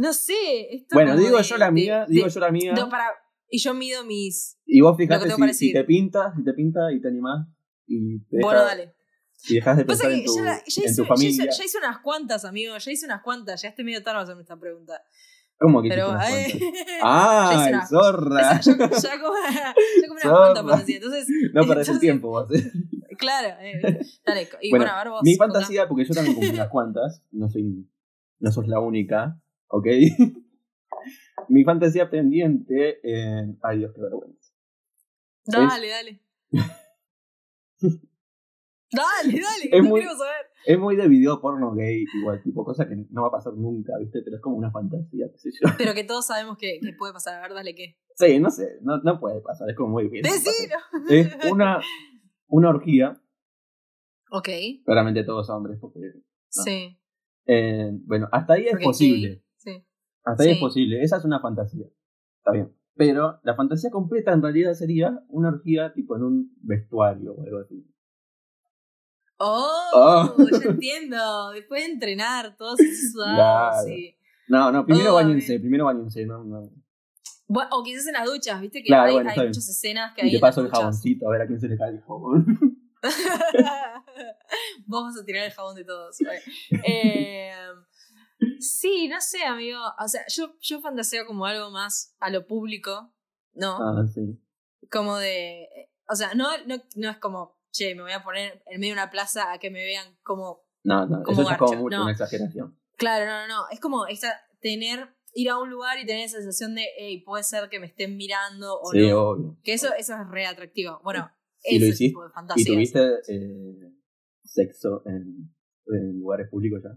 no 0.00 0.12
sé, 0.12 0.74
esto 0.74 0.94
bueno, 0.94 1.16
digo 1.16 1.36
de- 1.38 1.42
yo 1.44 1.56
la 1.58 1.66
de- 1.66 1.72
mía, 1.72 2.06
de- 2.06 2.14
digo 2.14 2.28
yo 2.28 2.40
la 2.40 2.50
mía. 2.50 2.72
no, 2.74 2.88
para, 2.88 3.04
y 3.48 3.58
yo 3.58 3.74
mido 3.74 4.04
mis. 4.04 4.58
Y 4.66 4.80
vos 4.80 4.96
fijate 4.96 5.30
si, 5.30 5.54
si 5.54 5.72
te 5.72 5.84
pinta, 5.84 6.32
si 6.36 6.42
te 6.44 6.52
pinta 6.54 6.92
y 6.92 7.00
te 7.00 7.08
animás. 7.08 7.46
Y 7.86 8.20
te 8.20 8.38
Bueno, 8.40 8.60
dejas- 8.60 8.66
dale. 8.76 8.94
Y 9.48 9.54
dejas 9.54 9.76
de 9.78 9.84
pensar 9.86 10.12
en 10.12 10.24
tu, 10.24 10.36
ya, 10.36 10.44
ya 10.44 10.52
en 10.52 10.62
hice, 10.66 10.96
tu 10.96 11.02
ya 11.02 11.08
familia. 11.08 11.30
hice- 11.44 11.48
ya 11.58 11.64
hice 11.64 11.78
unas 11.78 11.98
cuantas, 12.00 12.44
amigo, 12.44 12.76
ya 12.78 12.92
hice 12.92 13.06
unas 13.06 13.22
cuantas, 13.22 13.62
ya 13.62 13.68
estoy 13.70 13.84
medio 13.84 14.02
tarde 14.02 14.22
hacerme 14.22 14.42
esta 14.42 14.58
pregunta. 14.58 15.02
¿Cómo 15.58 15.82
que 15.82 15.88
Pero, 15.90 16.10
unas 16.10 16.30
eh, 16.30 16.58
ya 16.86 17.00
¡Ah, 17.02 17.66
una- 17.68 17.86
zorra! 17.86 18.60
ya, 18.60 18.60
ya 18.60 18.76
como, 18.76 18.90
ya 19.00 19.18
como 19.20 19.34
unas 20.12 20.22
cuantas 20.24 20.64
fantasías, 20.64 21.02
entonces, 21.02 21.26
No 21.54 21.66
perdés 21.66 21.88
el 21.90 22.00
tiempo 22.00 22.28
vos. 22.28 22.50
eh. 22.54 22.70
claro, 23.18 23.48
eh, 23.60 23.80
dale, 24.24 24.48
y 24.62 24.70
Bueno, 24.70 24.84
bueno, 24.86 24.92
a 24.92 25.04
ver 25.04 25.10
vos. 25.10 25.20
Mi 25.22 25.36
fantasía, 25.36 25.86
porque 25.88 26.04
yo 26.04 26.14
también 26.14 26.34
cumplí 26.36 26.54
unas 26.54 26.68
cuantas, 26.68 27.22
no 27.32 27.48
soy, 27.50 27.86
no 28.38 28.52
sos 28.52 28.66
la 28.68 28.80
única, 28.80 29.38
¿ok? 29.70 29.86
Mi 31.48 31.64
fantasía 31.64 32.10
pendiente 32.10 33.00
en... 33.02 33.58
Ay 33.62 33.78
Dios, 33.78 33.92
qué 33.94 34.02
vergüenza. 34.02 34.52
Dale, 35.46 35.88
dale. 35.88 36.20
dale, 38.92 39.40
dale, 39.40 39.64
Es 39.72 39.82
no 39.82 39.88
muy- 39.88 40.02
saber. 40.02 40.46
Es 40.66 40.78
muy 40.78 40.94
de 40.96 41.08
video 41.08 41.40
porno 41.40 41.72
gay, 41.74 42.04
igual, 42.20 42.42
tipo, 42.42 42.64
cosa 42.64 42.86
que 42.86 42.94
no 43.10 43.22
va 43.22 43.28
a 43.28 43.32
pasar 43.32 43.54
nunca, 43.54 43.96
¿viste? 43.98 44.20
Pero 44.22 44.36
es 44.36 44.42
como 44.42 44.56
una 44.56 44.70
fantasía, 44.70 45.26
qué 45.32 45.38
sé 45.38 45.50
yo. 45.52 45.70
Pero 45.78 45.94
que 45.94 46.04
todos 46.04 46.26
sabemos 46.26 46.58
que, 46.58 46.78
que 46.80 46.92
puede 46.92 47.14
pasar. 47.14 47.38
A 47.38 47.42
ver, 47.42 47.54
dale, 47.54 47.74
¿qué? 47.74 47.96
Sí, 48.16 48.38
no 48.38 48.50
sé, 48.50 48.78
no, 48.82 48.98
no 48.98 49.18
puede 49.18 49.40
pasar, 49.40 49.70
es 49.70 49.76
como 49.76 49.92
muy 49.92 50.10
pase. 50.20 50.34
Decilo. 50.34 50.76
Es 51.08 51.50
una, 51.50 51.80
una 52.48 52.68
orgía, 52.68 53.18
Ok, 54.32 54.48
claramente 54.84 55.24
todos 55.24 55.48
hombres, 55.50 55.78
porque... 55.80 56.00
sí. 56.50 56.96
eh, 57.46 57.90
bueno, 58.04 58.28
hasta 58.30 58.52
ahí 58.54 58.66
es 58.66 58.72
Porque 58.72 58.84
posible. 58.84 59.42
Hasta 60.24 60.42
ahí 60.44 60.50
es 60.50 60.58
posible, 60.58 61.02
esa 61.02 61.16
es 61.18 61.24
una 61.24 61.40
fantasía. 61.40 61.86
Está 62.38 62.52
bien. 62.52 62.74
Pero 62.96 63.40
la 63.42 63.54
fantasía 63.54 63.90
completa 63.90 64.32
en 64.32 64.42
realidad 64.42 64.74
sería 64.74 65.18
una 65.28 65.48
orgía 65.48 65.92
tipo 65.94 66.16
en 66.16 66.22
un 66.24 66.56
vestuario 66.60 67.32
o 67.34 67.42
algo 67.42 67.58
así. 67.60 67.86
Oh, 69.38 69.90
Oh. 69.94 70.34
ya 70.50 70.68
entiendo. 70.70 71.50
Después 71.50 71.86
de 71.86 71.92
entrenar, 71.92 72.56
todos 72.58 72.78
sudados. 73.12 73.36
Claro. 73.84 73.88
y- 73.88 74.14
No, 74.48 74.70
no, 74.70 74.84
primero 74.84 75.12
Oh, 75.12 75.14
bañense, 75.14 75.58
primero 75.60 75.86
bañense, 75.86 76.26
no, 76.26 76.44
no. 76.44 76.70
Bueno, 77.48 77.70
o 77.72 77.82
quizás 77.82 78.06
en 78.06 78.12
las 78.12 78.26
duchas, 78.26 78.60
viste 78.60 78.80
que 78.82 78.86
Claro, 78.88 79.04
hay, 79.08 79.14
bueno, 79.14 79.30
muchas 79.34 79.68
escenas 79.68 80.12
que 80.14 80.22
Y 80.22 80.24
hay 80.26 80.30
te 80.32 80.36
en 80.36 80.42
las 80.42 80.50
paso 80.50 80.60
el 80.60 80.66
duchas. 80.66 80.78
jaboncito 80.80 81.26
a 81.26 81.30
ver 81.32 81.42
a 81.42 81.46
quién 81.46 81.58
se 81.60 81.68
le 81.68 81.76
cae 81.78 81.90
el 81.90 82.00
jabón. 82.02 82.44
Vos 84.86 85.04
vas 85.04 85.18
a 85.20 85.24
tirar 85.24 85.46
el 85.46 85.52
jabón 85.52 85.74
de 85.74 85.84
todos. 85.84 86.16
Eh, 86.86 87.50
sí, 88.60 89.08
no 89.08 89.20
sé, 89.20 89.42
amigo. 89.44 89.78
O 90.02 90.08
sea, 90.08 90.22
yo, 90.28 90.56
yo 90.60 90.80
fantaseo 90.80 91.26
como 91.26 91.46
algo 91.46 91.70
más 91.70 92.14
a 92.20 92.30
lo 92.30 92.46
público, 92.46 93.12
¿no? 93.54 93.76
ah, 93.80 94.06
sí. 94.12 94.38
Como 94.90 95.16
de. 95.18 95.68
O 96.08 96.14
sea, 96.16 96.34
no, 96.34 96.48
no, 96.66 96.76
no 96.96 97.10
es 97.10 97.18
como, 97.18 97.58
che, 97.72 97.94
me 97.94 98.02
voy 98.02 98.12
a 98.12 98.22
poner 98.24 98.62
en 98.66 98.80
medio 98.80 98.94
de 98.94 99.00
una 99.00 99.10
plaza 99.10 99.52
a 99.52 99.58
que 99.58 99.70
me 99.70 99.84
vean 99.84 100.16
como. 100.22 100.64
No, 100.82 101.06
no, 101.06 101.22
Como 101.22 101.42
eso 101.42 101.50
es 101.50 101.58
como 101.58 101.74
mucho 101.76 101.96
no. 101.96 102.02
una 102.04 102.12
exageración. 102.12 102.78
Claro, 102.96 103.26
no, 103.26 103.46
no, 103.46 103.48
no. 103.48 103.68
Es 103.70 103.80
como 103.80 104.06
esa, 104.06 104.34
tener. 104.60 105.08
Ir 105.32 105.48
a 105.48 105.58
un 105.58 105.70
lugar 105.70 105.96
y 106.00 106.04
tener 106.06 106.24
esa 106.24 106.38
sensación 106.38 106.74
de, 106.74 106.86
hey, 106.98 107.22
puede 107.24 107.44
ser 107.44 107.68
que 107.68 107.78
me 107.78 107.86
estén 107.86 108.16
mirando 108.16 108.80
o 108.80 108.90
Sí, 108.90 109.08
no. 109.08 109.28
obvio. 109.28 109.58
Que 109.62 109.74
eso, 109.74 109.94
eso 109.96 110.14
es 110.20 110.28
re 110.28 110.44
atractivo. 110.44 111.00
Bueno, 111.04 111.30
¿Y 111.62 111.78
lo 111.78 111.84
ese 111.86 111.92
hiciste? 111.94 112.08
tipo 112.08 112.24
de 112.24 112.30
¿Y 112.30 112.32
fantasías. 112.32 112.66
tuviste 112.66 113.00
eh, 113.28 113.92
sexo 114.42 115.04
en, 115.06 115.54
en 115.86 116.18
lugares 116.18 116.48
públicos 116.50 116.80
ya? 116.82 116.90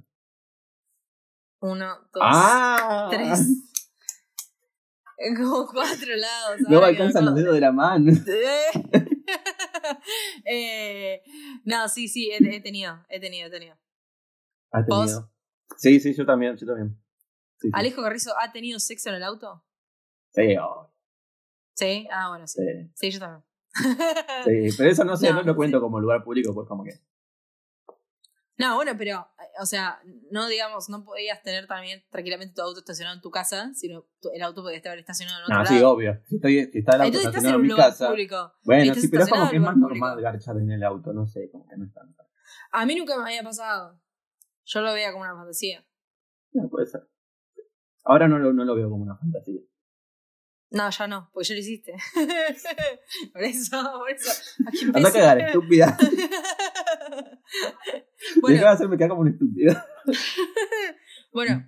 Uno, 1.64 1.98
dos, 2.12 2.22
¡Ah! 2.22 3.08
tres. 3.10 3.40
Como 5.38 5.66
cuatro 5.66 6.14
lados. 6.14 6.60
No 6.68 6.84
alcanzan 6.84 7.24
los 7.24 7.36
dedos 7.36 7.54
de 7.54 7.62
la 7.62 7.72
mano. 7.72 8.12
Eh, 10.46 11.22
no, 11.66 11.90
sí, 11.90 12.08
sí, 12.08 12.32
he, 12.32 12.38
he 12.38 12.62
tenido, 12.62 13.04
he 13.10 13.20
tenido, 13.20 13.48
he 13.48 13.52
tenido. 13.52 13.76
¿Has 14.72 14.86
¿Vos? 14.88 15.06
tenido? 15.06 15.32
Sí, 15.78 16.00
sí, 16.00 16.14
yo 16.14 16.26
también, 16.26 16.56
yo 16.56 16.66
también. 16.66 16.98
Sí, 17.58 17.68
sí. 17.68 17.72
¿Alejo 17.74 18.02
Carrizo 18.02 18.32
ha 18.40 18.52
tenido 18.52 18.80
sexo 18.80 19.10
en 19.10 19.16
el 19.16 19.24
auto? 19.24 19.66
Sí, 20.32 20.56
oh, 20.58 20.94
Sí, 21.76 22.08
ah, 22.12 22.30
bueno, 22.30 22.48
sí. 22.48 22.62
sí. 22.62 22.92
Sí, 22.96 23.12
yo 23.12 23.20
también. 23.20 23.44
Sí, 24.46 24.78
pero 24.78 24.90
eso 24.90 25.04
no 25.04 25.18
sé, 25.18 25.30
No, 25.32 25.36
no, 25.38 25.44
lo 25.44 25.56
cuento 25.56 25.82
como 25.82 26.00
lugar 26.00 26.24
público, 26.24 26.54
pues 26.54 26.68
como 26.68 26.84
que. 26.84 26.92
No, 28.58 28.76
bueno, 28.76 28.92
pero, 28.98 29.28
eh, 29.40 29.44
o 29.60 29.66
sea, 29.66 30.00
no 30.30 30.48
digamos, 30.48 30.88
no 30.90 31.04
podías 31.04 31.42
tener 31.42 31.66
también 31.68 32.04
tranquilamente 32.12 32.54
tu 32.54 32.62
auto 32.62 32.80
estacionado 32.80 33.16
en 33.16 33.22
tu 33.22 33.32
casa, 33.32 33.74
sino 33.74 34.06
tu- 34.22 34.30
el 34.32 34.42
auto 34.44 34.62
podía 34.62 34.78
estar 34.78 34.98
estacionado 34.98 35.40
en 35.40 35.44
otro 35.46 35.56
No, 35.58 35.64
lado. 35.64 35.76
sí, 35.76 35.84
obvio. 35.84 36.22
Si, 36.28 36.36
estoy, 36.36 36.70
si 36.72 36.80
está 36.80 36.96
el 36.96 37.02
auto 37.02 37.18
Entonces 37.18 37.24
en 37.24 37.30
estacionado 37.30 37.56
en 37.56 37.62
un 37.62 37.68
mi 37.68 37.76
casa. 37.76 38.08
público. 38.10 38.54
Bueno, 38.64 38.94
sí, 38.96 39.08
pero 39.08 39.24
es 39.24 39.30
como 39.30 39.50
que 39.50 39.56
en 39.56 39.62
es 39.64 39.66
más 39.66 39.76
lugar 39.76 39.90
normal 39.92 40.22
garchar 40.22 40.58
en 40.58 40.72
el 40.72 40.84
auto, 40.84 41.14
no 41.14 41.26
sé, 41.26 41.50
como 41.50 41.68
que 41.68 41.78
no 41.78 41.86
es 41.86 41.94
tanto. 41.94 42.24
A 42.72 42.86
mí 42.86 42.96
nunca 42.96 43.18
me 43.18 43.24
había 43.24 43.44
pasado. 43.44 44.00
Yo 44.66 44.82
lo 44.82 44.94
veía 44.94 45.12
como 45.12 45.24
una 45.24 45.36
fantasía. 45.36 45.84
No, 46.52 46.70
puede 46.70 46.86
ser. 46.86 47.10
Ahora 48.06 48.28
no 48.28 48.38
lo, 48.38 48.54
no 48.54 48.66
lo 48.66 48.76
veo 48.76 48.90
como 48.90 49.04
una 49.04 49.18
fantasía. 49.18 49.62
No, 50.74 50.90
ya 50.90 51.08
no, 51.08 51.30
porque 51.32 51.48
ya 51.50 51.54
lo 51.54 51.60
hiciste. 51.62 51.94
por 53.34 53.44
eso, 53.44 53.78
por 54.00 54.10
eso. 54.10 54.32
¿A 54.66 54.98
Anda 54.98 55.12
cagar, 55.14 55.40
estúpida. 55.40 55.96
bueno, 58.42 58.56
Deja 58.56 58.68
de 58.70 58.74
hacerme 58.74 58.98
quedar 58.98 59.10
como 59.10 59.22
una 59.22 59.32
estúpida. 59.32 59.86
bueno, 61.32 61.66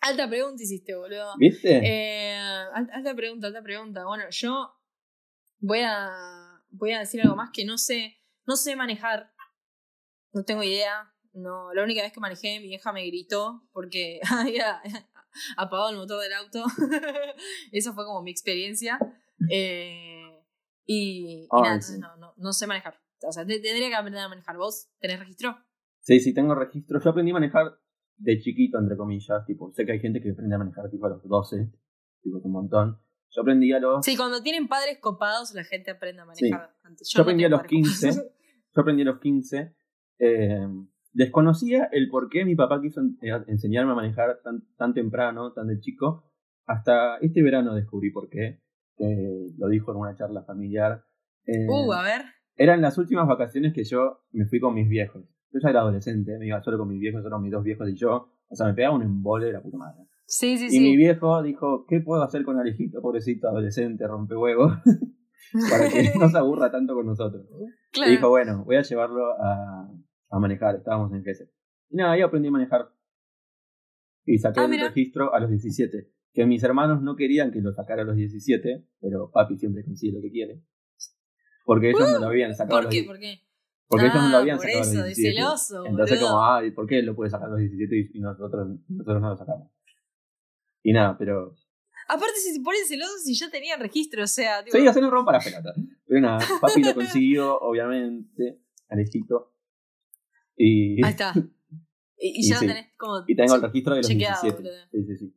alta 0.00 0.28
pregunta 0.28 0.62
hiciste, 0.62 0.94
boludo. 0.94 1.34
¿Viste? 1.36 1.80
Eh, 1.82 2.36
al- 2.72 2.90
alta 2.92 3.14
pregunta, 3.14 3.48
alta 3.48 3.62
pregunta. 3.62 4.04
Bueno, 4.04 4.24
yo 4.30 4.72
voy 5.58 5.80
a 5.80 6.10
voy 6.70 6.92
a 6.92 7.00
decir 7.00 7.20
algo 7.22 7.36
más 7.36 7.50
que 7.52 7.64
no 7.64 7.76
sé, 7.76 8.20
no 8.46 8.56
sé 8.56 8.76
manejar. 8.76 9.32
No 10.32 10.44
tengo 10.44 10.62
idea. 10.62 11.08
No, 11.34 11.72
la 11.74 11.82
única 11.82 12.02
vez 12.02 12.12
que 12.12 12.20
manejé, 12.20 12.60
mi 12.60 12.72
hija 12.74 12.92
me 12.92 13.06
gritó 13.06 13.66
porque 13.72 14.20
había 14.30 14.80
apagado 15.56 15.90
el 15.90 15.96
motor 15.96 16.20
del 16.20 16.32
auto. 16.32 16.64
Esa 17.72 17.92
fue 17.92 18.04
como 18.04 18.22
mi 18.22 18.30
experiencia. 18.30 18.98
Eh, 19.50 20.44
y, 20.86 21.48
nada, 21.52 21.80
sí. 21.80 21.98
no, 21.98 22.16
no, 22.16 22.34
no 22.36 22.52
sé 22.52 22.66
manejar. 22.66 23.00
O 23.26 23.32
sea, 23.32 23.46
te- 23.46 23.60
tendría 23.60 23.88
que 23.88 23.94
aprender 23.94 24.22
a 24.22 24.28
manejar. 24.28 24.56
¿Vos 24.56 24.88
tenés 24.98 25.20
registro? 25.20 25.56
Sí, 26.00 26.20
sí, 26.20 26.34
tengo 26.34 26.54
registro. 26.54 27.00
Yo 27.00 27.10
aprendí 27.10 27.30
a 27.30 27.34
manejar 27.34 27.78
de 28.16 28.38
chiquito, 28.40 28.78
entre 28.78 28.96
comillas. 28.96 29.44
Tipo, 29.46 29.72
sé 29.72 29.86
que 29.86 29.92
hay 29.92 30.00
gente 30.00 30.20
que 30.20 30.30
aprende 30.30 30.54
a 30.54 30.58
manejar 30.58 30.90
tipo 30.90 31.06
a 31.06 31.10
los 31.10 31.22
12, 31.22 31.70
tipo 32.22 32.38
un 32.38 32.52
montón. 32.52 33.00
Yo 33.30 33.42
aprendí 33.42 33.72
a 33.72 33.78
los... 33.78 34.04
Sí, 34.04 34.16
cuando 34.16 34.42
tienen 34.42 34.68
padres 34.68 34.98
copados, 34.98 35.54
la 35.54 35.64
gente 35.64 35.90
aprende 35.90 36.22
a 36.22 36.26
manejar. 36.26 36.76
Antes. 36.82 37.08
Yo, 37.14 37.22
aprendí 37.22 37.44
a 37.44 37.48
los 37.48 37.62
15. 37.62 38.12
Yo 38.12 38.80
aprendí 38.80 39.02
a 39.02 39.06
los 39.06 39.20
15. 39.20 39.74
Eh, 40.18 40.66
desconocía 41.12 41.88
el 41.92 42.08
por 42.08 42.28
qué 42.28 42.44
mi 42.44 42.54
papá 42.54 42.80
quiso 42.80 43.00
enseñarme 43.46 43.92
a 43.92 43.96
manejar 43.96 44.40
tan, 44.42 44.64
tan 44.76 44.94
temprano, 44.94 45.52
tan 45.52 45.68
de 45.68 45.78
chico. 45.80 46.24
Hasta 46.66 47.18
este 47.18 47.42
verano 47.42 47.74
descubrí 47.74 48.10
por 48.10 48.28
qué. 48.28 48.60
lo 48.98 49.68
dijo 49.68 49.92
en 49.92 49.98
una 49.98 50.16
charla 50.16 50.42
familiar. 50.42 51.04
Eh, 51.46 51.66
uh, 51.68 51.92
a 51.92 52.02
ver. 52.02 52.22
Eran 52.56 52.80
las 52.80 52.98
últimas 52.98 53.26
vacaciones 53.26 53.72
que 53.72 53.84
yo 53.84 54.24
me 54.32 54.46
fui 54.46 54.60
con 54.60 54.74
mis 54.74 54.88
viejos. 54.88 55.24
Yo 55.52 55.60
ya 55.62 55.70
era 55.70 55.80
adolescente, 55.80 56.38
me 56.38 56.46
iba 56.46 56.62
solo 56.62 56.78
con 56.78 56.88
mis 56.88 57.00
viejos, 57.00 57.22
solo 57.22 57.38
mis 57.38 57.52
dos 57.52 57.64
viejos 57.64 57.88
y 57.88 57.94
yo. 57.94 58.28
O 58.48 58.54
sea, 58.54 58.66
me 58.66 58.74
pegaba 58.74 58.96
un 58.96 59.02
embole 59.02 59.46
de 59.46 59.52
la 59.52 59.62
puta 59.62 59.78
madre. 59.78 60.04
Sí, 60.26 60.56
sí, 60.56 60.66
y 60.66 60.70
sí. 60.70 60.80
mi 60.80 60.96
viejo 60.96 61.42
dijo, 61.42 61.84
¿qué 61.86 62.00
puedo 62.00 62.22
hacer 62.22 62.44
con 62.44 62.58
Alejito, 62.58 63.02
pobrecito 63.02 63.48
adolescente, 63.48 64.06
rompehuevo? 64.06 64.72
para 65.70 65.88
que 65.88 66.12
no 66.18 66.28
se 66.28 66.38
aburra 66.38 66.70
tanto 66.70 66.94
con 66.94 67.06
nosotros. 67.06 67.46
Y 67.94 68.12
dijo, 68.12 68.30
bueno, 68.30 68.64
voy 68.64 68.76
a 68.76 68.82
llevarlo 68.82 69.32
a, 69.38 69.86
a 70.32 70.38
manejar. 70.38 70.76
Estábamos 70.76 71.12
en 71.12 71.22
GESE. 71.22 71.50
Y 71.90 71.96
nada, 71.96 72.12
ahí 72.12 72.22
aprendí 72.22 72.48
a 72.48 72.50
manejar. 72.50 72.90
Y 74.24 74.38
saqué 74.38 74.60
ah, 74.60 74.64
el 74.64 74.80
registro 74.80 75.32
a 75.34 75.40
los 75.40 75.50
17. 75.50 76.10
Que 76.32 76.46
mis 76.46 76.62
hermanos 76.62 77.02
no 77.02 77.14
querían 77.14 77.52
que 77.52 77.60
lo 77.60 77.72
sacara 77.72 78.02
a 78.02 78.04
los 78.04 78.16
17, 78.16 78.88
pero 79.00 79.30
papi 79.30 79.58
siempre 79.58 79.84
consigue 79.84 80.14
lo 80.14 80.22
que 80.22 80.30
quiere. 80.30 80.62
Porque 81.64 81.90
ellos 81.90 82.10
no 82.10 82.18
lo 82.18 82.26
habían 82.26 82.54
sacado. 82.54 82.80
¿Por 82.80 82.90
qué? 82.90 83.04
¿Por 83.04 83.18
qué? 83.18 83.40
Porque 83.86 84.06
ellos 84.06 84.22
no 84.22 84.30
lo 84.30 84.36
ah, 84.38 84.40
habían 84.40 84.58
sacado 84.58 84.82
a 84.82 84.86
los 84.86 84.92
17. 84.92 85.28
De 85.28 85.34
celoso, 85.34 85.86
Entonces, 85.86 86.20
como, 86.20 86.42
ay, 86.42 86.70
¿por 86.70 86.86
qué 86.86 87.02
lo 87.02 87.14
puede 87.14 87.30
sacar 87.30 87.48
a 87.48 87.50
los 87.50 87.60
17 87.60 88.10
y 88.14 88.20
nosotros, 88.20 88.68
nosotros 88.88 89.20
no 89.20 89.28
lo 89.28 89.36
sacamos? 89.36 89.70
Y 90.82 90.92
nada, 90.92 91.16
pero. 91.18 91.54
Aparte, 92.08 92.34
si 92.36 92.54
se 92.54 92.60
ponen 92.62 92.86
celosos, 92.86 93.22
si 93.22 93.34
ya 93.34 93.50
tenían 93.50 93.78
registro, 93.78 94.24
o 94.24 94.26
sea. 94.26 94.64
Tipo... 94.64 94.78
Sí, 94.78 94.86
hacer 94.86 95.04
un 95.04 95.10
rompa 95.10 95.32
la 95.32 95.40
pelota. 95.40 95.74
Pero 96.06 96.20
nada, 96.20 96.38
papi 96.60 96.82
lo 96.82 96.94
consiguió, 96.94 97.58
obviamente, 97.60 98.62
Alejito. 98.88 99.51
Y. 100.56 101.04
Ahí 101.04 101.10
está. 101.10 101.32
Y, 102.18 102.42
ya 102.48 102.60
tenés 102.60 102.86
como. 102.96 103.24
Y 103.26 103.34
tengo 103.34 103.54
el 103.54 103.62
registro 103.62 103.94
de 103.94 104.00
los 104.02 104.08
17. 104.08 104.62
Sí, 104.90 105.04
sí, 105.04 105.16
sí. 105.16 105.36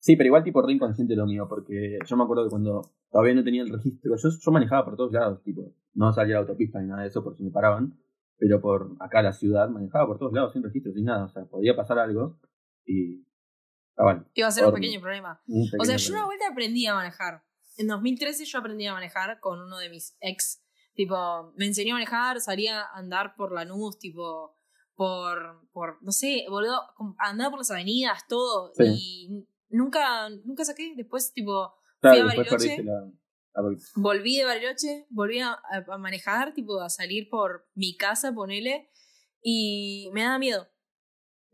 Sí, 0.00 0.16
pero 0.16 0.26
igual 0.26 0.44
tipo 0.44 0.60
re 0.60 0.72
inconsciente 0.72 1.16
lo 1.16 1.26
mío, 1.26 1.46
porque 1.48 1.98
yo 2.06 2.16
me 2.16 2.24
acuerdo 2.24 2.44
que 2.44 2.50
cuando 2.50 2.82
todavía 3.10 3.34
no 3.34 3.42
tenía 3.42 3.62
el 3.62 3.70
registro, 3.70 4.14
yo, 4.16 4.28
yo 4.38 4.52
manejaba 4.52 4.84
por 4.84 4.96
todos 4.96 5.12
lados, 5.12 5.42
tipo, 5.42 5.74
no 5.94 6.12
salía 6.12 6.36
a 6.36 6.40
la 6.40 6.46
autopista 6.46 6.78
ni 6.80 6.88
nada 6.88 7.02
de 7.02 7.08
eso 7.08 7.24
por 7.24 7.34
si 7.34 7.42
me 7.42 7.50
paraban, 7.50 7.98
pero 8.36 8.60
por 8.60 8.96
acá 9.00 9.22
la 9.22 9.32
ciudad 9.32 9.70
manejaba 9.70 10.06
por 10.06 10.18
todos 10.18 10.34
lados 10.34 10.52
sin 10.52 10.62
registro, 10.62 10.92
sin 10.92 11.06
nada, 11.06 11.24
o 11.24 11.28
sea, 11.30 11.46
podía 11.46 11.74
pasar 11.74 11.98
algo 11.98 12.38
y 12.84 13.24
Ah, 13.96 14.24
Iba 14.34 14.48
a 14.48 14.50
ser 14.50 14.66
un 14.66 14.74
pequeño 14.74 15.00
problema. 15.00 15.40
o 15.78 15.84
sea, 15.84 15.96
yo 15.96 16.12
una 16.12 16.24
vuelta 16.24 16.48
aprendí 16.50 16.86
a 16.86 16.94
manejar. 16.94 17.44
En 17.76 17.86
2013 17.86 18.44
yo 18.44 18.58
aprendí 18.58 18.86
a 18.86 18.92
manejar 18.92 19.38
con 19.40 19.60
uno 19.60 19.78
de 19.78 19.88
mis 19.88 20.16
ex. 20.20 20.63
Tipo, 20.94 21.52
me 21.56 21.66
enseñó 21.66 21.94
a 21.94 21.96
manejar, 21.96 22.40
salía 22.40 22.80
a 22.80 22.98
andar 22.98 23.34
por 23.36 23.52
la 23.52 23.64
nuz, 23.64 23.98
tipo, 23.98 24.56
por, 24.94 25.68
por 25.72 26.02
no 26.02 26.12
sé, 26.12 26.46
boludo, 26.48 26.80
andaba 27.18 27.50
por 27.50 27.60
las 27.60 27.70
avenidas, 27.70 28.26
todo. 28.28 28.72
Y 28.78 29.46
nunca, 29.68 30.28
nunca 30.44 30.64
saqué. 30.64 30.94
Después, 30.96 31.32
tipo, 31.32 31.74
fui 32.00 32.18
a 32.18 32.24
Bariloche. 32.24 32.84
Volví 33.96 34.36
de 34.38 34.44
Bariloche, 34.44 35.06
volví 35.10 35.40
a, 35.40 35.60
a, 35.88 35.98
manejar, 35.98 36.54
tipo, 36.54 36.80
a 36.80 36.88
salir 36.88 37.28
por 37.28 37.68
mi 37.74 37.96
casa, 37.96 38.32
ponele. 38.32 38.90
Y 39.42 40.10
me 40.12 40.22
daba 40.22 40.38
miedo 40.38 40.68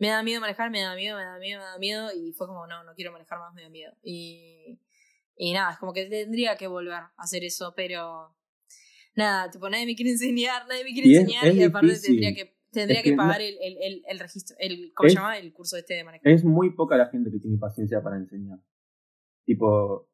me 0.00 0.08
da 0.08 0.22
miedo 0.22 0.40
manejar, 0.40 0.70
me 0.70 0.80
da 0.80 0.94
miedo, 0.94 1.18
me 1.18 1.24
da 1.24 1.38
miedo, 1.38 1.60
me 1.60 1.66
da 1.66 1.78
miedo. 1.78 2.10
Y 2.12 2.32
fue 2.32 2.46
como, 2.46 2.66
no, 2.66 2.82
no 2.84 2.94
quiero 2.94 3.12
manejar 3.12 3.38
más, 3.38 3.52
me 3.52 3.62
da 3.62 3.68
miedo. 3.68 3.92
Y, 4.02 4.80
y 5.36 5.52
nada, 5.52 5.72
es 5.72 5.78
como 5.78 5.92
que 5.92 6.06
tendría 6.06 6.56
que 6.56 6.66
volver 6.66 6.94
a 6.94 7.12
hacer 7.18 7.44
eso, 7.44 7.74
pero 7.76 8.34
nada, 9.14 9.50
tipo, 9.50 9.68
nadie 9.68 9.86
me 9.86 9.94
quiere 9.94 10.12
enseñar, 10.12 10.66
nadie 10.68 10.84
me 10.84 10.92
quiere 10.92 11.08
enseñar 11.08 11.54
y 11.54 11.62
aparte 11.62 11.98
tendría 12.00 12.34
que, 12.34 12.54
tendría 12.70 13.02
que, 13.02 13.14
pagar 13.14 13.40
el, 13.40 13.56
el, 13.60 14.02
el, 14.06 14.18
registro, 14.18 14.56
el, 14.58 14.92
¿cómo 14.94 15.08
se 15.08 15.14
llama? 15.14 15.38
El 15.38 15.52
curso 15.52 15.76
este 15.76 15.94
de 15.94 16.04
manejar. 16.04 16.32
Es 16.32 16.44
muy 16.44 16.74
poca 16.74 16.96
la 16.96 17.06
gente 17.06 17.30
que 17.30 17.38
tiene 17.38 17.58
paciencia 17.58 18.02
para 18.02 18.16
enseñar. 18.16 18.58
Tipo, 19.44 20.08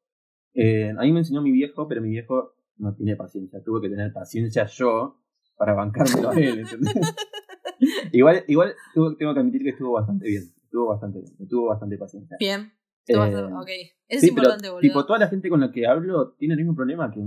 eh, 0.55 0.91
a 0.97 1.03
mí 1.03 1.13
me 1.13 1.21
enseñó 1.21 1.43
mi 1.43 1.53
viejo, 1.53 1.87
pero 1.87 2.01
mi 2.01 2.11
viejo 2.11 2.55
no 2.79 2.95
tiene 2.95 3.17
paciencia. 3.17 3.63
Tuve 3.63 3.83
que 3.83 3.89
tener 3.91 4.13
paciencia 4.13 4.67
yo 4.67 5.23
para 5.57 5.75
bancármelo 5.75 6.31
a 6.31 6.35
él, 6.35 6.61
¿entendés? 6.61 6.95
igual, 8.13 8.45
igual 8.49 8.75
tengo 8.95 9.35
que 9.35 9.41
admitir 9.41 9.63
que 9.63 9.71
estuvo 9.71 9.93
bastante 9.93 10.27
bien. 10.27 10.45
Estuvo 10.63 10.87
bastante 10.89 11.21
bien. 11.21 11.49
tuvo 11.49 11.69
bastante 11.69 11.99
paciencia. 11.99 12.37
Bien. 12.39 12.73
Eh, 13.07 13.17
ok. 13.17 13.69
Eso 14.09 14.25
es 14.25 14.25
importante, 14.25 14.69
boludo. 14.69 14.81
Tipo, 14.81 15.07
toda 15.07 15.19
la 15.19 15.29
gente 15.29 15.49
con 15.49 15.61
la 15.61 15.71
que 15.71 15.87
hablo 15.87 16.35
tiene 16.39 16.55
el 16.55 16.59
mismo 16.59 16.75
problema 16.75 17.11
que 17.11 17.21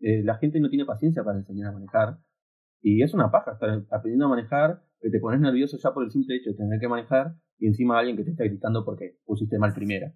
eh, 0.00 0.22
la 0.22 0.36
gente 0.38 0.60
no 0.60 0.68
tiene 0.68 0.84
paciencia 0.84 1.24
para 1.24 1.38
enseñar 1.38 1.68
a 1.68 1.72
manejar. 1.72 2.18
Y 2.80 3.02
es 3.02 3.12
una 3.14 3.30
paja 3.30 3.52
estar 3.52 3.70
aprendiendo 3.90 4.26
a 4.26 4.28
manejar, 4.28 4.82
que 5.00 5.10
te 5.10 5.20
pones 5.20 5.40
nervioso 5.40 5.76
ya 5.82 5.92
por 5.92 6.04
el 6.04 6.10
simple 6.10 6.36
hecho 6.36 6.50
de 6.50 6.56
tener 6.56 6.78
que 6.80 6.88
manejar 6.88 7.34
y 7.58 7.66
encima 7.66 7.98
alguien 7.98 8.16
que 8.16 8.24
te 8.24 8.30
está 8.30 8.44
gritando 8.44 8.84
porque 8.84 9.18
pusiste 9.24 9.58
mal 9.58 9.74
primera. 9.74 10.14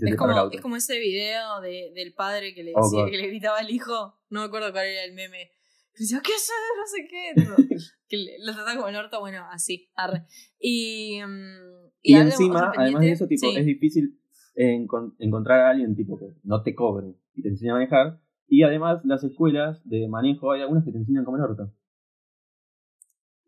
Es 0.00 0.16
como, 0.16 0.50
es 0.50 0.60
como 0.60 0.76
ese 0.76 0.98
video 0.98 1.60
de, 1.60 1.92
del 1.94 2.14
padre 2.14 2.52
que 2.54 2.64
le 2.64 2.72
oh, 2.74 2.82
decía, 2.82 3.06
que 3.10 3.16
le 3.16 3.28
gritaba 3.28 3.58
al 3.58 3.70
hijo, 3.70 4.14
no 4.30 4.40
me 4.40 4.46
acuerdo 4.46 4.72
cuál 4.72 4.86
era 4.86 5.04
el 5.04 5.14
meme, 5.14 5.50
decía, 5.98 6.20
¿qué 6.22 6.32
es? 6.32 6.50
No 6.76 6.86
sé 6.86 7.06
qué. 7.08 7.76
que 8.08 8.36
lo 8.40 8.52
trataba 8.52 8.76
como 8.76 8.88
el 8.88 8.96
orto, 8.96 9.20
bueno, 9.20 9.44
así. 9.50 9.90
Arre. 9.94 10.24
Y, 10.58 11.20
mm, 11.24 11.90
y, 12.02 12.14
encima, 12.16 12.72
además 12.76 13.02
de 13.02 13.12
eso, 13.12 13.26
tipo, 13.26 13.48
es 13.56 13.64
difícil 13.64 14.18
encontrar 14.56 15.60
a 15.60 15.70
alguien 15.70 15.96
tipo 15.96 16.18
que 16.18 16.26
no 16.44 16.62
te 16.62 16.74
cobre 16.74 17.14
y 17.34 17.42
te 17.42 17.48
enseñe 17.48 17.70
a 17.70 17.74
manejar. 17.74 18.20
Y 18.46 18.62
además, 18.62 19.00
las 19.04 19.24
escuelas 19.24 19.80
de 19.84 20.06
manejo, 20.08 20.52
hay 20.52 20.62
algunas 20.62 20.84
que 20.84 20.92
te 20.92 20.98
enseñan 20.98 21.24
como 21.24 21.38
el 21.38 21.44
orto. 21.44 21.72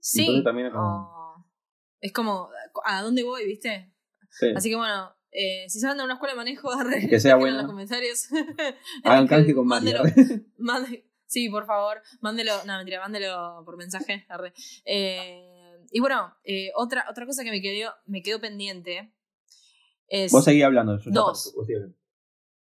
Sí. 0.01 0.43
también 0.45 0.69
es 0.69 0.73
como... 0.73 1.47
es 2.01 2.13
como, 2.13 2.49
¿a 2.85 3.03
dónde 3.03 3.25
voy, 3.25 3.45
viste? 3.47 3.93
Así 4.55 4.71
que 4.71 4.77
bueno, 4.77 5.17
eh, 5.31 5.69
si 5.69 5.81
saben 5.81 5.99
de 5.99 6.05
una 6.05 6.15
escuela 6.15 6.33
de 6.33 6.39
manejo, 6.39 6.71
arre, 6.79 7.09
que 7.09 7.21
sea 7.21 7.37
buena. 7.37 7.57
en 7.57 7.63
los 7.63 7.67
comentarios. 7.67 8.29
Hagan 9.05 9.27
canje 9.27 9.55
con 9.55 9.67
Mario. 9.67 10.03
Sí, 11.29 11.49
por 11.49 11.67
favor, 11.67 12.01
mándelo, 12.21 12.53
no, 12.67 12.77
mentira, 12.77 13.01
mándelo 13.01 13.65
por 13.65 13.77
mensaje. 13.77 14.25
Eh, 14.85 15.85
y 15.91 15.99
bueno, 15.99 16.33
eh, 16.45 16.71
otra, 16.77 17.05
otra 17.11 17.27
cosa 17.27 17.43
que 17.43 17.51
me 17.51 17.61
quedó, 17.61 17.93
me 18.07 18.23
quedó 18.23 18.41
pendiente 18.41 19.13
es... 20.07 20.31
Vos 20.31 20.45
seguís 20.45 20.63
hablando. 20.63 21.01
Yo 21.01 21.11
dos. 21.11 21.53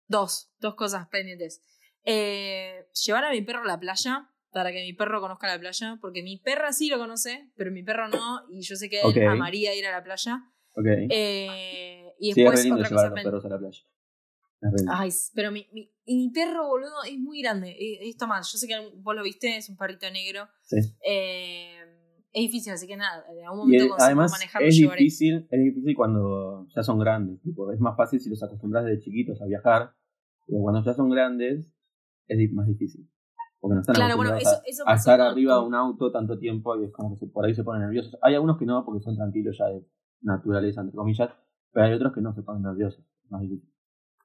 dos, 0.07 0.49
dos 0.59 0.75
cosas 0.75 1.09
pendientes. 1.09 1.61
Eh, 2.05 2.87
llevar 3.05 3.25
a 3.25 3.31
mi 3.31 3.41
perro 3.41 3.63
a 3.63 3.67
la 3.67 3.79
playa 3.79 4.29
para 4.51 4.71
que 4.71 4.81
mi 4.81 4.93
perro 4.93 5.19
conozca 5.19 5.47
la 5.47 5.59
playa, 5.59 5.97
porque 6.01 6.21
mi 6.21 6.37
perra 6.37 6.71
sí 6.73 6.89
lo 6.89 6.97
conoce, 6.97 7.51
pero 7.55 7.71
mi 7.71 7.83
perro 7.83 8.07
no, 8.07 8.41
y 8.49 8.61
yo 8.61 8.75
sé 8.75 8.89
que 8.89 9.01
él 9.01 9.27
amaría 9.27 9.75
ir 9.75 9.85
a 9.87 9.91
la 9.91 10.03
playa. 10.03 10.43
Okay. 10.75 11.07
y 12.19 12.33
después 12.33 12.61
sí, 12.61 12.69
es 12.69 12.73
otra 12.73 12.89
cosa 12.89 13.07
a 13.07 13.31
los 13.31 13.45
a 13.45 13.49
la 13.49 13.59
playa. 13.59 13.83
Ay, 14.89 15.09
pero 15.35 15.51
mi, 15.51 15.67
mi, 15.73 15.91
mi, 16.07 16.29
perro, 16.29 16.67
boludo, 16.67 17.03
es 17.05 17.19
muy 17.19 17.41
grande. 17.41 17.75
Es, 17.77 18.09
es 18.09 18.17
Tomás. 18.17 18.51
Yo 18.51 18.57
sé 18.57 18.67
que 18.67 18.75
vos 18.95 19.15
lo 19.15 19.23
viste, 19.23 19.57
es 19.57 19.69
un 19.69 19.77
perrito 19.77 20.09
negro. 20.09 20.47
Sí. 20.61 20.77
Eh, 21.05 21.79
es 22.31 22.41
difícil, 22.41 22.73
así 22.73 22.87
que 22.87 22.97
nada, 22.97 23.23
en 23.29 23.45
algún 23.45 23.59
momento 23.59 23.95
es, 23.95 24.03
además, 24.03 24.31
manejarlo 24.31 24.67
es 24.67 24.75
difícil, 24.75 25.47
es 25.51 25.63
difícil 25.63 25.95
cuando 25.95 26.65
ya 26.75 26.81
son 26.81 26.97
grandes. 26.97 27.41
Tipo, 27.41 27.71
es 27.71 27.79
más 27.79 27.95
fácil 27.95 28.19
si 28.19 28.29
los 28.29 28.41
acostumbras 28.41 28.85
desde 28.85 29.01
chiquitos 29.01 29.41
a 29.41 29.45
viajar. 29.45 29.93
Pero 30.47 30.61
cuando 30.61 30.83
ya 30.83 30.93
son 30.93 31.09
grandes, 31.09 31.71
es 32.27 32.53
más 32.53 32.67
difícil. 32.67 33.09
Porque 33.59 33.75
no 33.75 33.81
están 33.81 33.95
claro, 33.95 34.17
bueno, 34.17 34.35
eso, 34.35 34.83
a, 34.85 34.95
estar 34.95 35.21
arriba 35.21 35.55
de 35.55 35.61
un 35.61 35.73
auto 35.73 36.11
tanto 36.11 36.37
tiempo 36.37 36.75
y 36.81 36.85
es 36.85 36.91
como 36.91 37.17
que 37.17 37.27
por 37.27 37.45
ahí 37.45 37.55
se 37.55 37.63
ponen 37.63 37.83
nerviosos. 37.83 38.17
Hay 38.21 38.35
algunos 38.35 38.57
que 38.57 38.65
no, 38.65 38.83
porque 38.83 39.01
son 39.01 39.15
tranquilos 39.15 39.57
ya 39.57 39.67
de 39.67 39.87
naturaleza, 40.21 40.81
entre 40.81 40.97
comillas, 40.97 41.29
pero 41.71 41.85
hay 41.85 41.93
otros 41.93 42.13
que 42.13 42.19
no 42.19 42.33
se 42.33 42.43
ponen 42.43 42.63
nerviosos. 42.63 43.05
Es 43.23 43.31
más 43.31 43.41
difícil. 43.41 43.73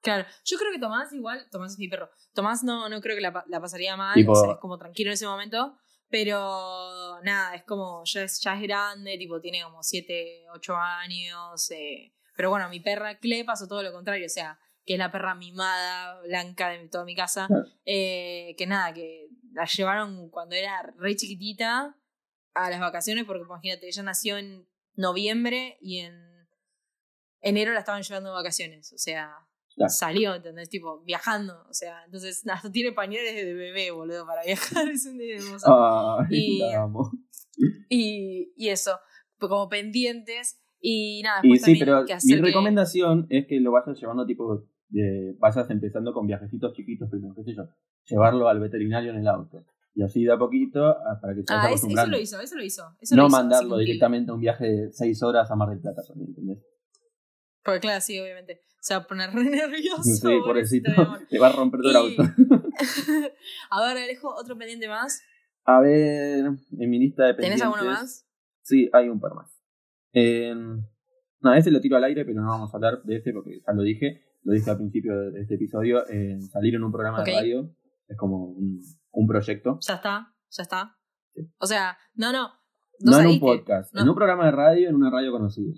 Claro, 0.01 0.27
yo 0.45 0.59
creo 0.59 0.73
que 0.73 0.79
Tomás 0.79 1.13
igual, 1.13 1.47
Tomás 1.51 1.73
es 1.73 1.79
mi 1.79 1.89
perro, 1.89 2.09
Tomás 2.33 2.63
no, 2.63 2.89
no 2.89 3.01
creo 3.01 3.17
que 3.17 3.23
la, 3.23 3.45
la 3.49 3.61
pasaría 3.61 3.97
mal, 3.97 4.17
o 4.29 4.35
sea, 4.35 4.53
es 4.53 4.59
como 4.59 4.79
tranquilo 4.79 5.11
en 5.11 5.15
ese 5.15 5.27
momento, 5.27 5.75
pero 6.09 7.21
nada, 7.23 7.55
es 7.55 7.65
como, 7.65 8.03
ya 8.05 8.23
es, 8.23 8.41
ya 8.41 8.55
es 8.55 8.63
grande, 8.63 9.19
tipo, 9.19 9.41
tiene 9.41 9.63
como 9.65 9.83
7, 9.83 10.47
8 10.55 10.77
años, 10.77 11.71
eh, 11.73 12.15
pero 12.37 12.51
bueno, 12.51 12.69
mi 12.69 12.81
perra 12.81 13.19
Cle 13.19 13.45
pasó 13.45 13.67
todo 13.67 13.83
lo 13.83 13.93
contrario, 13.93 14.27
o 14.27 14.31
sea, 14.31 14.59
que 14.89 14.95
es 14.95 14.99
la 14.99 15.13
perra 15.13 15.35
mimada, 15.35 16.19
blanca 16.23 16.71
de 16.71 16.89
toda 16.89 17.05
mi 17.05 17.15
casa, 17.15 17.47
eh, 17.85 18.55
que 18.57 18.67
nada, 18.67 18.95
que 18.95 19.29
la 19.53 19.67
llevaron 19.67 20.31
cuando 20.31 20.55
era 20.55 20.81
re 20.97 21.15
chiquitita 21.15 21.95
a 22.55 22.71
las 22.71 22.81
vacaciones, 22.81 23.27
porque 23.27 23.43
imagínate, 23.43 23.87
ella 23.87 24.03
nació 24.03 24.39
en 24.39 24.67
noviembre 24.95 25.77
y 25.83 25.99
en 25.99 26.15
enero 27.43 27.75
la 27.75 27.81
estaban 27.81 28.03
llevando 28.03 28.31
de 28.31 28.37
vacaciones, 28.37 28.91
o 28.95 28.97
sea, 28.97 29.31
salió, 29.89 30.37
¿entendés? 30.37 30.71
Tipo, 30.71 31.03
viajando, 31.03 31.67
o 31.69 31.75
sea, 31.75 32.03
entonces 32.07 32.43
hasta 32.51 32.73
tiene 32.73 32.93
pañales 32.93 33.35
de 33.35 33.53
bebé, 33.53 33.91
boludo, 33.91 34.25
para 34.25 34.43
viajar, 34.43 34.89
es 34.89 35.05
un 35.05 35.21
hermoso. 35.21 36.17
y, 36.31 36.63
y, 37.91 38.53
y, 38.57 38.69
eso, 38.71 38.99
pues 39.37 39.51
como 39.51 39.69
pendientes, 39.69 40.59
y 40.81 41.21
nada, 41.25 41.41
y 41.43 41.59
sí, 41.59 41.79
pero 41.79 42.07
mi 42.25 42.37
recomendación 42.37 43.27
es 43.29 43.47
que 43.47 43.61
lo 43.61 43.73
vayas 43.73 44.01
llevando 44.01 44.25
tipo 44.25 44.65
de, 44.89 45.35
vayas 45.39 45.69
empezando 45.71 46.13
con 46.13 46.27
viajecitos 46.27 46.73
chiquitos, 46.75 47.09
primero, 47.11 47.35
qué 47.35 47.45
sé 47.45 47.55
yo, 47.55 47.69
llevarlo 48.07 48.49
al 48.49 48.61
veterinario 48.61 49.11
en 49.11 49.19
el 49.19 49.29
auto. 49.29 49.65
Y 49.95 50.03
así 50.03 50.23
de 50.25 50.33
a 50.33 50.39
poquito 50.39 50.87
ah, 50.87 51.19
para 51.21 51.35
que 51.35 51.41
se 51.43 51.47
Ah, 51.53 51.71
es- 51.73 51.83
eso 51.83 52.07
lo 52.07 52.19
hizo, 52.19 52.41
eso 52.41 52.57
lo 52.57 52.63
hizo. 52.65 52.83
Eso 53.01 53.17
no 53.17 53.23
lo 53.23 53.29
hizo, 53.29 53.37
mandarlo 53.37 53.79
directamente 53.79 54.31
a 54.31 54.35
un 54.35 54.41
viaje 54.41 54.65
de 54.67 54.93
seis 54.93 55.23
horas 55.23 55.51
a 55.51 55.57
Mar 55.57 55.71
del 55.71 55.81
Plata, 55.81 56.03
¿entendés? 56.15 56.59
Porque 57.65 57.81
claro, 57.81 58.01
sí, 58.01 58.19
obviamente. 58.21 58.61
Se 58.81 58.95
va 58.95 59.01
a 59.01 59.07
poner 59.07 59.31
re 59.33 59.43
nervioso. 59.51 60.03
Sí, 60.05 60.23
pobrecito, 60.45 60.91
mi 60.91 60.97
amor. 61.03 61.21
te 61.29 61.39
va 61.39 61.49
a 61.49 61.53
romper 61.53 61.81
todo 61.81 61.91
el 61.91 61.97
auto. 61.97 62.23
a 63.71 63.87
ver, 63.87 63.99
Alejo, 64.05 64.33
otro 64.35 64.57
pendiente 64.57 64.89
más. 64.89 65.21
A 65.65 65.81
ver, 65.81 66.45
en 66.47 66.91
mi 66.91 66.99
lista 66.99 67.25
de 67.27 67.35
¿Tenés 67.35 67.61
pendientes. 67.61 67.63
alguno 67.63 67.85
más? 67.93 68.27
Sí, 68.63 68.89
hay 68.93 69.09
un 69.09 69.21
par 69.21 69.35
más. 69.35 69.51
Eh, 70.13 70.55
no, 71.41 71.55
ese 71.55 71.71
lo 71.71 71.81
tiro 71.81 71.97
al 71.97 72.05
aire, 72.05 72.25
pero 72.25 72.41
no 72.41 72.49
vamos 72.49 72.73
a 72.73 72.77
hablar 72.77 73.03
de 73.03 73.17
ese 73.17 73.33
porque 73.33 73.61
ya 73.67 73.73
lo 73.73 73.83
dije. 73.83 74.23
Lo 74.43 74.53
dije 74.53 74.71
al 74.71 74.77
principio 74.77 75.17
de 75.31 75.41
este 75.43 75.55
episodio. 75.57 76.07
eh, 76.09 76.41
salir 76.53 76.75
en 76.75 76.85
un 76.85 76.93
programa 76.93 77.23
de 77.23 77.33
radio 77.33 77.75
es 78.07 78.17
como 78.17 78.45
un, 78.47 78.81
un 79.13 79.27
proyecto. 79.27 79.79
Ya 79.87 79.95
está, 79.95 80.35
ya 80.51 80.63
está. 80.63 80.97
O 81.59 81.67
sea, 81.67 81.97
no, 82.15 82.33
no. 82.33 82.49
No, 83.01 83.21
en 83.21 83.27
un 83.29 83.41
podcast, 83.41 83.95
No. 83.95 84.03
en 84.03 84.09
un 84.09 84.15
programa 84.17 84.47
de 84.47 84.51
radio, 84.53 84.89
en 84.89 84.97
una 84.97 85.11
radio 85.11 85.31
conocida. 85.31 85.73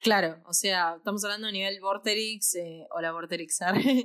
Claro, 0.00 0.36
o 0.46 0.52
sea, 0.52 0.94
estamos 0.96 1.24
hablando 1.24 1.48
a 1.48 1.50
nivel 1.50 1.80
Vorterix. 1.80 2.54
Eh, 2.54 2.86
hola, 2.96 3.10
Vorterix. 3.12 3.58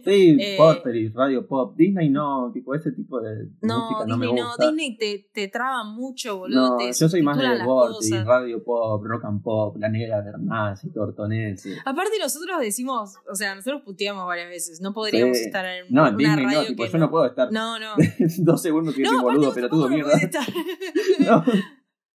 Sí, 0.04 0.38
Eh, 0.40 0.56
Porteris, 0.58 1.14
Radio 1.14 1.46
Pop, 1.48 1.76
Disney 1.78 2.10
no, 2.10 2.50
tipo 2.52 2.74
ese 2.74 2.92
tipo 2.94 3.22
de 3.22 3.50
No, 3.62 3.92
música 3.92 4.06
no 4.08 4.16
Disney 4.18 4.34
me 4.34 4.42
no. 4.42 4.58
Disney 4.58 4.98
te, 4.98 5.30
te 5.32 5.48
traba 5.50 5.84
mucho, 5.84 6.38
boludo. 6.40 6.70
no, 6.72 6.78
te 6.78 6.92
yo 6.94 7.08
soy 7.08 7.22
más 7.22 7.38
de 7.38 7.64
Vorteris, 7.64 8.10
cosas. 8.12 8.26
Radio 8.26 8.64
Pop, 8.64 9.04
Rock 9.06 9.26
and 9.26 9.44
Pop, 9.44 9.78
La 9.78 9.88
Negra 9.90 10.22
Bernasi, 10.22 10.90
Tortonese. 10.92 11.78
Aparte 11.86 12.18
nosotros 12.20 12.60
decimos, 12.60 13.14
o 13.32 13.36
sea, 13.36 13.54
nosotros 13.54 13.84
puteamos 13.86 14.26
varias 14.26 14.50
veces, 14.50 14.82
no 14.82 14.94
podríamos 14.94 15.38
Sí. 15.38 15.44
estar 15.46 15.64
en 15.66 15.86
No, 15.90 16.08
en 16.08 16.16
una 16.16 16.18
Disney 16.18 16.46
radio 16.46 16.62
no, 16.62 16.66
tipo, 16.68 16.84
que 16.86 16.90
yo 16.92 16.98
no 16.98 17.10
puedo 17.12 17.26
estar 17.28 17.52
No, 17.52 17.78
no. 17.80 17.94
dos 18.40 18.62
segundos 18.64 18.96
que 18.96 19.04
No, 19.04 19.22
boludo, 19.22 19.54
pero 19.54 19.68
no 19.70 19.88
mierda. 19.90 20.12
No. 21.20 21.44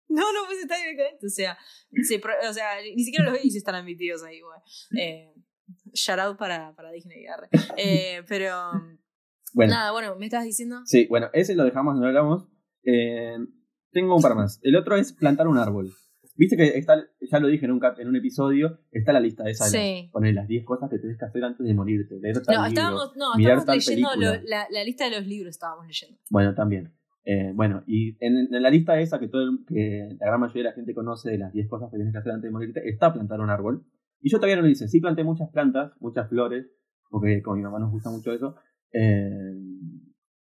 No, 0.08 0.32
no 0.34 0.46
puedes 0.46 0.62
estar 0.64 0.78
directamente. 0.80 1.26
O 1.26 1.30
sea, 1.30 1.58
se 2.04 2.22
o 2.50 2.54
sea, 2.54 2.68
ni 2.96 3.04
siquiera 3.04 3.26
los 3.26 3.34
gays 3.42 3.56
están 3.56 3.76
admitidos 3.76 4.24
ahí, 4.24 4.40
güey. 4.42 4.60
Eh, 5.04 5.34
shout 5.94 6.20
out 6.20 6.38
para, 6.38 6.76
para 6.76 6.92
Disney. 6.92 7.26
Eh, 7.78 8.24
pero 8.28 8.72
Bueno, 9.54 9.74
nada, 9.74 9.92
bueno, 9.92 10.16
¿me 10.16 10.26
estás 10.26 10.44
diciendo? 10.46 10.82
sí, 10.86 11.08
bueno, 11.10 11.30
ese 11.34 11.56
lo 11.56 11.64
dejamos, 11.64 11.96
no 11.96 12.02
lo 12.02 12.08
hablamos. 12.08 12.48
Eh, 12.84 13.36
tengo 13.92 14.16
un 14.16 14.22
par 14.22 14.36
más. 14.36 14.60
El 14.62 14.76
otro 14.76 14.96
es 14.96 15.14
plantar 15.14 15.48
un 15.48 15.58
árbol. 15.58 15.92
Viste 16.38 16.58
que 16.58 16.78
está, 16.78 16.96
ya 17.32 17.40
lo 17.40 17.48
dije 17.48 17.64
en 17.66 17.72
un, 17.72 17.80
en 17.98 18.08
un 18.10 18.16
episodio, 18.18 18.82
está 18.92 19.14
la 19.14 19.22
lista 19.22 19.50
esa 19.50 19.64
de 19.66 19.72
Sí. 19.72 20.02
las, 20.04 20.12
poner 20.12 20.34
las 20.34 20.48
10 20.50 20.66
cosas 20.66 20.90
que 20.90 21.00
tenés 21.00 21.18
que 21.18 21.24
hacer 21.26 21.42
antes 21.46 21.66
de 21.66 21.74
morirte. 21.74 22.16
Leer 22.20 22.42
tal 22.44 22.56
No, 22.58 22.68
libro. 22.68 22.68
estábamos, 22.68 23.16
no, 23.16 23.36
mirar 23.38 23.58
estábamos 23.60 23.86
tal 23.86 23.96
leyendo 23.96 24.16
lo- 24.18 24.42
la, 24.44 24.68
la 24.70 24.84
lista 24.84 25.06
de 25.10 25.12
los 25.12 25.26
libros, 25.26 25.52
estábamos 25.52 25.88
leyendo. 25.88 26.20
Bueno, 26.30 26.54
también. 26.54 26.94
Eh, 27.28 27.52
bueno, 27.56 27.84
y 27.88 28.16
en, 28.24 28.54
en 28.54 28.62
la 28.62 28.70
lista 28.70 29.00
esa 29.00 29.20
que, 29.20 29.28
todo 29.28 29.42
el- 29.42 29.66
que 29.68 30.16
la 30.20 30.28
gran 30.28 30.40
mayoría 30.40 30.64
de 30.64 30.70
la 30.70 30.76
gente 30.76 30.94
conoce 30.94 31.32
de 31.32 31.40
las 31.40 31.52
10 31.52 31.68
cosas 31.68 31.90
que 31.90 31.98
tienes 31.98 32.14
que 32.14 32.20
hacer 32.20 32.32
antes 32.32 32.48
de 32.48 32.52
morirte, 32.52 32.88
está 32.88 33.12
plantar 33.14 33.40
un 33.42 33.50
árbol. 33.50 33.84
Y 34.22 34.30
yo 34.32 34.38
todavía 34.38 34.58
no 34.58 34.62
lo 34.62 34.70
hice. 34.70 34.88
Sí 34.88 35.00
planté 35.02 35.24
muchas 35.24 35.50
plantas, 35.50 35.92
muchas 36.00 36.30
flores, 36.30 36.68
porque 37.10 37.42
con 37.42 37.58
mi 37.58 37.64
mamá 37.64 37.80
nos 37.80 37.92
gusta 37.92 38.10
mucho 38.12 38.32
eso. 38.32 38.56
eh, 38.94 39.54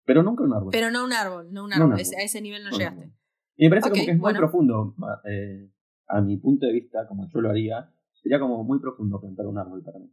pero 0.05 0.23
nunca 0.23 0.43
un 0.43 0.53
árbol. 0.53 0.69
Pero 0.71 0.89
no 0.91 1.05
un 1.05 1.13
árbol, 1.13 1.51
no 1.51 1.63
un 1.65 1.69
No 1.69 1.75
árbol. 1.75 1.85
un 1.87 1.91
árbol. 1.93 2.01
ese- 2.01 2.17
a 2.17 2.23
ese 2.23 2.41
nivel 2.41 2.63
no 2.63 2.71
No, 2.71 2.77
llegaste. 2.77 3.11
Y 3.55 3.65
me 3.65 3.69
parece 3.69 3.89
como 3.91 4.03
que 4.05 4.11
es 4.11 4.17
muy 4.17 4.33
profundo, 4.33 4.95
a- 5.03 5.29
eh, 5.29 5.69
a 6.07 6.21
mi 6.21 6.37
punto 6.37 6.65
de 6.65 6.73
vista, 6.73 7.05
como 7.07 7.27
yo 7.29 7.39
lo 7.41 7.49
haría, 7.49 7.91
sería 8.13 8.39
como 8.39 8.63
muy 8.63 8.79
profundo 8.79 9.19
plantar 9.19 9.45
un 9.45 9.57
árbol 9.57 9.83
para 9.83 9.99
mí. 9.99 10.11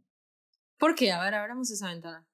¿Por 0.77 0.93
qué? 0.95 1.11
A 1.11 1.23
ver, 1.23 1.33
abramos 1.33 1.71
esa 1.71 1.87
ventana. 1.89 2.25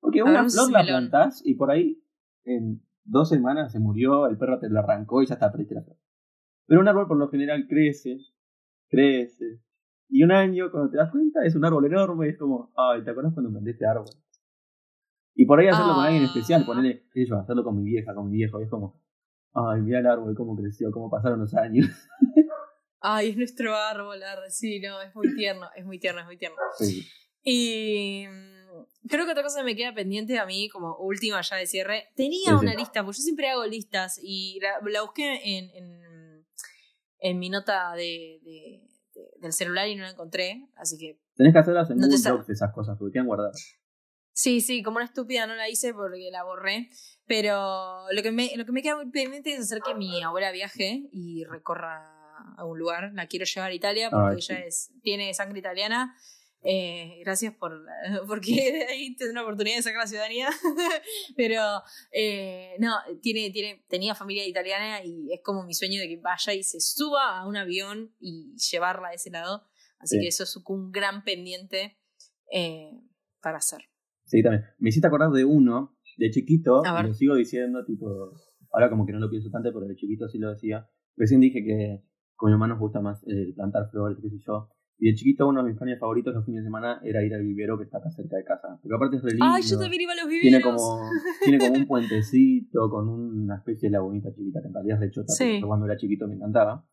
Porque 0.00 0.22
una 0.22 0.32
Hagamos 0.32 0.52
flor 0.54 0.70
la 0.72 0.82
melón. 0.82 1.08
plantás 1.10 1.42
y 1.44 1.54
por 1.54 1.70
ahí 1.70 2.02
en 2.44 2.82
dos 3.04 3.28
semanas 3.28 3.72
se 3.72 3.78
murió, 3.78 4.26
el 4.26 4.38
perro 4.38 4.58
te 4.58 4.68
la 4.68 4.80
arrancó 4.80 5.22
y 5.22 5.26
ya 5.26 5.34
está 5.34 5.50
flor. 5.50 5.66
Pero 6.66 6.80
un 6.80 6.88
árbol 6.88 7.06
por 7.06 7.16
lo 7.16 7.28
general 7.28 7.66
crece, 7.68 8.18
crece. 8.88 9.60
Y 10.08 10.22
un 10.22 10.32
año, 10.32 10.70
cuando 10.70 10.90
te 10.90 10.98
das 10.98 11.10
cuenta, 11.10 11.44
es 11.44 11.54
un 11.54 11.64
árbol 11.64 11.86
enorme 11.86 12.26
y 12.26 12.30
es 12.30 12.38
como, 12.38 12.72
ay, 12.76 13.02
¿te 13.02 13.10
acuerdas 13.10 13.32
cuando 13.34 13.50
planté 13.50 13.70
este 13.70 13.86
árbol? 13.86 14.10
Y 15.34 15.46
por 15.46 15.58
ahí 15.58 15.68
hacerlo 15.68 15.94
con 15.94 16.04
alguien 16.04 16.24
especial, 16.24 16.64
ponerle, 16.66 17.06
qué 17.12 17.24
sé 17.24 17.30
yo, 17.30 17.36
hacerlo 17.38 17.64
con 17.64 17.76
mi 17.76 17.84
vieja, 17.84 18.14
con 18.14 18.30
mi 18.30 18.36
viejo, 18.36 18.60
y 18.60 18.64
es 18.64 18.70
como, 18.70 19.00
ay, 19.54 19.80
mira 19.80 20.00
el 20.00 20.06
árbol, 20.06 20.34
cómo 20.34 20.56
creció, 20.56 20.90
cómo 20.90 21.10
pasaron 21.10 21.40
los 21.40 21.54
años. 21.54 21.88
Ay, 23.04 23.30
es 23.30 23.36
nuestro 23.36 23.74
árbol, 23.74 24.20
sí, 24.48 24.80
no, 24.80 25.00
es 25.02 25.12
muy 25.16 25.34
tierno, 25.34 25.66
es 25.74 25.84
muy 25.84 25.98
tierno, 25.98 26.20
es 26.20 26.26
muy 26.26 26.36
tierno. 26.36 26.56
Sí. 26.78 27.04
Y 27.42 28.26
mm, 28.28 28.51
creo 29.08 29.24
que 29.24 29.32
otra 29.32 29.42
cosa 29.42 29.58
que 29.60 29.64
me 29.64 29.76
queda 29.76 29.92
pendiente 29.94 30.38
a 30.38 30.46
mí, 30.46 30.68
como 30.68 30.96
última 30.98 31.40
ya 31.40 31.56
de 31.56 31.66
cierre, 31.66 32.08
tenía 32.16 32.50
Sí, 32.52 32.58
sí. 32.58 32.64
una 32.66 32.74
lista, 32.74 33.04
porque 33.04 33.18
yo 33.18 33.22
siempre 33.22 33.48
hago 33.48 33.64
listas 33.66 34.18
y 34.22 34.58
la, 34.60 34.74
la 34.90 35.02
busqué 35.02 35.40
en, 35.58 35.70
en, 35.70 36.46
en 37.18 37.38
mi 37.38 37.50
nota 37.50 37.92
de, 37.94 38.40
de- 38.42 38.82
de- 39.14 39.30
del 39.40 39.52
celular 39.52 39.88
y 39.88 39.94
no 39.96 40.04
la 40.04 40.10
encontré, 40.10 40.68
así 40.76 40.96
que 40.98 41.18
Tenés 41.34 41.52
que 41.52 41.58
hacerlas 41.60 41.90
en 41.90 41.98
No 41.98 42.06
Google 42.08 42.22
Docs 42.30 42.48
esas 42.50 42.72
cosas, 42.72 42.96
porque 42.98 43.14
quedan 43.14 43.26
guardadas. 43.26 43.76
sí, 44.32 44.60
sí, 44.60 44.82
como 44.82 44.96
una 44.96 45.04
estúpida 45.06 45.46
no 45.46 45.54
la 45.54 45.68
hice 45.68 45.92
porque 45.94 46.30
la 46.30 46.42
borré, 46.44 46.88
pero 47.26 48.04
lo 48.10 48.22
que 48.22 48.32
me, 48.32 48.50
lo 48.56 48.64
que 48.64 48.72
me 48.72 48.82
queda 48.82 48.96
muy 48.96 49.10
pendiente 49.10 49.52
es 49.54 49.60
hacer 49.60 49.80
que 49.82 49.94
mi 49.94 50.22
abuela 50.22 50.50
viaje 50.52 51.08
y 51.12 51.44
recorra 51.44 52.08
a 52.56 52.64
un 52.64 52.78
lugar, 52.78 53.12
la 53.14 53.26
quiero 53.26 53.44
llevar 53.44 53.70
a 53.70 53.74
Italia 53.74 54.10
porque 54.10 54.26
Ay, 54.30 54.36
ella 54.38 54.56
sí. 54.56 54.62
es, 54.66 54.90
tiene 55.02 55.32
sangre 55.34 55.58
italiana. 55.60 56.16
Eh, 56.64 57.18
gracias 57.24 57.54
por 57.56 57.84
porque 58.28 58.86
ahí 58.88 59.16
tendré 59.16 59.32
una 59.32 59.42
oportunidad 59.42 59.76
de 59.76 59.82
sacar 59.82 60.00
la 60.00 60.06
ciudadanía. 60.06 60.48
Pero 61.36 61.60
eh, 62.12 62.76
no, 62.78 62.94
tiene, 63.20 63.50
tiene, 63.50 63.84
tenía 63.88 64.14
familia 64.14 64.46
italiana 64.46 65.04
y 65.04 65.32
es 65.32 65.40
como 65.42 65.64
mi 65.64 65.74
sueño 65.74 66.00
de 66.00 66.08
que 66.08 66.16
vaya 66.18 66.54
y 66.54 66.62
se 66.62 66.80
suba 66.80 67.38
a 67.38 67.46
un 67.46 67.56
avión 67.56 68.14
y 68.20 68.54
llevarla 68.70 69.08
a 69.08 69.14
ese 69.14 69.30
lado. 69.30 69.66
Así 69.98 70.16
Sí. 70.16 70.22
que 70.22 70.28
eso 70.28 70.42
es 70.44 70.56
un 70.66 70.90
gran 70.90 71.24
pendiente 71.24 71.98
eh, 72.52 72.90
para 73.40 73.58
hacer. 73.58 73.82
Sí, 74.24 74.42
también. 74.42 74.64
Me 74.78 74.88
hiciste 74.88 75.06
acordar 75.06 75.30
de 75.30 75.44
uno, 75.44 75.96
de 76.16 76.30
chiquito, 76.30 76.82
y 76.84 77.06
lo 77.06 77.14
sigo 77.14 77.34
diciendo, 77.34 77.84
tipo, 77.84 78.06
ahora 78.72 78.88
como 78.90 79.06
que 79.06 79.12
no 79.12 79.18
lo 79.20 79.30
pienso 79.30 79.50
tanto, 79.50 79.70
pero 79.72 79.86
de 79.86 79.94
chiquito 79.96 80.28
sí 80.28 80.38
lo 80.38 80.50
decía. 80.50 80.88
Recién 81.16 81.40
dije 81.40 81.62
que 81.64 82.02
con 82.34 82.50
mi 82.50 82.54
mamá 82.58 82.66
nos 82.68 82.78
gusta 82.80 83.00
más 83.00 83.22
eh, 83.28 83.52
plantar 83.54 83.90
flores, 83.90 84.18
qué 84.22 84.28
sé 84.30 84.36
yo. 84.46 84.68
Y 85.04 85.10
de 85.10 85.14
chiquito 85.16 85.48
uno 85.48 85.64
de 85.64 85.70
mis 85.70 85.76
planes 85.76 85.98
favoritos 85.98 86.32
los 86.32 86.44
fines 86.46 86.62
de 86.62 86.66
semana 86.68 87.00
era 87.02 87.24
ir 87.24 87.34
al 87.34 87.42
vivero 87.42 87.76
que 87.76 87.82
está 87.84 87.98
acá 87.98 88.08
cerca 88.12 88.36
de 88.36 88.44
casa. 88.44 88.78
Porque 88.80 88.94
aparte 88.94 89.16
es 89.16 89.22
re 89.24 89.30
lindo. 89.32 89.46
Ay, 89.48 89.60
yo 89.64 89.76
también 89.76 90.02
iba 90.02 90.12
a 90.12 90.14
los 90.14 90.28
viveros. 90.28 90.42
tiene 90.42 90.62
como, 90.62 91.00
tiene 91.44 91.58
como 91.58 91.72
un 91.74 91.86
puentecito 91.88 92.88
con 92.88 93.08
una 93.08 93.56
especie 93.56 93.88
de 93.88 93.94
lagunita 93.94 94.32
chiquita, 94.32 94.60
que 94.62 94.68
en 94.68 94.74
realidad 94.74 94.96
es 94.98 95.00
rechota, 95.08 95.32
Sí. 95.32 95.54
pero 95.56 95.66
cuando 95.66 95.86
era 95.86 95.96
chiquito 95.96 96.28
me 96.28 96.36
encantaba. 96.36 96.86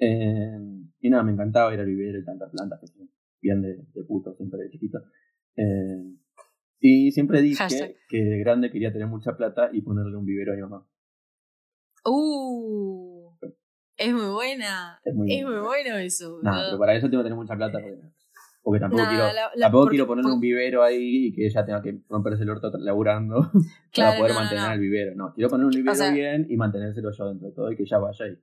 Eh, 0.00 0.58
y 0.98 1.08
nada, 1.08 1.22
me 1.22 1.32
encantaba 1.32 1.72
ir 1.72 1.78
al 1.78 1.86
vivero 1.86 2.18
y 2.18 2.24
plantar 2.24 2.50
plantas, 2.50 2.80
que 2.80 2.88
son 2.88 3.08
bien 3.40 3.62
de, 3.62 3.76
de 3.94 4.04
puto, 4.08 4.34
siempre 4.34 4.58
de 4.64 4.70
chiquito. 4.70 4.98
Eh, 5.56 6.02
y 6.80 7.12
siempre 7.12 7.42
dije 7.42 7.58
Hashtag. 7.62 7.94
que 8.08 8.24
de 8.24 8.38
grande 8.40 8.72
quería 8.72 8.92
tener 8.92 9.06
mucha 9.06 9.36
plata 9.36 9.70
y 9.72 9.82
ponerle 9.82 10.16
un 10.16 10.24
vivero 10.24 10.52
a 10.52 10.56
mi 10.56 10.62
mamá. 10.62 10.86
Uh, 12.04 13.15
es 13.96 14.12
muy 14.12 14.26
buena. 14.30 15.00
Es 15.04 15.14
muy 15.14 15.32
Es 15.38 15.44
muy 15.44 15.58
bueno 15.58 15.96
eso. 15.96 16.38
Nada, 16.42 16.56
boludo. 16.56 16.70
pero 16.72 16.78
para 16.80 16.94
eso 16.94 17.08
tengo 17.10 17.22
que 17.22 17.26
tener 17.30 17.36
mucha 17.38 17.54
plata 17.56 17.78
porque, 17.80 17.98
porque 18.62 18.80
tampoco 18.80 19.02
Nah, 19.02 19.08
quiero, 19.08 19.24
la- 19.26 19.32
la- 19.32 19.50
tampoco 19.60 19.84
porque- 19.84 19.94
quiero 19.96 20.06
ponerle 20.06 20.32
un 20.32 20.40
vivero 20.40 20.82
ahí 20.82 21.26
y 21.26 21.32
que 21.34 21.46
ella 21.46 21.64
tenga 21.64 21.82
que 21.82 21.98
romperse 22.08 22.42
el 22.42 22.50
orto 22.50 22.70
laburando 22.78 23.36
para 23.52 23.90
Claro, 23.92 24.18
poder 24.18 24.32
no, 24.32 24.34
no, 24.34 24.40
mantener 24.40 24.66
no. 24.68 24.72
el 24.74 24.80
vivero. 24.80 25.14
No, 25.16 25.32
quiero 25.34 25.50
poner 25.50 25.64
un 25.66 25.70
vivero 25.72 25.94
sea- 25.94 26.10
bien 26.10 26.46
y 26.50 26.56
mantenérselo 26.56 27.10
yo 27.12 27.28
dentro 27.28 27.48
de 27.48 27.54
todo 27.54 27.70
y 27.72 27.76
que 27.76 27.82
ella 27.84 27.98
vaya 27.98 28.26
y, 28.28 28.38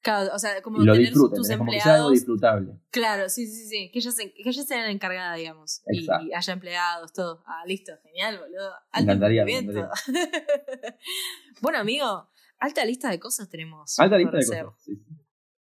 Claro, 0.00 0.30
o 0.32 0.38
sea, 0.38 0.62
como 0.62 0.80
y 0.80 0.86
lo 0.86 0.92
tener 0.92 1.12
tus 1.12 1.24
¿entendés? 1.32 1.58
como 1.58 1.72
que 1.72 1.80
sea 1.80 1.94
algo 1.96 2.06
empleados. 2.06 2.12
disfrutable. 2.12 2.72
Claro, 2.90 3.28
sí, 3.28 3.48
sí, 3.48 3.66
sí. 3.66 3.90
Que 3.90 3.98
ella, 3.98 4.12
se, 4.12 4.32
que 4.32 4.48
ella 4.48 4.62
sea 4.62 4.82
la 4.82 4.90
encargada, 4.92 5.34
digamos. 5.34 5.82
Y, 5.88 5.98
Exacto. 5.98 6.26
y 6.26 6.32
haya 6.32 6.52
empleados, 6.52 7.12
todo. 7.12 7.42
Ah, 7.46 7.64
listo, 7.66 7.92
genial, 8.04 8.38
boludo. 8.38 8.70
Alto 8.92 9.02
encantaría, 9.02 9.44
me 9.44 9.58
emprendimiento. 9.58 9.90
bueno, 11.60 11.78
amigo, 11.78 12.28
alta 12.58 12.84
lista 12.84 13.10
de 13.10 13.18
cosas 13.18 13.48
tenemos. 13.48 13.98
Alta 13.98 14.18
lista 14.18 14.36
de 14.36 14.38
hacer. 14.38 14.64
cosas. 14.64 14.82
sí, 14.82 14.96
sí. 14.96 15.16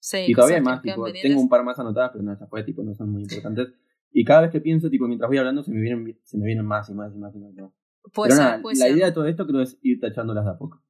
Sí, 0.05 0.19
Y 0.27 0.35
todavía 0.35 0.57
hay 0.57 0.63
más, 0.63 0.83
tipo, 0.83 1.05
tengo 1.13 1.41
un 1.41 1.49
par 1.49 1.63
más 1.63 1.79
anotadas, 1.79 2.11
pero 2.13 2.25
no, 2.25 2.37
ya 2.37 2.45
fue, 2.49 2.65
tipo, 2.65 2.83
no 2.83 2.93
son 2.93 3.11
muy 3.11 3.23
importantes. 3.23 3.69
Y 4.11 4.25
cada 4.25 4.41
vez 4.43 4.51
que 4.51 4.61
pienso, 4.61 4.91
tipo, 4.91 5.07
mientras 5.07 5.29
voy 5.29 5.39
hablando, 5.39 5.63
se 5.63 5.71
me 5.71 5.81
vienen, 5.81 6.19
se 6.25 6.37
me 6.39 6.45
vienen 6.45 6.67
más 6.67 6.89
y 6.91 6.93
más 6.93 7.15
y 7.15 7.19
más 7.19 7.33
y 7.37 7.39
más. 7.39 7.53
Puede 8.13 8.31
pero 8.31 8.31
ser, 8.31 8.45
nada, 8.45 8.61
la 8.65 8.75
ser. 8.75 8.97
idea 8.97 9.07
de 9.07 9.13
todo 9.13 9.27
esto 9.27 9.47
creo 9.47 9.61
es 9.61 9.79
ir 9.81 10.01
tachándolas 10.01 10.45
de 10.45 10.51
a 10.51 10.59
poco. 10.59 10.83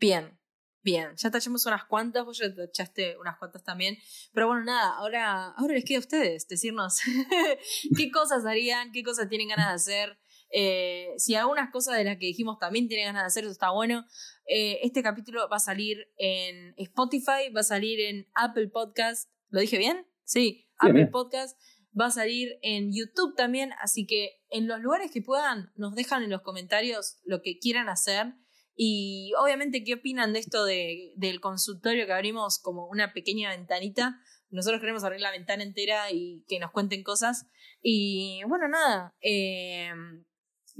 Bien, 0.00 0.38
bien. 0.82 1.10
Ya 1.16 1.30
tachamos 1.30 1.66
unas 1.66 1.84
cuantas, 1.84 2.24
vos 2.24 2.38
ya 2.38 2.54
tachaste 2.54 3.18
unas 3.18 3.36
cuantas 3.36 3.62
también. 3.62 3.98
Pero 4.32 4.46
bueno, 4.46 4.64
nada, 4.64 4.96
ahora, 4.96 5.48
ahora 5.50 5.74
les 5.74 5.84
queda 5.84 5.98
a 5.98 6.00
ustedes 6.00 6.48
decirnos 6.48 7.00
qué 7.96 8.10
cosas 8.10 8.46
harían, 8.46 8.92
qué 8.92 9.02
cosas 9.02 9.28
tienen 9.28 9.48
ganas 9.48 9.68
de 9.68 9.74
hacer. 9.74 10.18
Eh, 10.50 11.08
si 11.16 11.34
algunas 11.34 11.70
cosas 11.70 11.96
de 11.96 12.04
las 12.04 12.18
que 12.18 12.26
dijimos 12.26 12.58
también 12.58 12.88
tienen 12.88 13.06
ganas 13.06 13.22
de 13.22 13.26
hacer, 13.26 13.44
eso 13.44 13.52
está 13.52 13.70
bueno. 13.70 14.04
Eh, 14.46 14.80
este 14.82 15.02
capítulo 15.02 15.48
va 15.48 15.56
a 15.56 15.60
salir 15.60 15.98
en 16.16 16.74
Spotify, 16.76 17.50
va 17.54 17.60
a 17.60 17.64
salir 17.64 18.00
en 18.00 18.26
Apple 18.34 18.68
Podcast. 18.68 19.30
¿Lo 19.48 19.60
dije 19.60 19.78
bien? 19.78 20.06
Sí, 20.24 20.68
Apple 20.78 20.94
bien. 20.94 21.10
Podcast. 21.10 21.58
va 21.98 22.06
a 22.06 22.10
salir 22.10 22.58
en 22.62 22.92
YouTube 22.92 23.34
también, 23.36 23.72
así 23.80 24.06
que 24.06 24.42
en 24.50 24.68
los 24.68 24.80
lugares 24.80 25.10
que 25.10 25.22
puedan 25.22 25.72
nos 25.76 25.94
dejan 25.94 26.22
en 26.22 26.30
los 26.30 26.42
comentarios 26.42 27.18
lo 27.24 27.40
que 27.42 27.58
quieran 27.58 27.88
hacer 27.88 28.34
y 28.76 29.32
obviamente 29.40 29.82
qué 29.82 29.94
opinan 29.94 30.34
de 30.34 30.40
esto 30.40 30.66
de, 30.66 31.14
del 31.16 31.40
consultorio 31.40 32.04
que 32.06 32.12
abrimos 32.12 32.58
como 32.58 32.86
una 32.86 33.14
pequeña 33.14 33.48
ventanita. 33.48 34.20
Nosotros 34.50 34.80
queremos 34.80 35.02
abrir 35.02 35.22
la 35.22 35.30
ventana 35.30 35.62
entera 35.62 36.12
y 36.12 36.44
que 36.46 36.60
nos 36.60 36.70
cuenten 36.72 37.02
cosas. 37.02 37.46
Y 37.80 38.42
bueno, 38.46 38.68
nada. 38.68 39.14
Eh, 39.22 39.90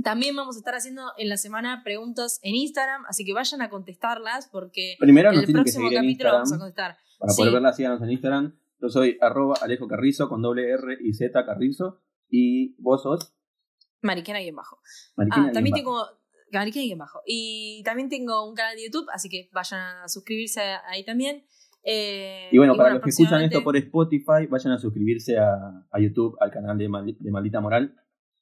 también 0.03 0.37
vamos 0.37 0.57
a 0.57 0.59
estar 0.59 0.75
haciendo 0.75 1.03
en 1.19 1.29
la 1.29 1.37
semana 1.37 1.83
preguntas 1.85 2.39
en 2.43 2.55
Instagram, 2.55 3.05
así 3.09 3.25
que 3.25 3.33
vayan 3.33 3.63
a 3.63 3.71
contestarlas 3.71 4.49
porque 4.51 4.97
Primero 4.99 5.33
en 5.33 5.39
el 5.41 5.53
próximo 5.53 5.89
capítulo 5.93 6.33
vamos 6.33 6.53
a 6.53 6.59
contestar. 6.59 6.97
Para 7.19 7.33
Sí. 7.33 7.41
poder 7.41 7.53
verlas, 7.55 7.77
síganos 7.77 8.03
en 8.03 8.11
Instagram. 8.11 8.59
Yo 8.81 8.89
soy 8.91 9.17
arroba 9.21 9.55
Alejo 9.63 9.89
Carrizo 9.89 10.29
con 10.29 10.43
doble 10.43 10.69
R 10.71 10.99
y 11.01 11.13
Z 11.15 11.45
Carrizo. 11.47 12.03
Y 12.29 12.75
vos 12.83 13.03
sos 13.03 13.33
Mariquena 14.03 14.43
y 14.43 14.49
en 14.49 14.57
bajo. 14.57 14.79
Mariquina 15.17 15.47
Ah, 15.49 15.53
también 15.53 15.75
tengo. 15.75 16.05
Mariquena 16.53 16.85
y 16.85 16.93
en 16.93 16.99
bajo. 16.99 17.21
Y 17.27 17.83
también 17.85 18.09
tengo 18.09 18.49
un 18.49 18.55
canal 18.55 18.77
de 18.77 18.85
YouTube, 18.85 19.07
así 19.13 19.29
que 19.29 19.49
vayan 19.53 19.81
a 20.05 20.09
suscribirse 20.09 20.61
ahí 20.89 21.05
también. 21.05 21.45
Eh, 21.83 22.49
Y 22.53 22.59
bueno, 22.59 22.77
para 22.77 22.95
los 22.95 23.03
que 23.03 23.11
escuchan 23.11 23.43
esto 23.43 23.63
por 23.63 23.77
Spotify, 23.77 24.47
vayan 24.51 24.73
a 24.73 24.79
suscribirse 24.79 25.39
a, 25.39 25.55
a 25.91 26.01
YouTube, 26.01 26.37
al 26.41 26.51
canal 26.51 26.77
de, 26.77 26.89
Mal- 26.89 27.17
de 27.19 27.31
Maldita 27.31 27.61
Moral. 27.61 27.95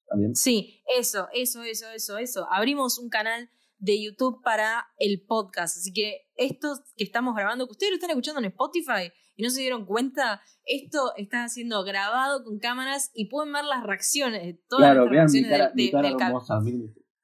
También. 0.08 0.34
Sí, 0.34 0.82
eso, 0.96 1.28
eso, 1.32 1.62
eso, 1.62 1.90
eso, 1.90 2.18
eso. 2.18 2.46
Abrimos 2.50 2.98
un 2.98 3.08
canal 3.08 3.48
de 3.78 4.02
YouTube 4.02 4.40
para 4.42 4.86
el 4.98 5.22
podcast. 5.26 5.76
Así 5.78 5.92
que 5.92 6.28
esto 6.36 6.74
que 6.96 7.04
estamos 7.04 7.34
grabando, 7.34 7.66
que 7.66 7.72
ustedes 7.72 7.90
lo 7.90 7.96
están 7.96 8.10
escuchando 8.10 8.40
en 8.40 8.46
Spotify 8.46 9.12
y 9.36 9.42
no 9.42 9.50
se 9.50 9.60
dieron 9.60 9.84
cuenta, 9.84 10.40
esto 10.64 11.12
está 11.16 11.48
siendo 11.48 11.82
grabado 11.84 12.44
con 12.44 12.58
cámaras 12.58 13.10
y 13.14 13.28
pueden 13.28 13.52
ver 13.52 13.64
las 13.64 13.82
reacciones 13.82 14.42
de 14.42 14.54
todas 14.68 14.84
Claro, 14.92 15.06
nuestras 15.06 15.32
vean 15.32 15.42
mi 15.42 15.48
reacciones 15.48 15.50
cara, 15.50 15.64
del- 15.66 15.74
mi 15.76 15.84
de- 15.86 15.90
cara 15.92 16.26
hermosa. 16.28 16.60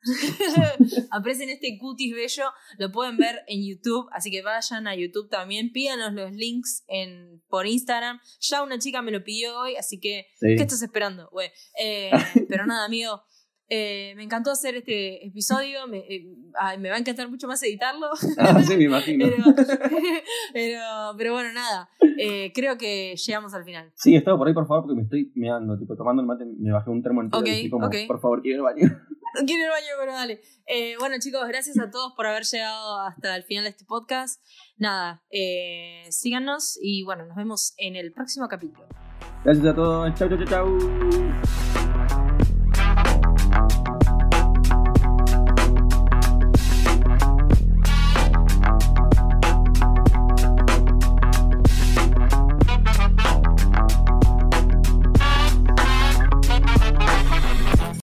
Aparecen 1.11 1.51
este 1.51 1.79
cutis 1.79 2.15
bello, 2.15 2.51
lo 2.79 2.91
pueden 2.93 3.17
ver 3.17 3.41
en 3.47 3.67
YouTube, 3.67 4.09
así 4.13 4.31
que 4.31 4.43
vayan 4.43 4.87
a 4.87 4.95
YouTube 4.95 5.29
también, 5.29 5.73
pídanos 5.73 6.13
los 6.13 6.33
links 6.33 6.85
en, 6.89 7.43
por 7.49 7.67
Instagram. 7.67 8.21
Ya 8.41 8.63
una 8.63 8.79
chica 8.79 9.03
me 9.03 9.11
lo 9.11 9.23
pidió 9.25 9.59
hoy, 9.59 9.77
así 9.77 9.99
que, 10.01 10.27
Sí. 10.37 10.57
¿qué 10.57 10.63
estás 10.63 10.83
esperando? 10.83 11.31
Eh, 11.81 12.11
pero 12.49 12.67
nada, 12.67 12.85
amigo, 12.87 13.23
eh, 13.73 14.15
me 14.17 14.25
encantó 14.25 14.51
hacer 14.51 14.75
este 14.75 15.25
episodio, 15.27 15.87
me, 15.87 15.99
eh, 15.99 16.27
ay, 16.59 16.79
me 16.79 16.91
va 16.91 16.97
a 16.97 16.99
encantar 16.99 17.31
mucho 17.31 17.47
más 17.47 17.63
editarlo, 17.63 18.09
Ah, 18.39 18.61
sí, 18.63 18.77
me 18.77 18.85
imagino. 18.85 19.27
pero, 19.31 19.45
pero, 20.53 20.81
pero 21.17 21.33
bueno, 21.35 21.53
nada, 21.53 21.89
eh, 22.19 22.51
creo 22.53 22.77
que 22.77 23.15
llegamos 23.15 23.55
al 23.55 23.65
final. 23.65 23.93
Sí, 23.95 24.17
estaba 24.17 24.37
por 24.37 24.49
ahí, 24.49 24.55
por 24.55 24.67
favor, 24.67 24.83
porque 24.85 24.97
me 24.97 25.03
estoy 25.03 25.31
meando, 25.37 25.79
tipo, 25.79 25.95
tomando 25.95 26.21
el 26.21 26.27
mate, 26.27 26.45
me 26.59 26.73
bajé 26.73 26.91
un 26.91 27.03
termo 27.03 27.23
entero 27.23 27.41
Ok, 27.41 27.47
y 27.47 27.51
estoy 27.51 27.71
como, 27.71 27.89
por 28.09 28.21
favor, 28.21 28.43
quiero 28.43 28.63
ir 28.63 28.83
al 28.83 28.91
Quiero 29.47 29.53
ir 29.53 29.65
al 29.65 29.71
baño, 29.71 29.89
pero 29.99 30.13
dale. 30.13 30.41
Eh, 30.67 30.95
bueno, 30.99 31.17
chicos, 31.19 31.47
gracias 31.49 31.79
a 31.79 31.91
todos 31.91 32.13
por 32.15 32.27
haber 32.27 32.45
llegado 32.45 33.01
hasta 33.01 33.37
el 33.37 33.43
final 33.45 33.65
de 33.65 33.71
este 33.71 33.85
podcast. 33.85 34.41
Nada, 34.77 35.23
eh, 35.31 36.05
síganos 36.11 36.79
y 36.81 37.03
bueno, 37.05 37.27
nos 37.27 37.37
vemos 37.37 37.75
en 37.77 37.97
el 37.97 38.13
próximo 38.13 38.49
capítulo. 38.49 38.87
Gracias 39.45 39.67
a 39.67 39.75
todos. 39.75 40.15
Chau, 40.15 40.29
chau, 40.29 40.39
chau, 40.39 40.47
chau. 40.47 42.00